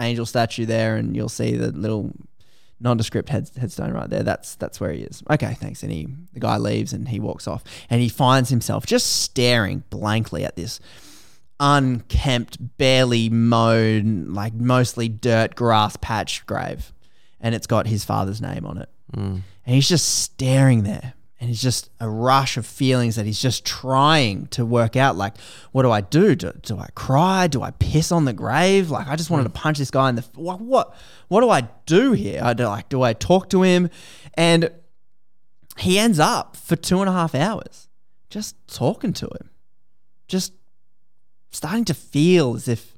[0.00, 2.12] angel statue there, and you'll see the little
[2.80, 4.22] nondescript head, headstone right there.
[4.22, 5.22] That's that's where he is.
[5.30, 5.82] Okay, thanks.
[5.82, 9.84] And he the guy leaves and he walks off, and he finds himself just staring
[9.90, 10.80] blankly at this
[11.60, 16.92] unkempt, barely mowed, like mostly dirt grass patch grave,
[17.40, 18.88] and it's got his father's name on it.
[19.14, 19.42] Mm.
[19.66, 21.14] And he's just staring there.
[21.40, 25.16] And he's just a rush of feelings that he's just trying to work out.
[25.16, 25.38] Like,
[25.72, 26.34] what do I do?
[26.34, 27.46] Do, do I cry?
[27.46, 28.90] Do I piss on the grave?
[28.90, 29.54] Like, I just wanted to hmm.
[29.54, 30.24] punch this guy in the.
[30.34, 30.60] What?
[30.60, 30.94] What,
[31.28, 32.40] what do I do here?
[32.44, 33.88] I do, like, do I talk to him?
[34.34, 34.70] And
[35.78, 37.88] he ends up for two and a half hours
[38.28, 39.50] just talking to him,
[40.28, 40.52] just
[41.50, 42.96] starting to feel as if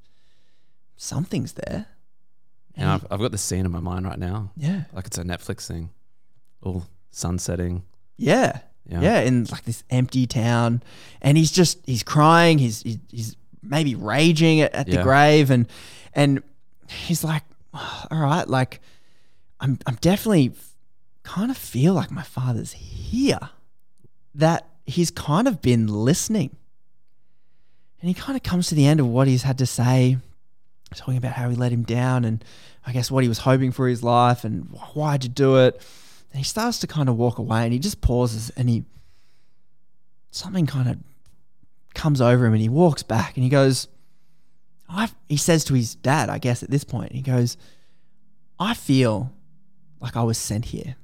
[0.96, 1.86] something's there.
[2.76, 4.50] And I've, I've got the scene in my mind right now.
[4.56, 4.84] Yeah.
[4.92, 5.90] Like it's a Netflix thing.
[6.62, 7.82] All sun setting.
[8.22, 8.60] Yeah.
[8.88, 9.00] Yeah.
[9.00, 9.20] Yeah.
[9.20, 10.82] in like this empty town.
[11.20, 15.68] And he's just he's crying, he's he's, maybe raging at, at the grave and
[16.14, 16.42] and
[16.88, 18.80] he's like, "Oh, all right, like
[19.60, 20.52] I'm I'm definitely
[21.22, 23.38] kind of feel like my father's here.
[24.34, 26.56] That he's kind of been listening.
[28.00, 30.18] And he kind of comes to the end of what he's had to say,
[30.94, 32.44] talking about how he let him down and
[32.84, 34.64] I guess what he was hoping for his life and
[34.94, 35.80] why'd you do it.
[36.32, 38.84] And he starts to kind of walk away and he just pauses and he,
[40.30, 40.98] something kind of
[41.94, 43.86] comes over him and he walks back and he goes,
[44.88, 47.58] I, he says to his dad, I guess at this point, he goes,
[48.58, 49.32] I feel
[50.00, 50.96] like I was sent here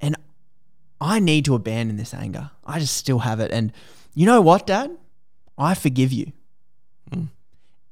[0.00, 0.16] and
[1.00, 2.50] I need to abandon this anger.
[2.64, 3.50] I just still have it.
[3.50, 3.72] And
[4.14, 4.96] you know what, dad?
[5.58, 6.32] I forgive you.
[7.10, 7.28] Mm.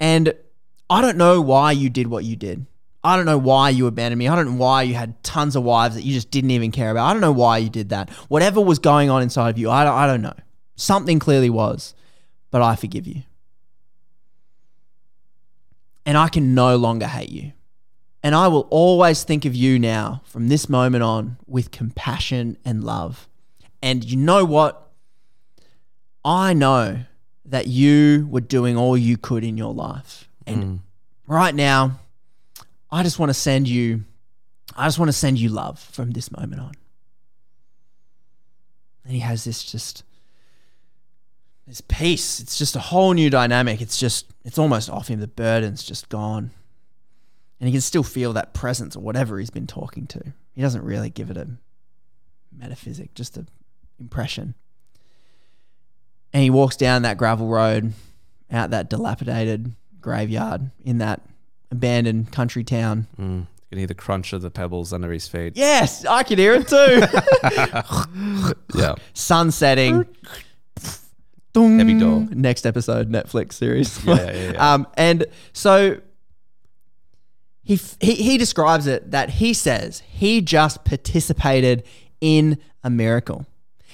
[0.00, 0.34] And
[0.88, 2.66] I don't know why you did what you did.
[3.04, 4.28] I don't know why you abandoned me.
[4.28, 6.90] I don't know why you had tons of wives that you just didn't even care
[6.90, 7.08] about.
[7.08, 8.10] I don't know why you did that.
[8.28, 10.34] Whatever was going on inside of you, I don't, I don't know.
[10.76, 11.94] Something clearly was,
[12.50, 13.22] but I forgive you.
[16.06, 17.52] And I can no longer hate you.
[18.22, 22.84] And I will always think of you now from this moment on with compassion and
[22.84, 23.28] love.
[23.82, 24.90] And you know what?
[26.24, 27.00] I know
[27.44, 30.28] that you were doing all you could in your life.
[30.46, 30.78] And mm.
[31.26, 31.98] right now,
[32.92, 34.04] I just want to send you
[34.76, 36.72] I just want to send you love from this moment on.
[39.04, 40.04] And he has this just
[41.66, 42.40] this peace.
[42.40, 43.80] It's just a whole new dynamic.
[43.80, 45.20] It's just it's almost off him.
[45.20, 46.50] The burden's just gone.
[47.60, 50.32] And he can still feel that presence or whatever he's been talking to.
[50.52, 51.48] He doesn't really give it a
[52.56, 53.46] metaphysic, just a
[54.00, 54.54] impression.
[56.32, 57.92] And he walks down that gravel road,
[58.50, 61.20] out that dilapidated graveyard in that
[61.72, 63.06] abandoned country town.
[63.20, 63.40] Mm.
[63.40, 65.54] You can hear the crunch of the pebbles under his feet.
[65.56, 67.02] Yes, I can hear it too.
[68.74, 68.94] Yeah.
[69.14, 70.06] Sun setting.
[71.54, 72.26] Heavy door.
[72.30, 74.02] Next episode, Netflix series.
[74.06, 74.72] Yeah, yeah, yeah.
[74.74, 76.00] um, and so
[77.62, 81.84] he, f- he he describes it that he says he just participated
[82.20, 83.46] in a miracle,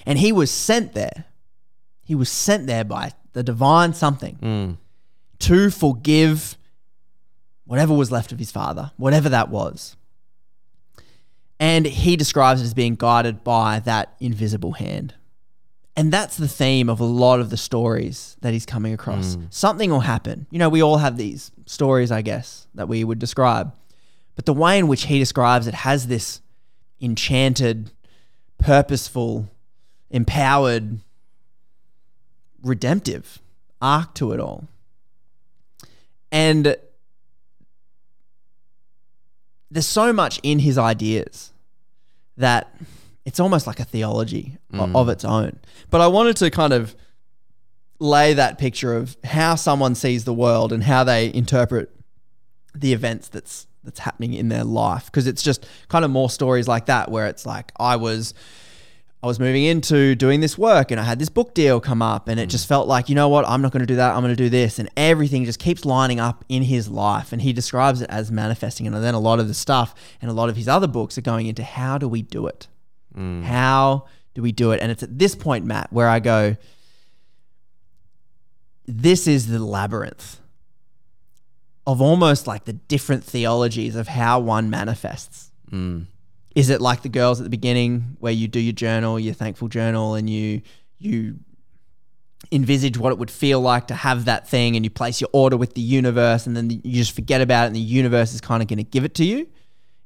[0.06, 1.24] and he was sent there.
[2.02, 4.78] He was sent there by the divine something
[5.40, 6.56] to forgive
[7.68, 9.94] whatever was left of his father, whatever that was.
[11.60, 15.14] And he describes it as being guided by that invisible hand.
[15.94, 19.34] And that's the theme of a lot of the stories that he's coming across.
[19.34, 19.44] Hmm.
[19.50, 20.46] Something will happen.
[20.50, 23.74] You know, we all have these stories, I guess, that we would describe.
[24.34, 26.40] But the way in which he describes it has this
[27.02, 27.90] enchanted,
[28.56, 29.50] purposeful,
[30.08, 31.00] empowered,
[32.62, 33.40] redemptive
[33.82, 34.68] arc to it all.
[36.32, 36.76] And
[39.70, 41.52] there's so much in his ideas
[42.36, 42.74] that
[43.24, 44.94] it's almost like a theology Mm.
[44.94, 45.58] of its own.
[45.90, 46.94] But I wanted to kind of
[48.00, 51.90] lay that picture of how someone sees the world and how they interpret
[52.74, 56.68] the events that's that's happening in their life because it's just kind of more stories
[56.68, 58.34] like that where it's like I was
[59.20, 62.28] I was moving into doing this work and I had this book deal come up
[62.28, 64.14] and it just felt like, you know what, I'm not going to do that.
[64.14, 64.78] I'm going to do this.
[64.78, 67.32] And everything just keeps lining up in his life.
[67.32, 68.86] And he describes it as manifesting.
[68.86, 69.92] And then a lot of the stuff
[70.22, 72.68] and a lot of his other books are going into how do we do it?
[73.42, 74.80] How do we do it?
[74.80, 76.56] And it's at this point, Matt, where I go,
[78.86, 80.38] this is the labyrinth
[81.88, 85.50] of almost like the different theologies of how one manifests.
[85.72, 86.06] Mm.
[86.58, 89.68] Is it like the girls at the beginning where you do your journal, your thankful
[89.68, 90.62] journal, and you
[90.98, 91.38] you
[92.50, 95.56] envisage what it would feel like to have that thing and you place your order
[95.56, 98.60] with the universe and then you just forget about it and the universe is kind
[98.60, 99.46] of going to give it to you?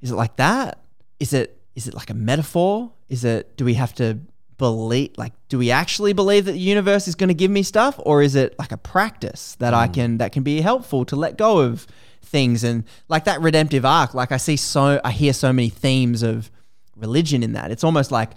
[0.03, 0.83] Is it like that?
[1.19, 2.93] Is it is it like a metaphor?
[3.09, 4.19] Is it do we have to
[4.59, 7.99] believe like do we actually believe that the universe is going to give me stuff
[8.01, 9.95] or is it like a practice that I mm.
[9.95, 11.87] can that can be helpful to let go of
[12.33, 16.23] things and like that redemptive arc like I see so I hear so many themes
[16.23, 16.51] of
[16.97, 17.71] religion in that.
[17.71, 18.31] It's almost like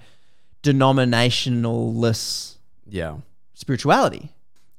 [0.64, 2.56] denominationalless
[2.88, 3.18] Yeah.
[3.54, 4.32] spirituality.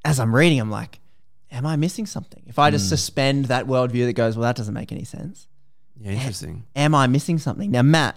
[0.05, 1.01] As I'm reading, I'm like,
[1.51, 2.43] am I missing something?
[2.47, 2.91] If I just Mm.
[2.91, 5.49] suspend that worldview that goes, well, that doesn't make any sense.
[6.01, 6.65] Yeah, interesting.
[6.77, 7.71] Am I missing something?
[7.71, 8.17] Now, Matt,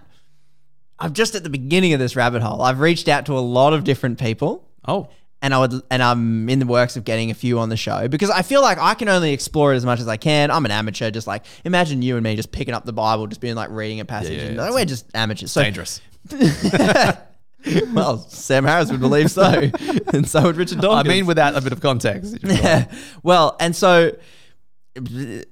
[0.99, 2.61] I'm just at the beginning of this rabbit hole.
[2.61, 4.67] I've reached out to a lot of different people.
[4.87, 5.07] Oh.
[5.41, 8.09] And I would and I'm in the works of getting a few on the show
[8.09, 10.51] because I feel like I can only explore it as much as I can.
[10.51, 13.39] I'm an amateur, just like imagine you and me just picking up the Bible, just
[13.39, 14.37] being like reading a passage.
[14.37, 14.71] yeah, and yeah.
[14.71, 15.53] we're just amateurs.
[15.53, 16.01] So Dangerous.
[17.93, 19.69] well, Sam Harris would believe so,
[20.13, 21.09] and so would Richard Dawkins.
[21.09, 22.37] I mean, without a bit of context.
[22.49, 22.91] Yeah.
[23.23, 24.11] Well, and so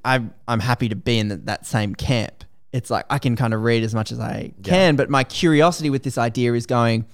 [0.03, 2.43] I'm I'm happy to be in that same camp.
[2.73, 5.89] It's like I can kind of read as much as I can, but my curiosity
[5.89, 7.05] with this idea is going,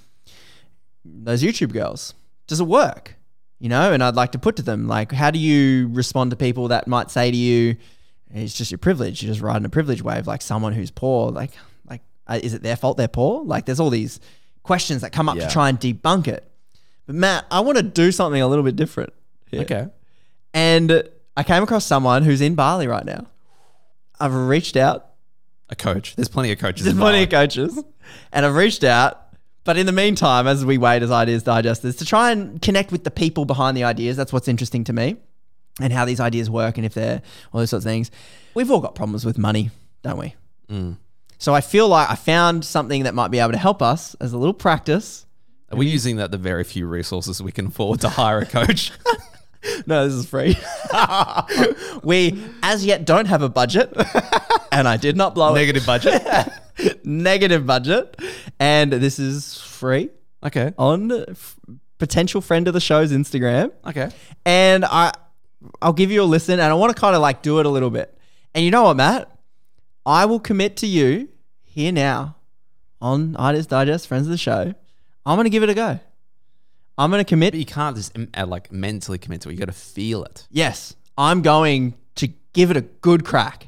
[1.05, 2.13] those YouTube girls,
[2.47, 3.15] does it work?
[3.59, 6.37] You know, and I'd like to put to them like, how do you respond to
[6.37, 7.77] people that might say to you,
[8.33, 9.21] it's just your privilege.
[9.23, 11.31] You're just riding a privilege wave, like someone who's poor.
[11.31, 11.51] Like,
[11.89, 13.43] like, uh, is it their fault they're poor?
[13.45, 14.19] Like, there's all these
[14.63, 15.47] questions that come up Yeah.
[15.47, 16.49] to try and debunk it.
[17.05, 19.13] But Matt, I want to do something a little bit different.
[19.51, 19.61] here.
[19.61, 19.87] Okay.
[20.53, 21.03] And
[21.37, 23.27] I came across someone who's in Bali right now.
[24.19, 25.09] I've reached out.
[25.69, 26.15] A coach.
[26.15, 26.83] There's plenty of coaches.
[26.85, 27.43] There's plenty Bali.
[27.45, 27.83] of coaches.
[28.31, 29.22] And I've reached out.
[29.63, 32.91] But in the meantime, as we wait as Ideas Digest, is to try and connect
[32.91, 34.17] with the people behind the ideas.
[34.17, 35.17] That's what's interesting to me.
[35.79, 38.11] And how these ideas work and if they're all those sorts of things.
[38.53, 39.71] We've all got problems with money,
[40.03, 40.35] don't we?
[40.69, 40.97] Mm.
[41.39, 44.33] So I feel like I found something that might be able to help us as
[44.33, 45.25] a little practice.
[45.71, 48.91] Are we using that the very few resources we can afford to hire a coach?
[49.87, 50.57] No, this is free.
[52.03, 53.93] we, as yet, don't have a budget,
[54.71, 56.21] and I did not blow Negative budget.
[56.25, 57.05] it.
[57.05, 58.19] Negative budget,
[58.59, 60.09] and this is free
[60.43, 60.73] Okay.
[60.77, 61.55] on f-
[61.97, 63.71] potential friend of the show's Instagram.
[63.85, 64.09] Okay.
[64.45, 65.11] And I,
[65.81, 67.69] I'll give you a listen, and I want to kind of like do it a
[67.69, 68.17] little bit.
[68.53, 69.29] And you know what, Matt?
[70.05, 71.29] I will commit to you
[71.63, 72.35] here now
[73.01, 74.73] on Ideas Digest, friends of the show.
[75.25, 75.99] I'm going to give it a go.
[76.97, 79.53] I'm going to commit But you can't just um, uh, like mentally commit to it.
[79.53, 80.47] You got to feel it.
[80.51, 83.67] Yes, I'm going to give it a good crack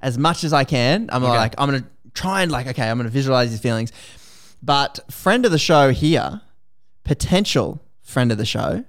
[0.00, 1.08] as much as I can.
[1.12, 1.32] I'm Okay.
[1.36, 3.92] like, I'm going to try and like, okay, I'm going to visualize these feelings.
[4.62, 6.40] But friend of the show here,
[7.04, 8.84] potential friend of the show,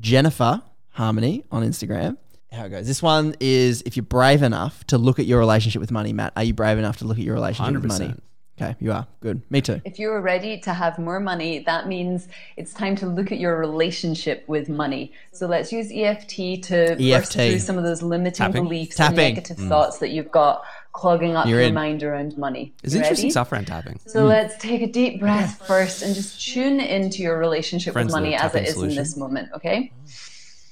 [0.00, 2.16] Jennifer Harmony on Instagram.
[2.50, 2.86] How it goes.
[2.86, 6.32] This one is if you're brave enough to look at your relationship with money, Matt.
[6.36, 8.06] Are you brave enough to look at your relationship with money?
[8.08, 8.20] 100%.
[8.60, 9.06] Okay, you are.
[9.20, 9.40] Good.
[9.50, 9.80] Me too.
[9.84, 13.38] If you are ready to have more money, that means it's time to look at
[13.38, 15.12] your relationship with money.
[15.32, 17.32] So let's use EFT to burst EFT.
[17.34, 18.64] through some of those limiting Tapping.
[18.64, 19.18] beliefs Tapping.
[19.18, 19.68] and negative Mm.
[19.68, 21.74] thoughts that you've got clogging up You're your in.
[21.74, 22.72] mind around money.
[22.82, 23.30] It's You interesting ready?
[23.30, 24.00] stuff around tapping.
[24.06, 28.14] So let's take a deep breath first and just tune into your relationship Friends with
[28.14, 28.98] money as it is solution.
[28.98, 29.92] in this moment, okay?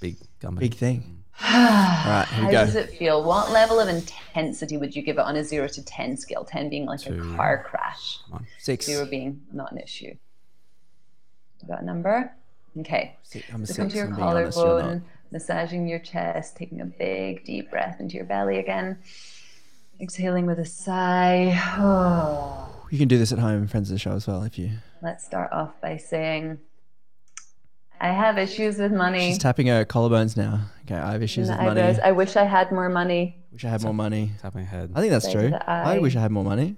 [0.00, 0.68] Big company.
[0.68, 1.15] Big thing.
[1.42, 2.64] Right, here How we go.
[2.66, 3.22] does it feel?
[3.24, 6.44] What level of intensity would you give it on a zero to 10 scale?
[6.44, 8.86] 10 being like a car crash, one, Six.
[8.86, 10.14] zero being not an issue.
[11.62, 12.32] You got a number?
[12.80, 13.16] Okay.
[13.52, 17.44] I'm a So come six, to your I'm collarbone, massaging your chest, taking a big
[17.44, 18.98] deep breath into your belly again.
[20.00, 22.62] Exhaling with a sigh.
[22.88, 24.70] You can do this at home, friends of the show as well, if you.
[25.02, 26.58] Let's start off by saying,
[28.00, 29.28] I have issues with money.
[29.28, 30.60] She's tapping her collarbones now.
[30.84, 31.80] Okay, I have issues and with money.
[31.80, 31.98] eyebrows.
[32.04, 33.38] I wish I had more money.
[33.52, 34.32] Wish I had more money.
[34.42, 34.90] Tapping my head.
[34.94, 35.52] I think that's true.
[35.54, 36.76] of I wish I had more money.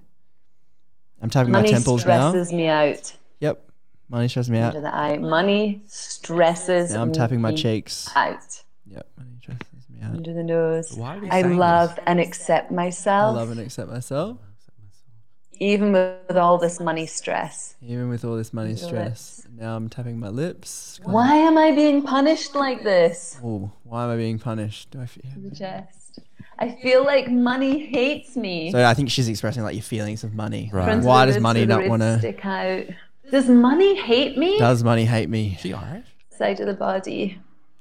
[1.20, 2.18] I'm tapping Money my temples now.
[2.18, 3.16] Money stresses me out.
[3.40, 3.70] Yep.
[4.08, 4.68] Money stresses me out.
[4.76, 5.18] Under the eye.
[5.18, 8.08] Money stresses Now I'm tapping my cheeks.
[8.14, 8.62] out.
[8.86, 9.06] Yep.
[9.16, 10.14] Money stresses me out.
[10.14, 10.92] Under the nose.
[10.96, 11.58] Why are we I saying this?
[11.58, 13.34] love and accept myself.
[13.36, 14.38] I love and accept myself,
[15.60, 17.74] even with all this money stress.
[17.82, 19.46] even with all this money Your stress.
[19.56, 21.00] Now I'm tapping my lips.
[21.02, 23.38] Why am I being punished like this?
[23.42, 24.90] Oh, why am I being punished?
[24.90, 25.24] Do I feel?
[25.36, 26.20] The chest.
[26.60, 28.72] I feel like money hates me.
[28.72, 30.68] So I think she's expressing like your feelings of money.
[30.70, 32.18] Front of Why does money not want to?
[32.18, 32.84] stick out?
[33.30, 34.58] Does money hate me?
[34.58, 35.56] Does money hate me?
[35.60, 36.04] She alright?
[36.30, 37.40] Side of the body.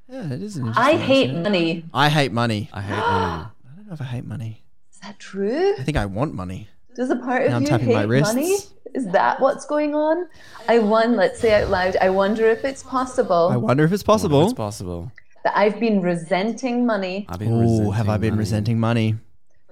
[0.10, 1.42] Yeah, it is an I hate answer.
[1.42, 1.86] money.
[1.94, 2.70] I hate money.
[2.72, 3.46] I hate money.
[3.72, 4.64] I don't know if I hate money.
[4.92, 5.76] Is that true?
[5.78, 6.70] I think I want money.
[6.98, 8.58] Does a part of Now you hate my money?
[8.94, 10.28] Is that what's going on?
[10.68, 14.04] I won, let's say out loud, I wonder if it's possible I wonder if it's
[14.04, 14.44] possible.
[14.44, 15.12] It's possible.
[15.44, 18.40] that I've been resenting money I've been Oh, have I been money.
[18.40, 19.16] resenting money?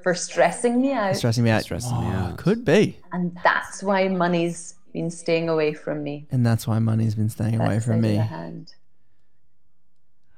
[0.04, 1.16] for stressing me out.
[1.16, 1.64] Stressing me out.
[1.64, 2.38] Stressing me Oh, out.
[2.38, 3.00] Could be.
[3.12, 6.28] And that's why money's been staying away from me.
[6.30, 8.14] And that's why money's been staying away from me.
[8.18, 8.76] hand.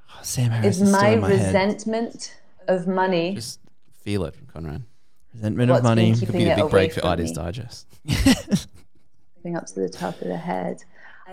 [0.09, 1.45] Oh, Sam Harris Is is still my in my head.
[1.47, 2.37] resentment
[2.69, 3.59] of money Just
[4.03, 4.83] feel it, Conrad.
[5.37, 6.15] Resentment What's of money.
[6.15, 7.31] Could be a big break for Ideas?
[7.31, 7.87] Digest.
[9.55, 10.83] Up to the top of the head.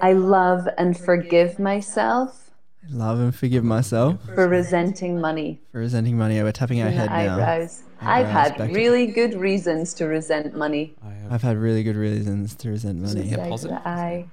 [0.01, 2.45] I love and forgive myself
[2.91, 5.61] I Love and forgive myself for resenting money.
[5.73, 6.39] for resenting money.
[6.39, 7.35] Oh, we're tapping our head now.
[7.35, 7.83] eyebrows.
[8.01, 10.95] I've had really good reasons to resent money.
[11.31, 13.33] I've had really good reasons to resent money.
[13.33, 14.27] Of the.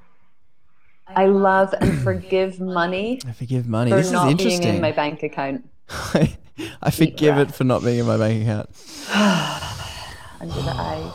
[1.14, 3.92] I love and forgive money I forgive money.
[3.92, 4.76] for This is not being interesting.
[4.76, 5.68] in my bank account.
[6.82, 8.70] I forgive it for not being in my bank account.
[10.40, 11.14] Under the eyes.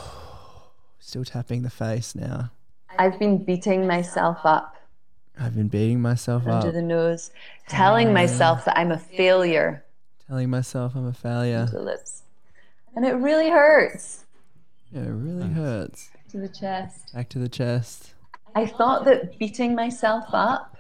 [0.99, 2.51] Still tapping the face now.
[2.99, 4.77] I've been beating myself up
[5.39, 7.31] I've been beating myself under up, Under the nose,
[7.69, 9.85] telling myself that I'm a failure.
[10.27, 11.67] telling myself I'm a failure.
[11.67, 12.23] To the lips.
[12.95, 14.25] And it really hurts.
[14.91, 16.11] Yeah, it really hurts.
[16.31, 17.13] To the chest.
[17.13, 18.15] Back to the chest.
[18.55, 20.76] I thought that beating myself up,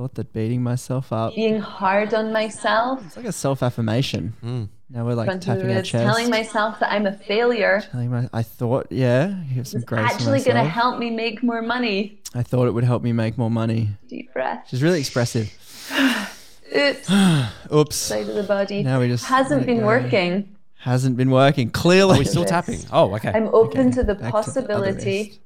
[0.00, 1.34] Thought that beating myself up.
[1.34, 4.32] being hard on myself, It's like a self affirmation.
[4.40, 4.64] Hmm.
[4.88, 6.02] Now we're like front the tapping our chest.
[6.06, 10.00] telling myself that I'm a failure, telling my, I thought, yeah, you have some grace
[10.00, 12.18] for actually going to help me make more money.
[12.34, 13.90] I thought it would help me make more money.
[14.08, 14.64] Deep breath.
[14.70, 15.52] She's really expressive.
[16.74, 17.10] Oops.
[17.70, 17.94] Oops.
[17.94, 18.82] Side of the body.
[18.82, 19.86] Now we just hasn't been go.
[19.86, 20.56] working.
[20.78, 21.68] Hasn't been working.
[21.68, 22.14] Clearly.
[22.14, 22.80] we're we still tapping?
[22.90, 23.32] Oh, okay.
[23.34, 25.40] I'm open to the back to the possibility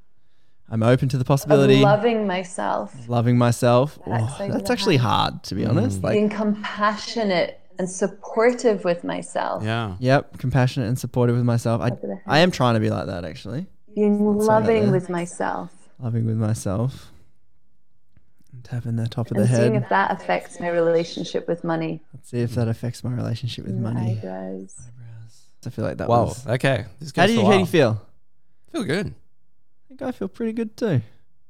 [0.70, 1.80] I'm open to the of possibility.
[1.80, 3.98] loving myself, loving myself.
[4.06, 5.68] That Oh, side that's actually hard, to be mm.
[5.70, 6.02] honest.
[6.02, 9.96] Like, being compassionate and supportive with myself, Yeah.
[9.98, 11.80] yep, compassionate and supportive with myself.
[11.82, 13.66] I, Top of the I am trying to be like that, actually.
[13.94, 17.10] being Let's loving with myself, Loving with myself.
[18.52, 19.58] And tapping the top of the head.
[19.60, 19.82] and seeing head.
[19.84, 22.00] if that affects my relationship with money.
[22.12, 24.12] Let's see if that affects my relationship with In the money.
[24.12, 24.76] eyebrows.
[24.80, 25.42] Eyebrows.
[25.66, 26.24] I feel like that Wow.
[26.26, 26.46] was.
[26.46, 26.84] Okay.
[27.00, 27.66] This How do you, how do you while.
[27.66, 28.02] feel?
[28.72, 29.14] Feel good.
[29.94, 31.02] I think I feel pretty good too.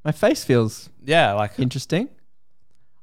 [0.04, 2.10] My face feels Yeah, like interesting.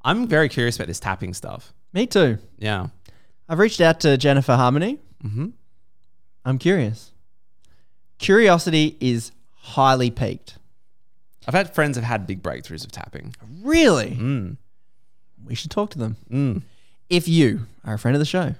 [0.03, 1.73] I'm very curious about this tapping stuff.
[1.93, 2.37] Me too.
[2.59, 2.87] Yeah.
[3.49, 4.99] I've reached out to Jennifer Harmony.
[5.23, 5.47] Mm-hmm.
[6.45, 7.11] I'm curious.
[8.19, 10.57] Curiosity is highly peaked.
[11.47, 13.33] I've had friends have had big breakthroughs of tapping.
[13.63, 14.11] Really?
[14.11, 14.57] Mm.
[15.43, 16.17] We should talk to them.
[16.31, 16.61] Mm.
[17.09, 18.53] If you are a friend of the show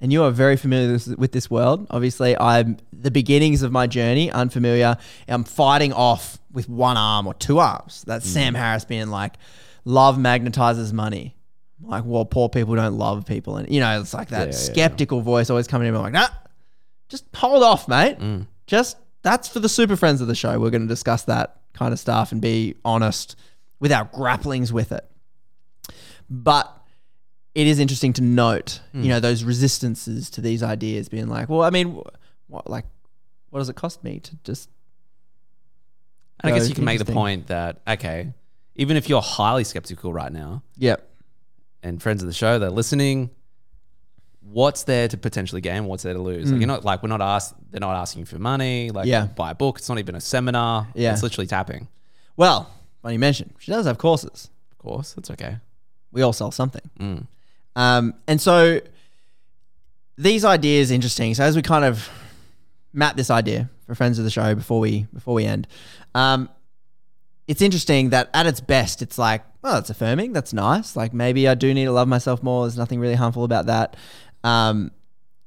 [0.00, 3.72] and you are very familiar with this, with this world, obviously I'm the beginnings of
[3.72, 4.96] my journey, unfamiliar.
[5.26, 8.04] I'm fighting off with one arm or two arms.
[8.06, 8.32] That's Mm.
[8.32, 9.34] Sam Harris being like,
[9.84, 11.34] love magnetizes money.
[11.80, 13.56] Like, well, poor people don't love people.
[13.56, 14.72] And, you know, it's like that Yeah, yeah, yeah.
[14.72, 15.94] skeptical voice always coming in.
[15.94, 16.28] I'm like, nah,
[17.08, 18.18] just hold off, mate.
[18.18, 18.46] Mm.
[18.66, 20.58] Just, that's for the super friends of the show.
[20.58, 23.36] We're going to discuss that kind of stuff and be honest
[23.78, 25.08] with our grapplings with it.
[26.28, 26.72] But
[27.54, 29.02] it is interesting to note, Hmm.
[29.02, 32.00] you know, those resistances to these ideas being like, well, I mean,
[32.46, 32.84] what, like,
[33.50, 34.68] what does it cost me to just.
[36.40, 38.32] And I guess you can make the point that okay,
[38.76, 41.08] even if you're highly skeptical right now, Yep.
[41.82, 43.30] and friends of the show they're listening,
[44.40, 45.86] what's there to potentially gain?
[45.86, 46.46] What's there to lose?
[46.50, 46.60] Like Mm.
[46.60, 47.54] you're not like we're not asked.
[47.70, 48.90] They're not asking for money.
[48.90, 49.26] Like Yeah.
[49.26, 49.78] buy a book.
[49.78, 50.88] It's not even a seminar.
[50.94, 51.12] Yeah.
[51.12, 51.88] it's literally tapping.
[52.36, 52.70] Well,
[53.02, 54.48] funny you mention, she does have courses.
[54.70, 55.56] Of course, that's okay.
[56.12, 56.88] We all sell something.
[57.00, 57.26] Mm.
[57.76, 58.80] Um, and so
[60.16, 61.34] these ideas interesting.
[61.34, 62.08] So as we kind of
[62.92, 65.66] map this idea for friends of the show before we before we end,
[66.14, 66.48] um,
[67.46, 70.32] it's interesting that at its best, it's like, well, that's affirming.
[70.32, 70.96] That's nice.
[70.96, 72.64] Like maybe I do need to love myself more.
[72.64, 73.96] There's nothing really harmful about that.
[74.44, 74.90] Um,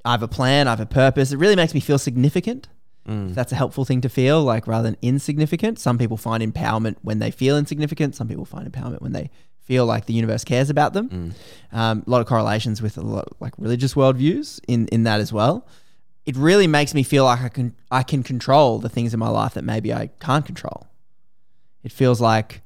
[0.04, 0.68] I have a plan.
[0.68, 1.32] I have a purpose.
[1.32, 2.70] It really makes me feel significant.
[3.08, 3.34] Mm.
[3.34, 5.80] That's a helpful thing to feel, like rather than insignificant.
[5.80, 8.16] Some people find empowerment when they feel insignificant.
[8.16, 9.30] Some people find empowerment when they
[9.64, 11.34] feel like the universe cares about them.
[11.72, 15.32] Um, a lot of correlations with a lot like religious worldviews in in that as
[15.32, 15.68] well.
[16.26, 19.30] It really makes me feel like I can I can control the things in my
[19.30, 20.88] life that maybe I can't control.
[21.84, 22.62] It feels like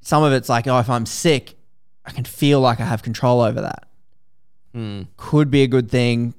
[0.00, 1.56] some of it's like, oh, if I'm sick,
[2.06, 3.88] I can feel like I have control over that.
[4.72, 5.02] Hmm.
[5.16, 6.34] Could be a good thing,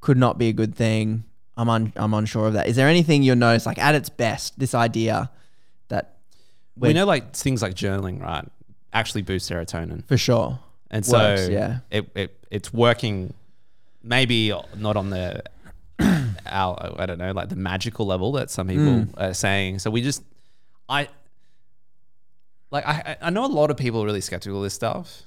[0.00, 1.24] could not be a good thing.
[1.56, 2.66] I'm un- I'm unsure of that.
[2.66, 5.30] Is there anything you'll notice, like at its best, this idea
[5.88, 6.16] that
[6.76, 8.46] we know like things like journaling, right?
[8.96, 10.58] Actually boost serotonin for sure,
[10.90, 11.78] and so Works, yeah.
[11.90, 13.34] it, it it's working.
[14.02, 15.42] Maybe not on the
[16.46, 19.08] our, I don't know, like the magical level that some people Mm.
[19.16, 19.80] are saying.
[19.80, 20.22] So we just,
[20.88, 21.08] I,
[22.70, 25.22] like I I know a lot of people are really skeptical of this stuff,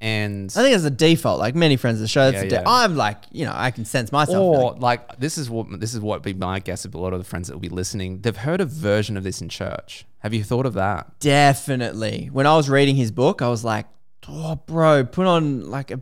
[0.00, 2.48] and I think as a default, like many friends of the show, that's Yeah, a
[2.48, 2.62] de- yeah.
[2.66, 4.38] I'm like, you know, I can sense myself.
[4.56, 7.20] Or like this is what this is what be my guess of a lot of
[7.20, 8.20] the friends that will be listening.
[8.22, 10.04] They've heard a version of this in church.
[10.22, 11.18] Have you thought of that?
[11.20, 12.28] Definitely.
[12.32, 13.86] When I was reading his book, I was like,
[14.28, 16.00] oh, bro, put on like a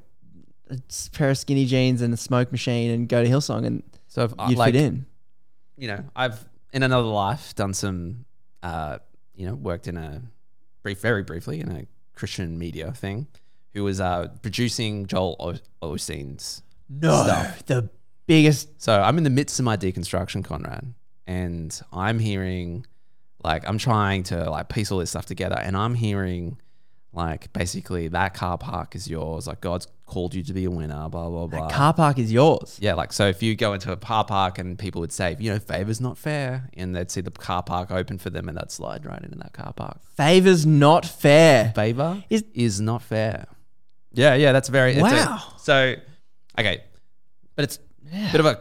[1.12, 4.32] pair of skinny jeans and a smoke machine and go to Hillsong and So if
[4.48, 5.06] you'd like, fit in.
[5.76, 8.24] You know, I've in another life done some,
[8.62, 8.98] uh,
[9.34, 10.22] you know, worked in a
[10.82, 13.26] brief, very briefly in a Christian media thing.
[13.72, 15.36] Who was uh, producing Joel
[15.82, 17.64] o- Osteen's No, stuff.
[17.66, 17.88] the
[18.26, 18.82] biggest.
[18.82, 20.92] So I'm in the midst of my deconstruction, Conrad,
[21.26, 22.84] and I'm hearing,
[23.43, 26.59] like, I'm trying to like piece all this stuff together, and I'm hearing,
[27.12, 29.47] like, basically that car park is yours.
[29.47, 31.09] Like, God's called you to be a winner.
[31.09, 31.68] Blah blah blah.
[31.68, 32.78] That Car park is yours.
[32.80, 35.53] Yeah, like so if you go into a car park and people would say, you
[35.53, 38.70] know, favor's not fair, and they'd see the car park open for them and they'd
[38.72, 39.99] slide right into that car park.
[40.16, 41.72] Favor's not fair.
[41.74, 43.47] Favor is is not fair.
[44.12, 45.43] Yeah, yeah, that's very it's a- Wow.
[45.59, 45.95] so,
[46.59, 46.82] okay,
[47.55, 47.78] but it's
[48.12, 48.59] a bit of a.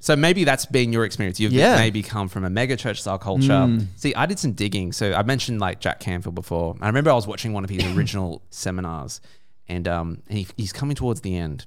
[0.00, 1.40] So maybe that's been your experience.
[1.40, 1.76] You've Yeah.
[1.76, 3.48] maybe come from a mega church style culture.
[3.48, 3.86] Mm.
[3.96, 4.92] See, I did some digging.
[4.92, 6.76] So I mentioned like Jack Canfield before.
[6.80, 9.20] I remember I was watching one of his original seminars,
[9.68, 11.66] and um, and he, he's coming towards the end,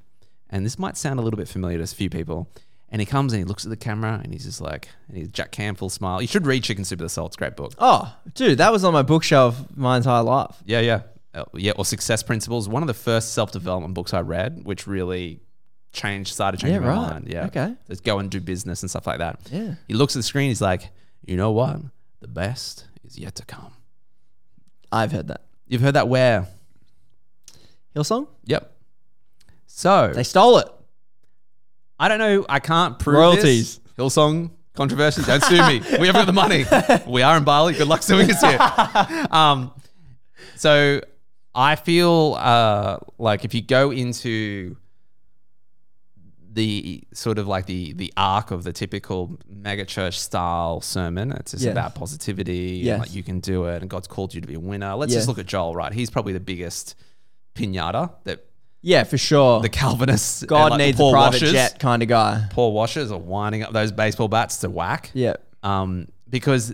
[0.49, 2.49] and this might sound a little bit familiar to a few people.
[2.93, 5.29] And he comes and he looks at the camera and he's just like, and he's
[5.29, 6.21] Jack Canfield smile.
[6.21, 7.27] You should read Chicken Soup of the Soul.
[7.27, 7.73] It's a great book.
[7.79, 10.57] Oh, dude, that was on my bookshelf my entire life.
[10.65, 11.01] Yeah, yeah.
[11.33, 12.67] Uh, yeah, or Success Principles.
[12.67, 15.39] One of the first self development books I read, which really
[15.93, 17.11] changed, started changing Yeah, my right.
[17.13, 17.27] mind.
[17.29, 17.45] Yeah.
[17.47, 17.75] Okay.
[17.87, 19.39] Let's go and do business and stuff like that.
[19.51, 19.75] Yeah.
[19.87, 20.89] He looks at the screen, he's like,
[21.25, 21.77] you know what?
[22.21, 23.73] The best is yet to come.
[24.91, 25.41] I've heard that.
[25.67, 26.47] You've heard that where?
[27.95, 28.27] Hillsong?
[28.45, 28.71] Yep.
[29.67, 30.67] So They stole it.
[31.99, 32.45] I don't know.
[32.49, 33.77] I can't prove Royalties.
[33.77, 33.95] This.
[33.97, 35.21] Hillsong controversy.
[35.23, 35.79] Don't sue me.
[35.99, 36.65] We haven't got the money.
[37.11, 37.73] We are in Bali.
[37.73, 39.27] Good luck suing us here.
[39.31, 39.71] Um,
[40.55, 41.01] so
[41.53, 44.77] I feel uh, like if you go into
[46.53, 51.63] the sort of like the the arc of the typical megachurch style sermon, it's just
[51.63, 51.71] Yes.
[51.71, 52.93] about positivity Yes.
[52.93, 54.93] and like you can do it, and God's called you to be a winner.
[54.95, 55.19] Let's Yes.
[55.19, 55.75] just look at Joel.
[55.75, 56.95] Right, he's probably the biggest
[57.55, 58.45] pinata that
[58.81, 59.61] Yeah, for sure.
[59.61, 60.43] the Calvinists.
[60.43, 62.47] God like, the needs a private Washers- jet kind of guy.
[62.49, 65.11] Paul washers are winding up those baseball bats to whack.
[65.13, 65.35] Yeah.
[65.63, 66.73] Um, because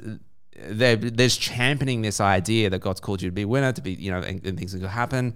[0.69, 3.93] they're, there's championing this idea that God's called you to be a winner, to be,
[3.93, 5.35] you know, and, and things are going to happen.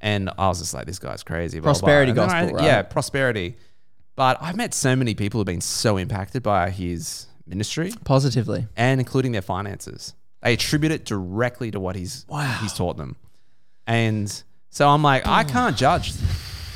[0.00, 1.58] And I was just like, this guy's crazy.
[1.60, 1.80] blah, blah, blah.
[1.80, 2.64] Prosperity gospel, I- right?
[2.64, 3.56] Yeah, prosperity.
[4.16, 8.66] But I've met so many people who've been so impacted by his ministry Positively.
[8.76, 10.14] and including their finances.
[10.42, 12.24] They attribute it directly to what he's
[12.60, 13.16] he's taught them.
[13.86, 16.12] And so I'm like, I can't judge.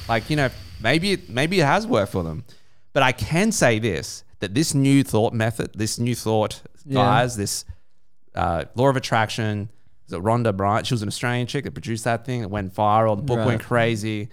[0.09, 2.45] Like, you know, maybe it, maybe it has worked for them.
[2.93, 6.95] But I can say this that this new thought method, this new thought Yeah.
[6.95, 7.65] guys, this
[8.35, 9.69] uh, law of attraction,
[10.07, 10.87] is it Rhonda Bryant?
[10.87, 12.41] She was an Australian chick that produced that thing.
[12.43, 13.17] It went viral.
[13.17, 13.47] The book Right.
[13.47, 14.29] went crazy.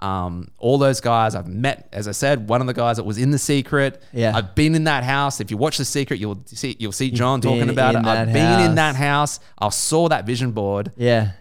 [0.00, 3.18] Um, all those guys I've met, as I said, one of the guys that was
[3.18, 4.02] in the secret.
[4.12, 4.32] Yeah.
[4.34, 5.40] I've been in that house.
[5.40, 7.98] If you watch the secret, you'll see you'll see John been talking about it.
[7.98, 9.40] in I've that been in that house.
[9.58, 10.92] I saw that vision board.
[10.96, 11.32] Yeah.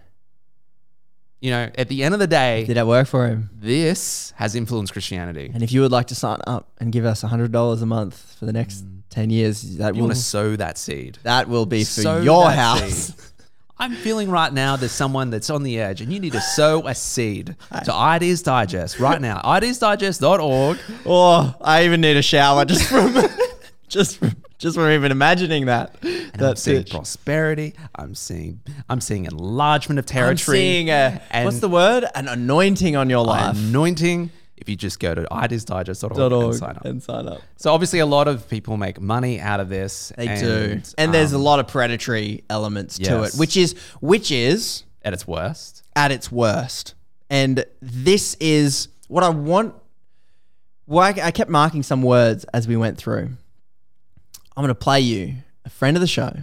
[1.41, 3.49] You know, at the end of the day, Did that work for him?
[3.53, 5.49] this has influenced Christianity.
[5.53, 8.45] And if you would like to sign up and give us $100 a month for
[8.45, 11.17] the next 10 years, that You will, want to sow that seed.
[11.23, 12.91] that will be for Sow your that house.
[12.91, 13.15] seed.
[13.81, 16.85] I'm feeling right now there's someone that's on the edge and you need to sow
[16.85, 17.55] a seed
[17.85, 19.39] to Ideas Digest right now.
[19.43, 20.77] Ideasdigest.org.
[21.05, 23.15] Oh, I even need a shower just from
[23.87, 25.95] just from, just from even imagining that.
[26.03, 26.89] And I'm seeing it.
[26.89, 27.73] prosperity.
[27.95, 28.59] I'm seeing
[28.89, 30.57] I'm seeing enlargement of I'm territory.
[30.57, 32.05] seeing a what's the word?
[32.15, 33.55] An anointing on your life.
[33.57, 36.85] anointing if you just go to ideasdigest.org Dot and sign up.
[36.85, 37.41] and sign up.
[37.57, 40.11] So obviously, a lot of people make money out of this.
[40.17, 43.73] They and, do, and there's a um, lot of predatory elements to it, which is
[44.01, 45.83] which is at its worst.
[45.95, 46.95] at its worst.
[47.29, 49.75] And this is what I want.
[50.87, 53.29] Well, I, I kept marking some words as we went through.
[54.57, 56.33] I'm going to play you a friend of the show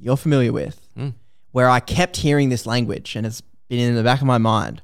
[0.00, 1.14] you're familiar with, Mm.
[1.52, 4.80] where I kept hearing this language, and it's been in the back of my mind.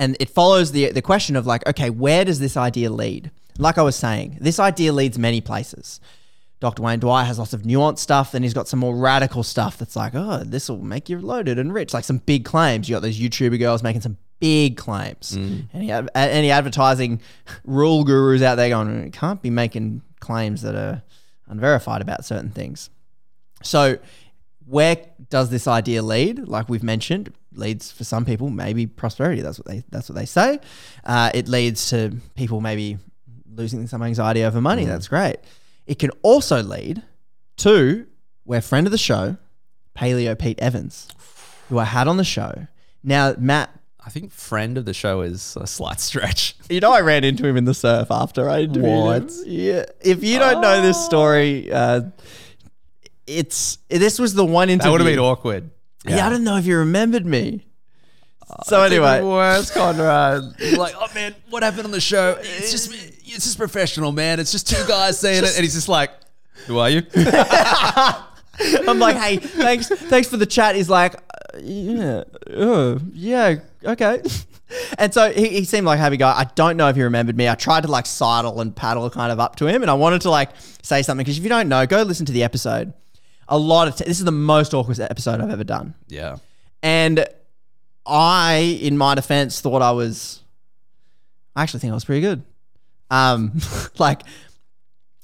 [0.00, 3.30] And it follows the the question of like, okay, where does this idea lead?
[3.58, 6.00] Like I was saying, this idea leads many places.
[6.58, 6.82] Dr.
[6.82, 8.32] Wayne Dyer has lots of nuanced stuff.
[8.32, 11.58] Then he's got some more radical stuff that's like, oh, this will make you loaded
[11.58, 11.94] and rich.
[11.94, 12.88] Like some big claims.
[12.88, 15.36] You got those YouTuber girls making some big claims.
[15.36, 15.64] Mm.
[15.72, 17.20] Any, ad- any advertising
[17.64, 21.02] rule gurus out there going, mm, you can't be making claims that are
[21.46, 22.90] unverified about certain things.
[23.62, 23.98] So,
[24.66, 24.98] where
[25.30, 26.46] does this idea lead?
[26.46, 29.42] Like we've mentioned, leads for some people maybe prosperity.
[29.42, 30.60] That's what they that's what they say.
[31.04, 32.98] Uh, it leads to people maybe
[33.52, 34.84] losing some anxiety over money.
[34.84, 35.36] That's great.
[35.86, 37.02] It can also lead
[37.58, 38.06] to
[38.44, 39.36] where friend of the show,
[39.96, 41.08] Paleo Pete Evans,
[41.68, 42.66] who I had on the show.
[43.02, 43.70] Now, Matt,
[44.04, 46.54] I think friend of the show is a slight stretch.
[46.68, 49.04] you know, I ran into him in the surf after I interviewed him.
[49.04, 49.32] What?
[49.44, 49.84] Yeah.
[50.00, 52.02] If you don't know this story, uh,
[53.26, 54.84] it's this was the one interview.
[54.84, 55.70] That would have been awkward.
[56.06, 56.26] Yeah.
[56.26, 57.66] I don't know if you remembered me.
[58.64, 60.42] so anyway, worse, Conrad.
[60.58, 62.36] You're like, oh man, what happened on the show?
[62.40, 64.40] It's just, it's just professional, man.
[64.40, 66.10] It's just two guys saying it, and he's just like,
[66.66, 67.02] who are you?
[68.88, 70.74] I'm like, hey, thanks, thanks for the chat.
[70.74, 72.24] He's like, uh, yeah,
[72.54, 74.22] uh, yeah, okay.
[74.98, 76.32] And so he, he seemed like a happy guy.
[76.32, 77.48] I don't know if he remembered me.
[77.48, 80.20] I tried to like sidle and paddle kind of up to him, and I wanted
[80.22, 80.50] to like
[80.82, 82.92] say something because if you don't know, go listen to the episode.
[83.50, 85.94] A lot of t- this is the most awkward episode I've ever done.
[86.08, 86.36] yeah.
[86.82, 87.26] And
[88.06, 90.40] I, in my defense, thought I was.
[91.54, 92.42] I actually think I was pretty good.
[93.10, 93.60] Um,
[93.98, 94.22] like,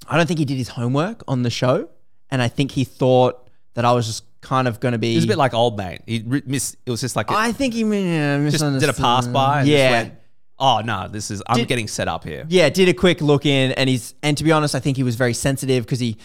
[0.09, 1.89] I don't think he did his homework on the show,
[2.31, 5.11] and I think he thought that I was just kind of going to be.
[5.11, 6.03] He was a bit like old mate.
[6.07, 6.77] He re- miss.
[6.85, 9.61] It was just like a, I think he yeah, just did a pass by.
[9.61, 9.89] And Yeah.
[9.91, 10.21] Just went,
[10.59, 11.43] oh no, this is.
[11.47, 12.45] I'm Did- getting set up here.
[12.49, 15.03] yeah, did a quick look in, and he's and to be honest, I think he
[15.03, 16.19] was very sensitive because he,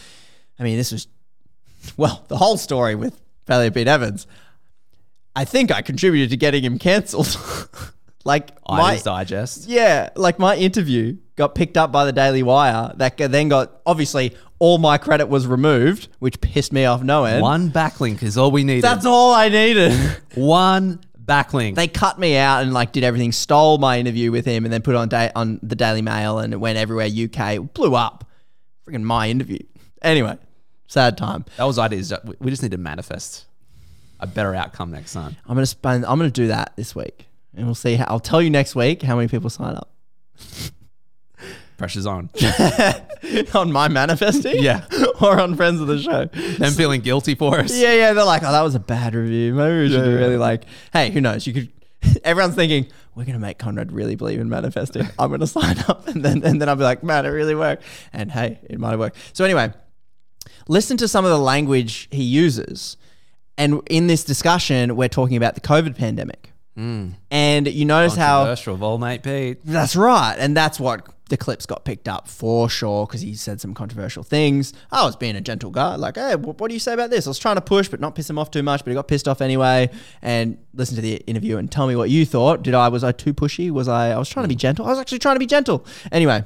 [0.60, 1.08] I mean, this was,
[1.98, 4.28] well, the whole story with Paleo Pete Evans.
[5.36, 7.38] I think I contributed to getting him cancelled.
[8.26, 9.68] like my Digest.
[9.68, 12.92] yeah, like my interview got picked up by the Daily Wire.
[12.98, 17.24] That g- then got obviously all my credit was removed, which pissed me off no
[17.26, 17.42] end.
[17.42, 18.84] One backlink is all we needed.
[18.84, 19.94] That's all I needed.
[20.36, 21.76] One backlink.
[21.76, 24.82] they cut me out and like did everything, stole my interview with him, and then
[24.82, 27.08] put it on da- on the Daily Mail, and it went everywhere.
[27.08, 28.28] UK It blew up.
[28.88, 29.60] Freaking my interview.
[30.02, 30.38] Anyway,
[30.92, 31.46] sad time.
[31.58, 32.14] that was ideas.
[32.26, 33.46] We- We just need to manifest
[34.20, 35.36] a better outcome next time.
[35.48, 36.06] I'm gonna spend.
[36.06, 38.06] I'm gonna do that this week, and we'll see how.
[38.10, 39.90] I'll tell you next week how many people sign up
[41.78, 42.30] Pressure's on.
[43.56, 44.62] on my manifesting.
[44.62, 44.86] Yeah.
[45.22, 46.26] or on friends of the show.
[46.26, 47.76] Them feeling guilty for us.
[47.76, 48.14] Yeah, yeah.
[48.14, 49.56] They're like, oh, that was a bad review.
[49.56, 51.48] Maybe we should be really like, hey, who knows?
[51.48, 51.70] You could.
[52.24, 52.86] Everyone's thinking
[53.16, 55.08] we're gonna make Conrad really believe in manifesting.
[55.18, 57.82] I'm gonna sign up, and then and then I'll be like, man, it really worked.
[58.14, 59.18] And hey, it might have worked.
[59.34, 59.72] So anyway,
[60.68, 62.98] listen to some of the language he uses,
[63.58, 66.52] and in this discussion, we're talking about the COVID pandemic.
[66.76, 67.10] Hmm.
[67.30, 69.60] And you notice how Controversial of mate Pete.
[69.66, 70.36] that's right.
[70.38, 74.24] And that's what the clips got picked up for sure because he said some controversial
[74.24, 74.74] things.
[74.92, 77.28] I was being a gentle guy, like, hey, wh- what do you say about this?
[77.28, 79.08] I was trying to push, but not piss him off too much, but he got
[79.08, 79.90] pissed off anyway.
[80.22, 82.64] And listen to the interview and tell me what you thought.
[82.64, 83.72] Did I, was I too pushy?
[83.72, 84.60] Was I, I was trying to be hmm.
[84.60, 84.86] gentle?
[84.86, 85.86] I was actually trying to be gentle.
[86.12, 86.44] Anyway,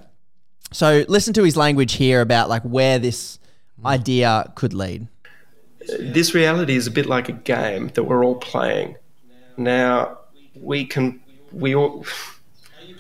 [0.72, 3.40] so listen to his language here about like where this
[3.84, 5.08] idea could lead.
[6.00, 8.96] this reality is a bit like a game that we're all playing.
[9.58, 10.18] Now,
[10.56, 11.22] we can,
[11.52, 12.06] we all,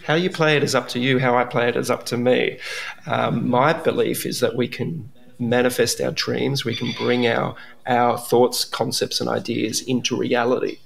[0.05, 2.17] how you play it is up to you, how I play it is up to
[2.17, 2.59] me.
[3.07, 7.55] Um, my belief is that we can manifest our dreams, we can bring our,
[7.87, 10.79] our thoughts, concepts, and ideas into reality.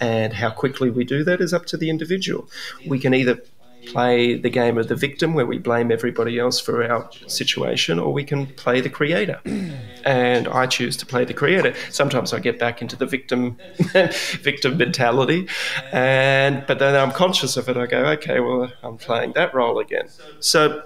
[0.00, 2.48] And how quickly we do that is up to the individual.
[2.86, 3.40] We can either
[3.86, 8.12] play the game of the victim where we blame everybody else for our situation, or
[8.12, 9.40] we can play the creator.
[10.06, 11.72] And I choose to play the creator.
[11.88, 13.56] Sometimes I get back into the victim
[14.42, 15.48] victim mentality,
[15.92, 17.78] and but then I'm conscious of it.
[17.78, 20.10] I go, okay, well, I'm playing that role again.
[20.40, 20.82] So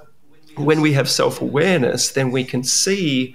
[0.56, 3.34] when we have self awareness, then we can see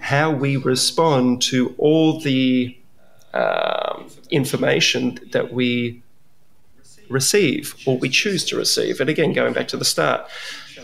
[0.00, 2.76] how we respond to all the
[3.32, 6.03] um, information that we
[7.14, 9.00] receive or we choose to receive.
[9.00, 10.28] And again, going back to the start,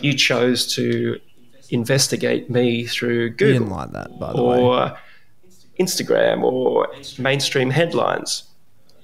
[0.01, 1.19] you chose to
[1.69, 4.59] investigate me through Google didn't like that, by the way.
[4.59, 4.97] or
[5.79, 6.87] Instagram or
[7.17, 8.43] mainstream headlines.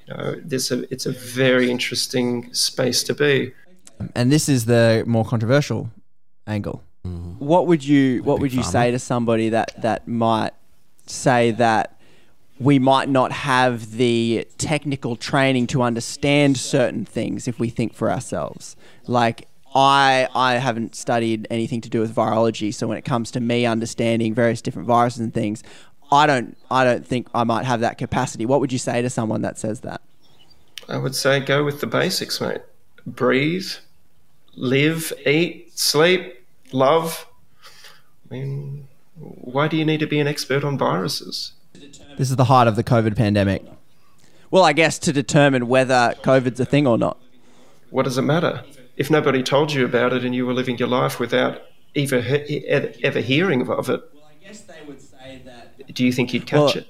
[0.07, 3.53] You know, there's a, it's a very interesting space to be.
[3.99, 5.89] Um, and this is the more controversial
[6.45, 6.83] angle.
[7.05, 7.45] Mm-hmm.
[7.45, 8.71] What would you What would you pharma.
[8.71, 10.53] say to somebody that that might
[11.05, 11.96] say that
[12.59, 18.11] we might not have the technical training to understand certain things if we think for
[18.11, 18.75] ourselves?
[19.05, 23.39] Like I I haven't studied anything to do with virology, so when it comes to
[23.39, 25.63] me understanding various different viruses and things,
[26.11, 28.45] I don't I don't think I might have that capacity.
[28.45, 30.01] What would you say to someone that says that?
[30.89, 32.61] I would say go with the basics, mate.
[33.05, 33.71] Breathe,
[34.55, 37.27] live, eat, sleep, love.
[38.29, 41.53] I mean, why do you need to be an expert on viruses?
[42.17, 43.63] This is the height of the COVID pandemic.
[44.49, 47.19] Well, I guess to determine whether COVID's a thing or not.
[47.91, 48.63] What does it matter?
[48.95, 51.61] If nobody told you about it and you were living your life without
[51.95, 52.23] ever,
[53.03, 56.47] ever hearing of it, Well I guess they would say that do you think you'd
[56.47, 56.87] catch Well, it?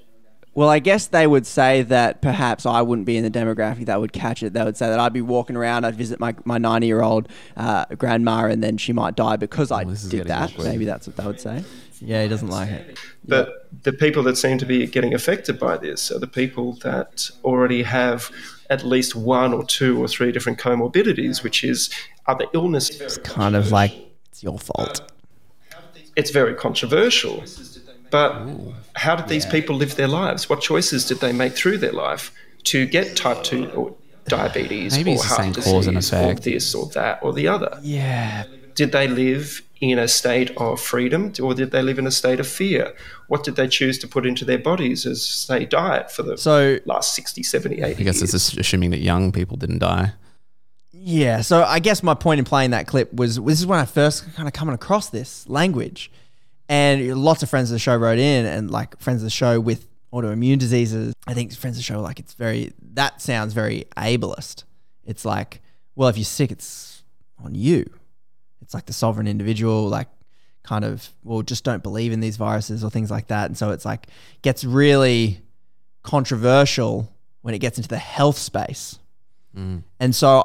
[0.54, 3.99] Well, I guess they would say that perhaps I wouldn't be in the demographic that
[3.99, 4.54] would catch it.
[4.54, 7.28] They would say that I'd be walking around, I'd visit my, my 90 year old
[7.56, 10.58] uh, grandma, and then she might die because I did that.
[10.58, 11.64] Maybe that's what they would say.
[12.02, 12.99] Yeah, he doesn't like it.
[13.26, 17.30] But the people that seem to be getting affected by this are the people that
[17.44, 18.32] already have
[18.69, 21.90] at least one or two or three different comorbidities, which is
[22.26, 23.02] other illnesses.
[23.02, 23.94] It's kind of like
[24.30, 25.11] it's your fault.
[26.15, 27.44] It's very controversial.
[28.10, 28.48] But
[28.95, 30.49] how did these people live their lives?
[30.49, 32.32] What choices did they make through their life
[32.65, 33.95] to get type 2 or
[34.26, 37.34] diabetes Maybe or it's the heart same disease cause and or this or that or
[37.34, 37.80] the other?
[37.82, 38.45] Yeah.
[38.76, 42.40] Did they live in a state of freedom or did they live in a state
[42.40, 42.95] of fear?
[43.28, 46.80] What did they choose to put into their bodies as, say, diet for the So-
[46.86, 50.14] last 60, 70, 80 I guess it's assuming that young people didn't die.
[50.91, 53.86] Yeah, so I guess my point in playing that clip was this is when I
[53.86, 56.12] first kind of coming across this language,
[56.68, 59.60] and lots of friends of the show wrote in, and like friends of the show
[59.60, 61.14] with autoimmune diseases.
[61.26, 64.64] I think friends of the show like it's very that sounds very ableist.
[65.06, 65.62] It's like,
[65.95, 67.04] well, if you're sick, it's
[67.41, 67.86] on you.
[68.62, 70.08] It's like the sovereign individual, like
[70.64, 73.72] kind of well, just don't believe in these viruses or things like that, and so
[73.72, 74.08] it's like
[74.42, 75.40] gets really
[76.04, 79.00] controversial when it gets into the health space.
[80.00, 80.44] And so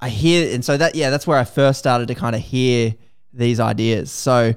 [0.00, 2.94] I hear, and so that, yeah, that's where I first started to kind of hear
[3.32, 4.12] these ideas.
[4.12, 4.54] So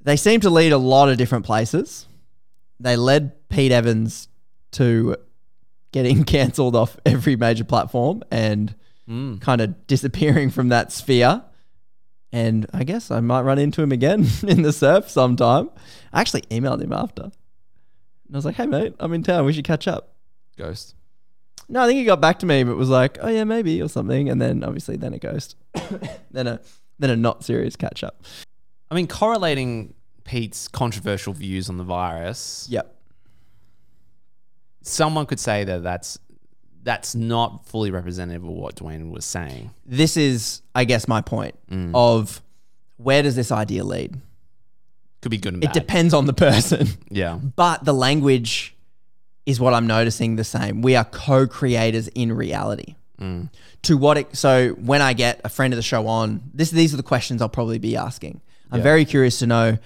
[0.00, 2.06] they seem to lead a lot of different places.
[2.80, 4.26] They led Pete Evans
[4.72, 5.14] to
[5.92, 8.74] getting cancelled off every major platform and
[9.08, 9.40] Mm.
[9.40, 11.42] kind of disappearing from that sphere.
[12.32, 15.70] And I guess I might run into him again in the surf sometime.
[16.12, 17.24] I actually emailed him after.
[17.24, 17.32] And
[18.32, 19.44] I was like, hey, mate, I'm in town.
[19.44, 20.14] We should catch up.
[20.56, 20.94] Ghost.
[21.68, 23.88] No, I think he got back to me, but was like, "Oh yeah, maybe" or
[23.88, 25.56] something, and then obviously then a ghost,
[26.30, 26.60] then a
[26.98, 28.22] then a not serious catch up.
[28.90, 29.94] I mean, correlating
[30.24, 32.66] Pete's controversial views on the virus.
[32.68, 32.94] Yep.
[34.82, 36.18] Someone could say that that's
[36.82, 39.70] that's not fully representative of what Dwayne was saying.
[39.86, 41.92] This is, I guess, my point Mm.
[41.94, 42.40] of
[42.96, 44.20] where does this idea lead?
[45.20, 45.74] Could be good and It bad.
[45.74, 46.88] depends on the person.
[47.10, 47.36] Yeah.
[47.36, 48.74] But the language
[49.46, 50.82] is what I'm noticing the same.
[50.82, 52.94] We are co-creators in reality.
[53.20, 53.50] Mm.
[53.82, 56.92] To what it, so when I get a friend of the show on, this these
[56.94, 58.40] are the questions I'll probably be asking.
[58.70, 59.78] I'm very curious to know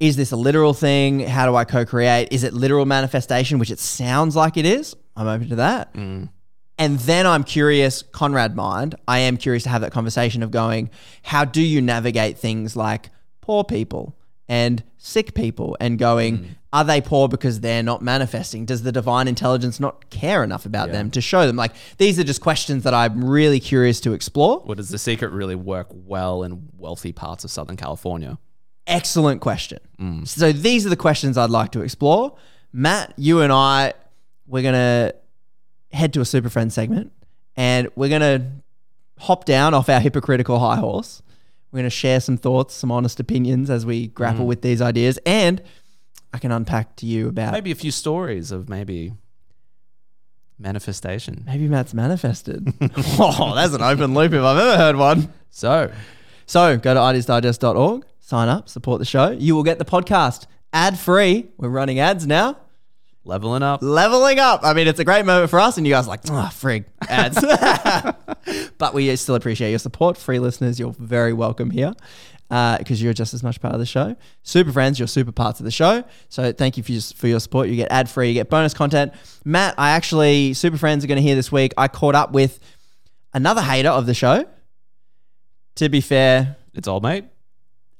[0.00, 1.20] is this a literal thing?
[1.20, 2.28] How do I co-create?
[2.30, 4.94] Is it literal manifestation, which it sounds like it is?
[5.16, 5.94] I'm open to that.
[5.94, 6.28] Mm.
[6.78, 10.90] And then I'm curious, Conrad mind, I am curious to have that conversation of going,
[11.22, 13.08] how do you navigate things like
[13.40, 14.14] poor people
[14.46, 18.66] and sick people and going, are they poor because they're not manifesting?
[18.66, 21.56] Does the divine intelligence not care enough about them to show them?
[21.56, 24.62] Like, these are just questions that I'm really curious to explore.
[24.66, 28.38] Or does the secret really work well in wealthy parts of Southern California?
[28.86, 29.78] Excellent question.
[30.26, 32.36] So these are the questions I'd like to explore.
[32.72, 33.94] Matt, you and I,
[34.46, 35.12] we're gonna
[35.92, 37.12] head to a Super Friend segment,
[37.56, 38.52] and we're gonna
[39.18, 41.22] hop down off our hypocritical high horse.
[41.72, 44.48] We're gonna share some thoughts, some honest opinions as we grapple Mm.
[44.48, 45.62] with these ideas, and
[46.32, 49.14] I can unpack to you about Maybe a few stories of maybe
[50.58, 51.42] manifestation.
[51.46, 52.66] maybe Matt's manifested.
[53.18, 55.32] oh, that's an open loop if I've ever heard one.
[55.50, 55.90] So,
[56.46, 59.30] So go to ideasdigest.org, sign up, support the show.
[59.30, 61.46] You will get the podcast ad free.
[61.58, 62.58] We're running ads now.
[63.26, 63.82] Leveling up.
[63.82, 64.60] Leveling up.
[64.62, 66.84] I mean, it's a great moment for us, and you guys are like, oh, frig,
[67.08, 67.40] ads.
[68.78, 70.16] but we still appreciate your support.
[70.16, 71.92] Free listeners, you're very welcome here
[72.52, 74.14] uh, because you're just as much part of the show.
[74.44, 76.04] Super friends, you're super parts of the show.
[76.28, 77.68] So thank you for your, for your support.
[77.68, 79.12] You get ad free, you get bonus content.
[79.44, 81.74] Matt, I actually, super friends are going to hear this week.
[81.76, 82.60] I caught up with
[83.34, 84.46] another hater of the show.
[85.76, 87.24] To be fair, it's old mate.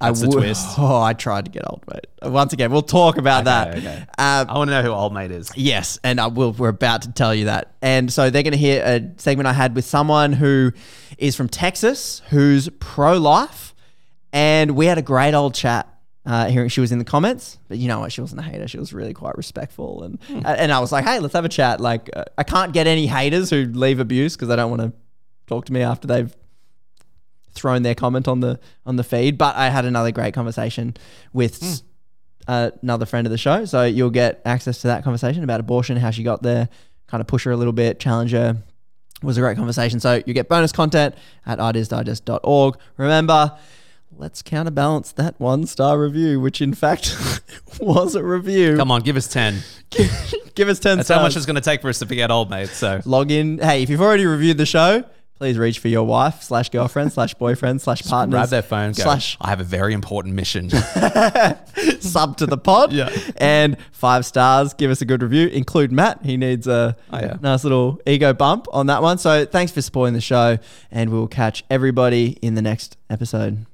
[0.00, 0.74] That's the would- twist.
[0.78, 2.06] Oh, I tried to get old mate.
[2.30, 3.76] Once again, we'll talk about that.
[3.78, 4.04] okay.
[4.18, 5.50] Um, I want to know who old mate is.
[5.56, 7.74] Yes, and I will, we're about to tell you that.
[7.80, 10.72] And so they're going to hear a segment I had with someone who
[11.18, 13.74] is from Texas, who's pro life,
[14.32, 15.88] and we had a great old chat.
[16.26, 18.10] Uh, hearing she was in the comments, but you know what?
[18.10, 18.66] She wasn't a hater.
[18.66, 21.80] She was really quite respectful, and and I was like, hey, let's have a chat.
[21.80, 24.92] Like, uh, I can't get any haters who leave abuse because they don't want to
[25.46, 26.34] talk to me after they've
[27.56, 29.36] thrown their comment on the on the feed.
[29.38, 30.94] But I had another great conversation
[31.32, 31.82] with s-
[32.46, 35.96] uh, another friend of the show, so you'll get access to that conversation about abortion,
[35.96, 36.68] how she got there,
[37.08, 38.56] kind of push her a little bit, challenge her.
[39.20, 39.98] It was a great conversation.
[39.98, 41.14] So you get bonus content
[41.46, 42.76] at ideasdigest.org.
[42.98, 43.56] Remember,
[44.16, 47.16] let's counterbalance that one star review, which in fact
[47.80, 48.76] was a review.
[48.76, 49.60] Come on, give us 10.
[50.54, 51.18] Give us 10 That's stars.
[51.18, 52.68] how much it's going to take for us to forget old mate.
[52.70, 53.58] So log in.
[53.58, 55.04] Hey, if you've already reviewed the show,
[55.38, 58.36] please reach for your wife slash girlfriend slash boyfriend slash partner.
[58.36, 60.70] grab their phone, go, slash I have a very important mission.
[62.00, 62.92] sub to the pod.
[62.92, 63.10] Yeah.
[63.36, 64.74] And five stars.
[64.74, 65.48] Give us a good review.
[65.48, 66.24] Include Matt.
[66.24, 67.36] He needs a Oh, yeah.
[67.40, 69.18] nice little ego bump on that one.
[69.18, 70.58] So thanks for supporting the show,
[70.90, 73.66] and we'll catch everybody in the next episode.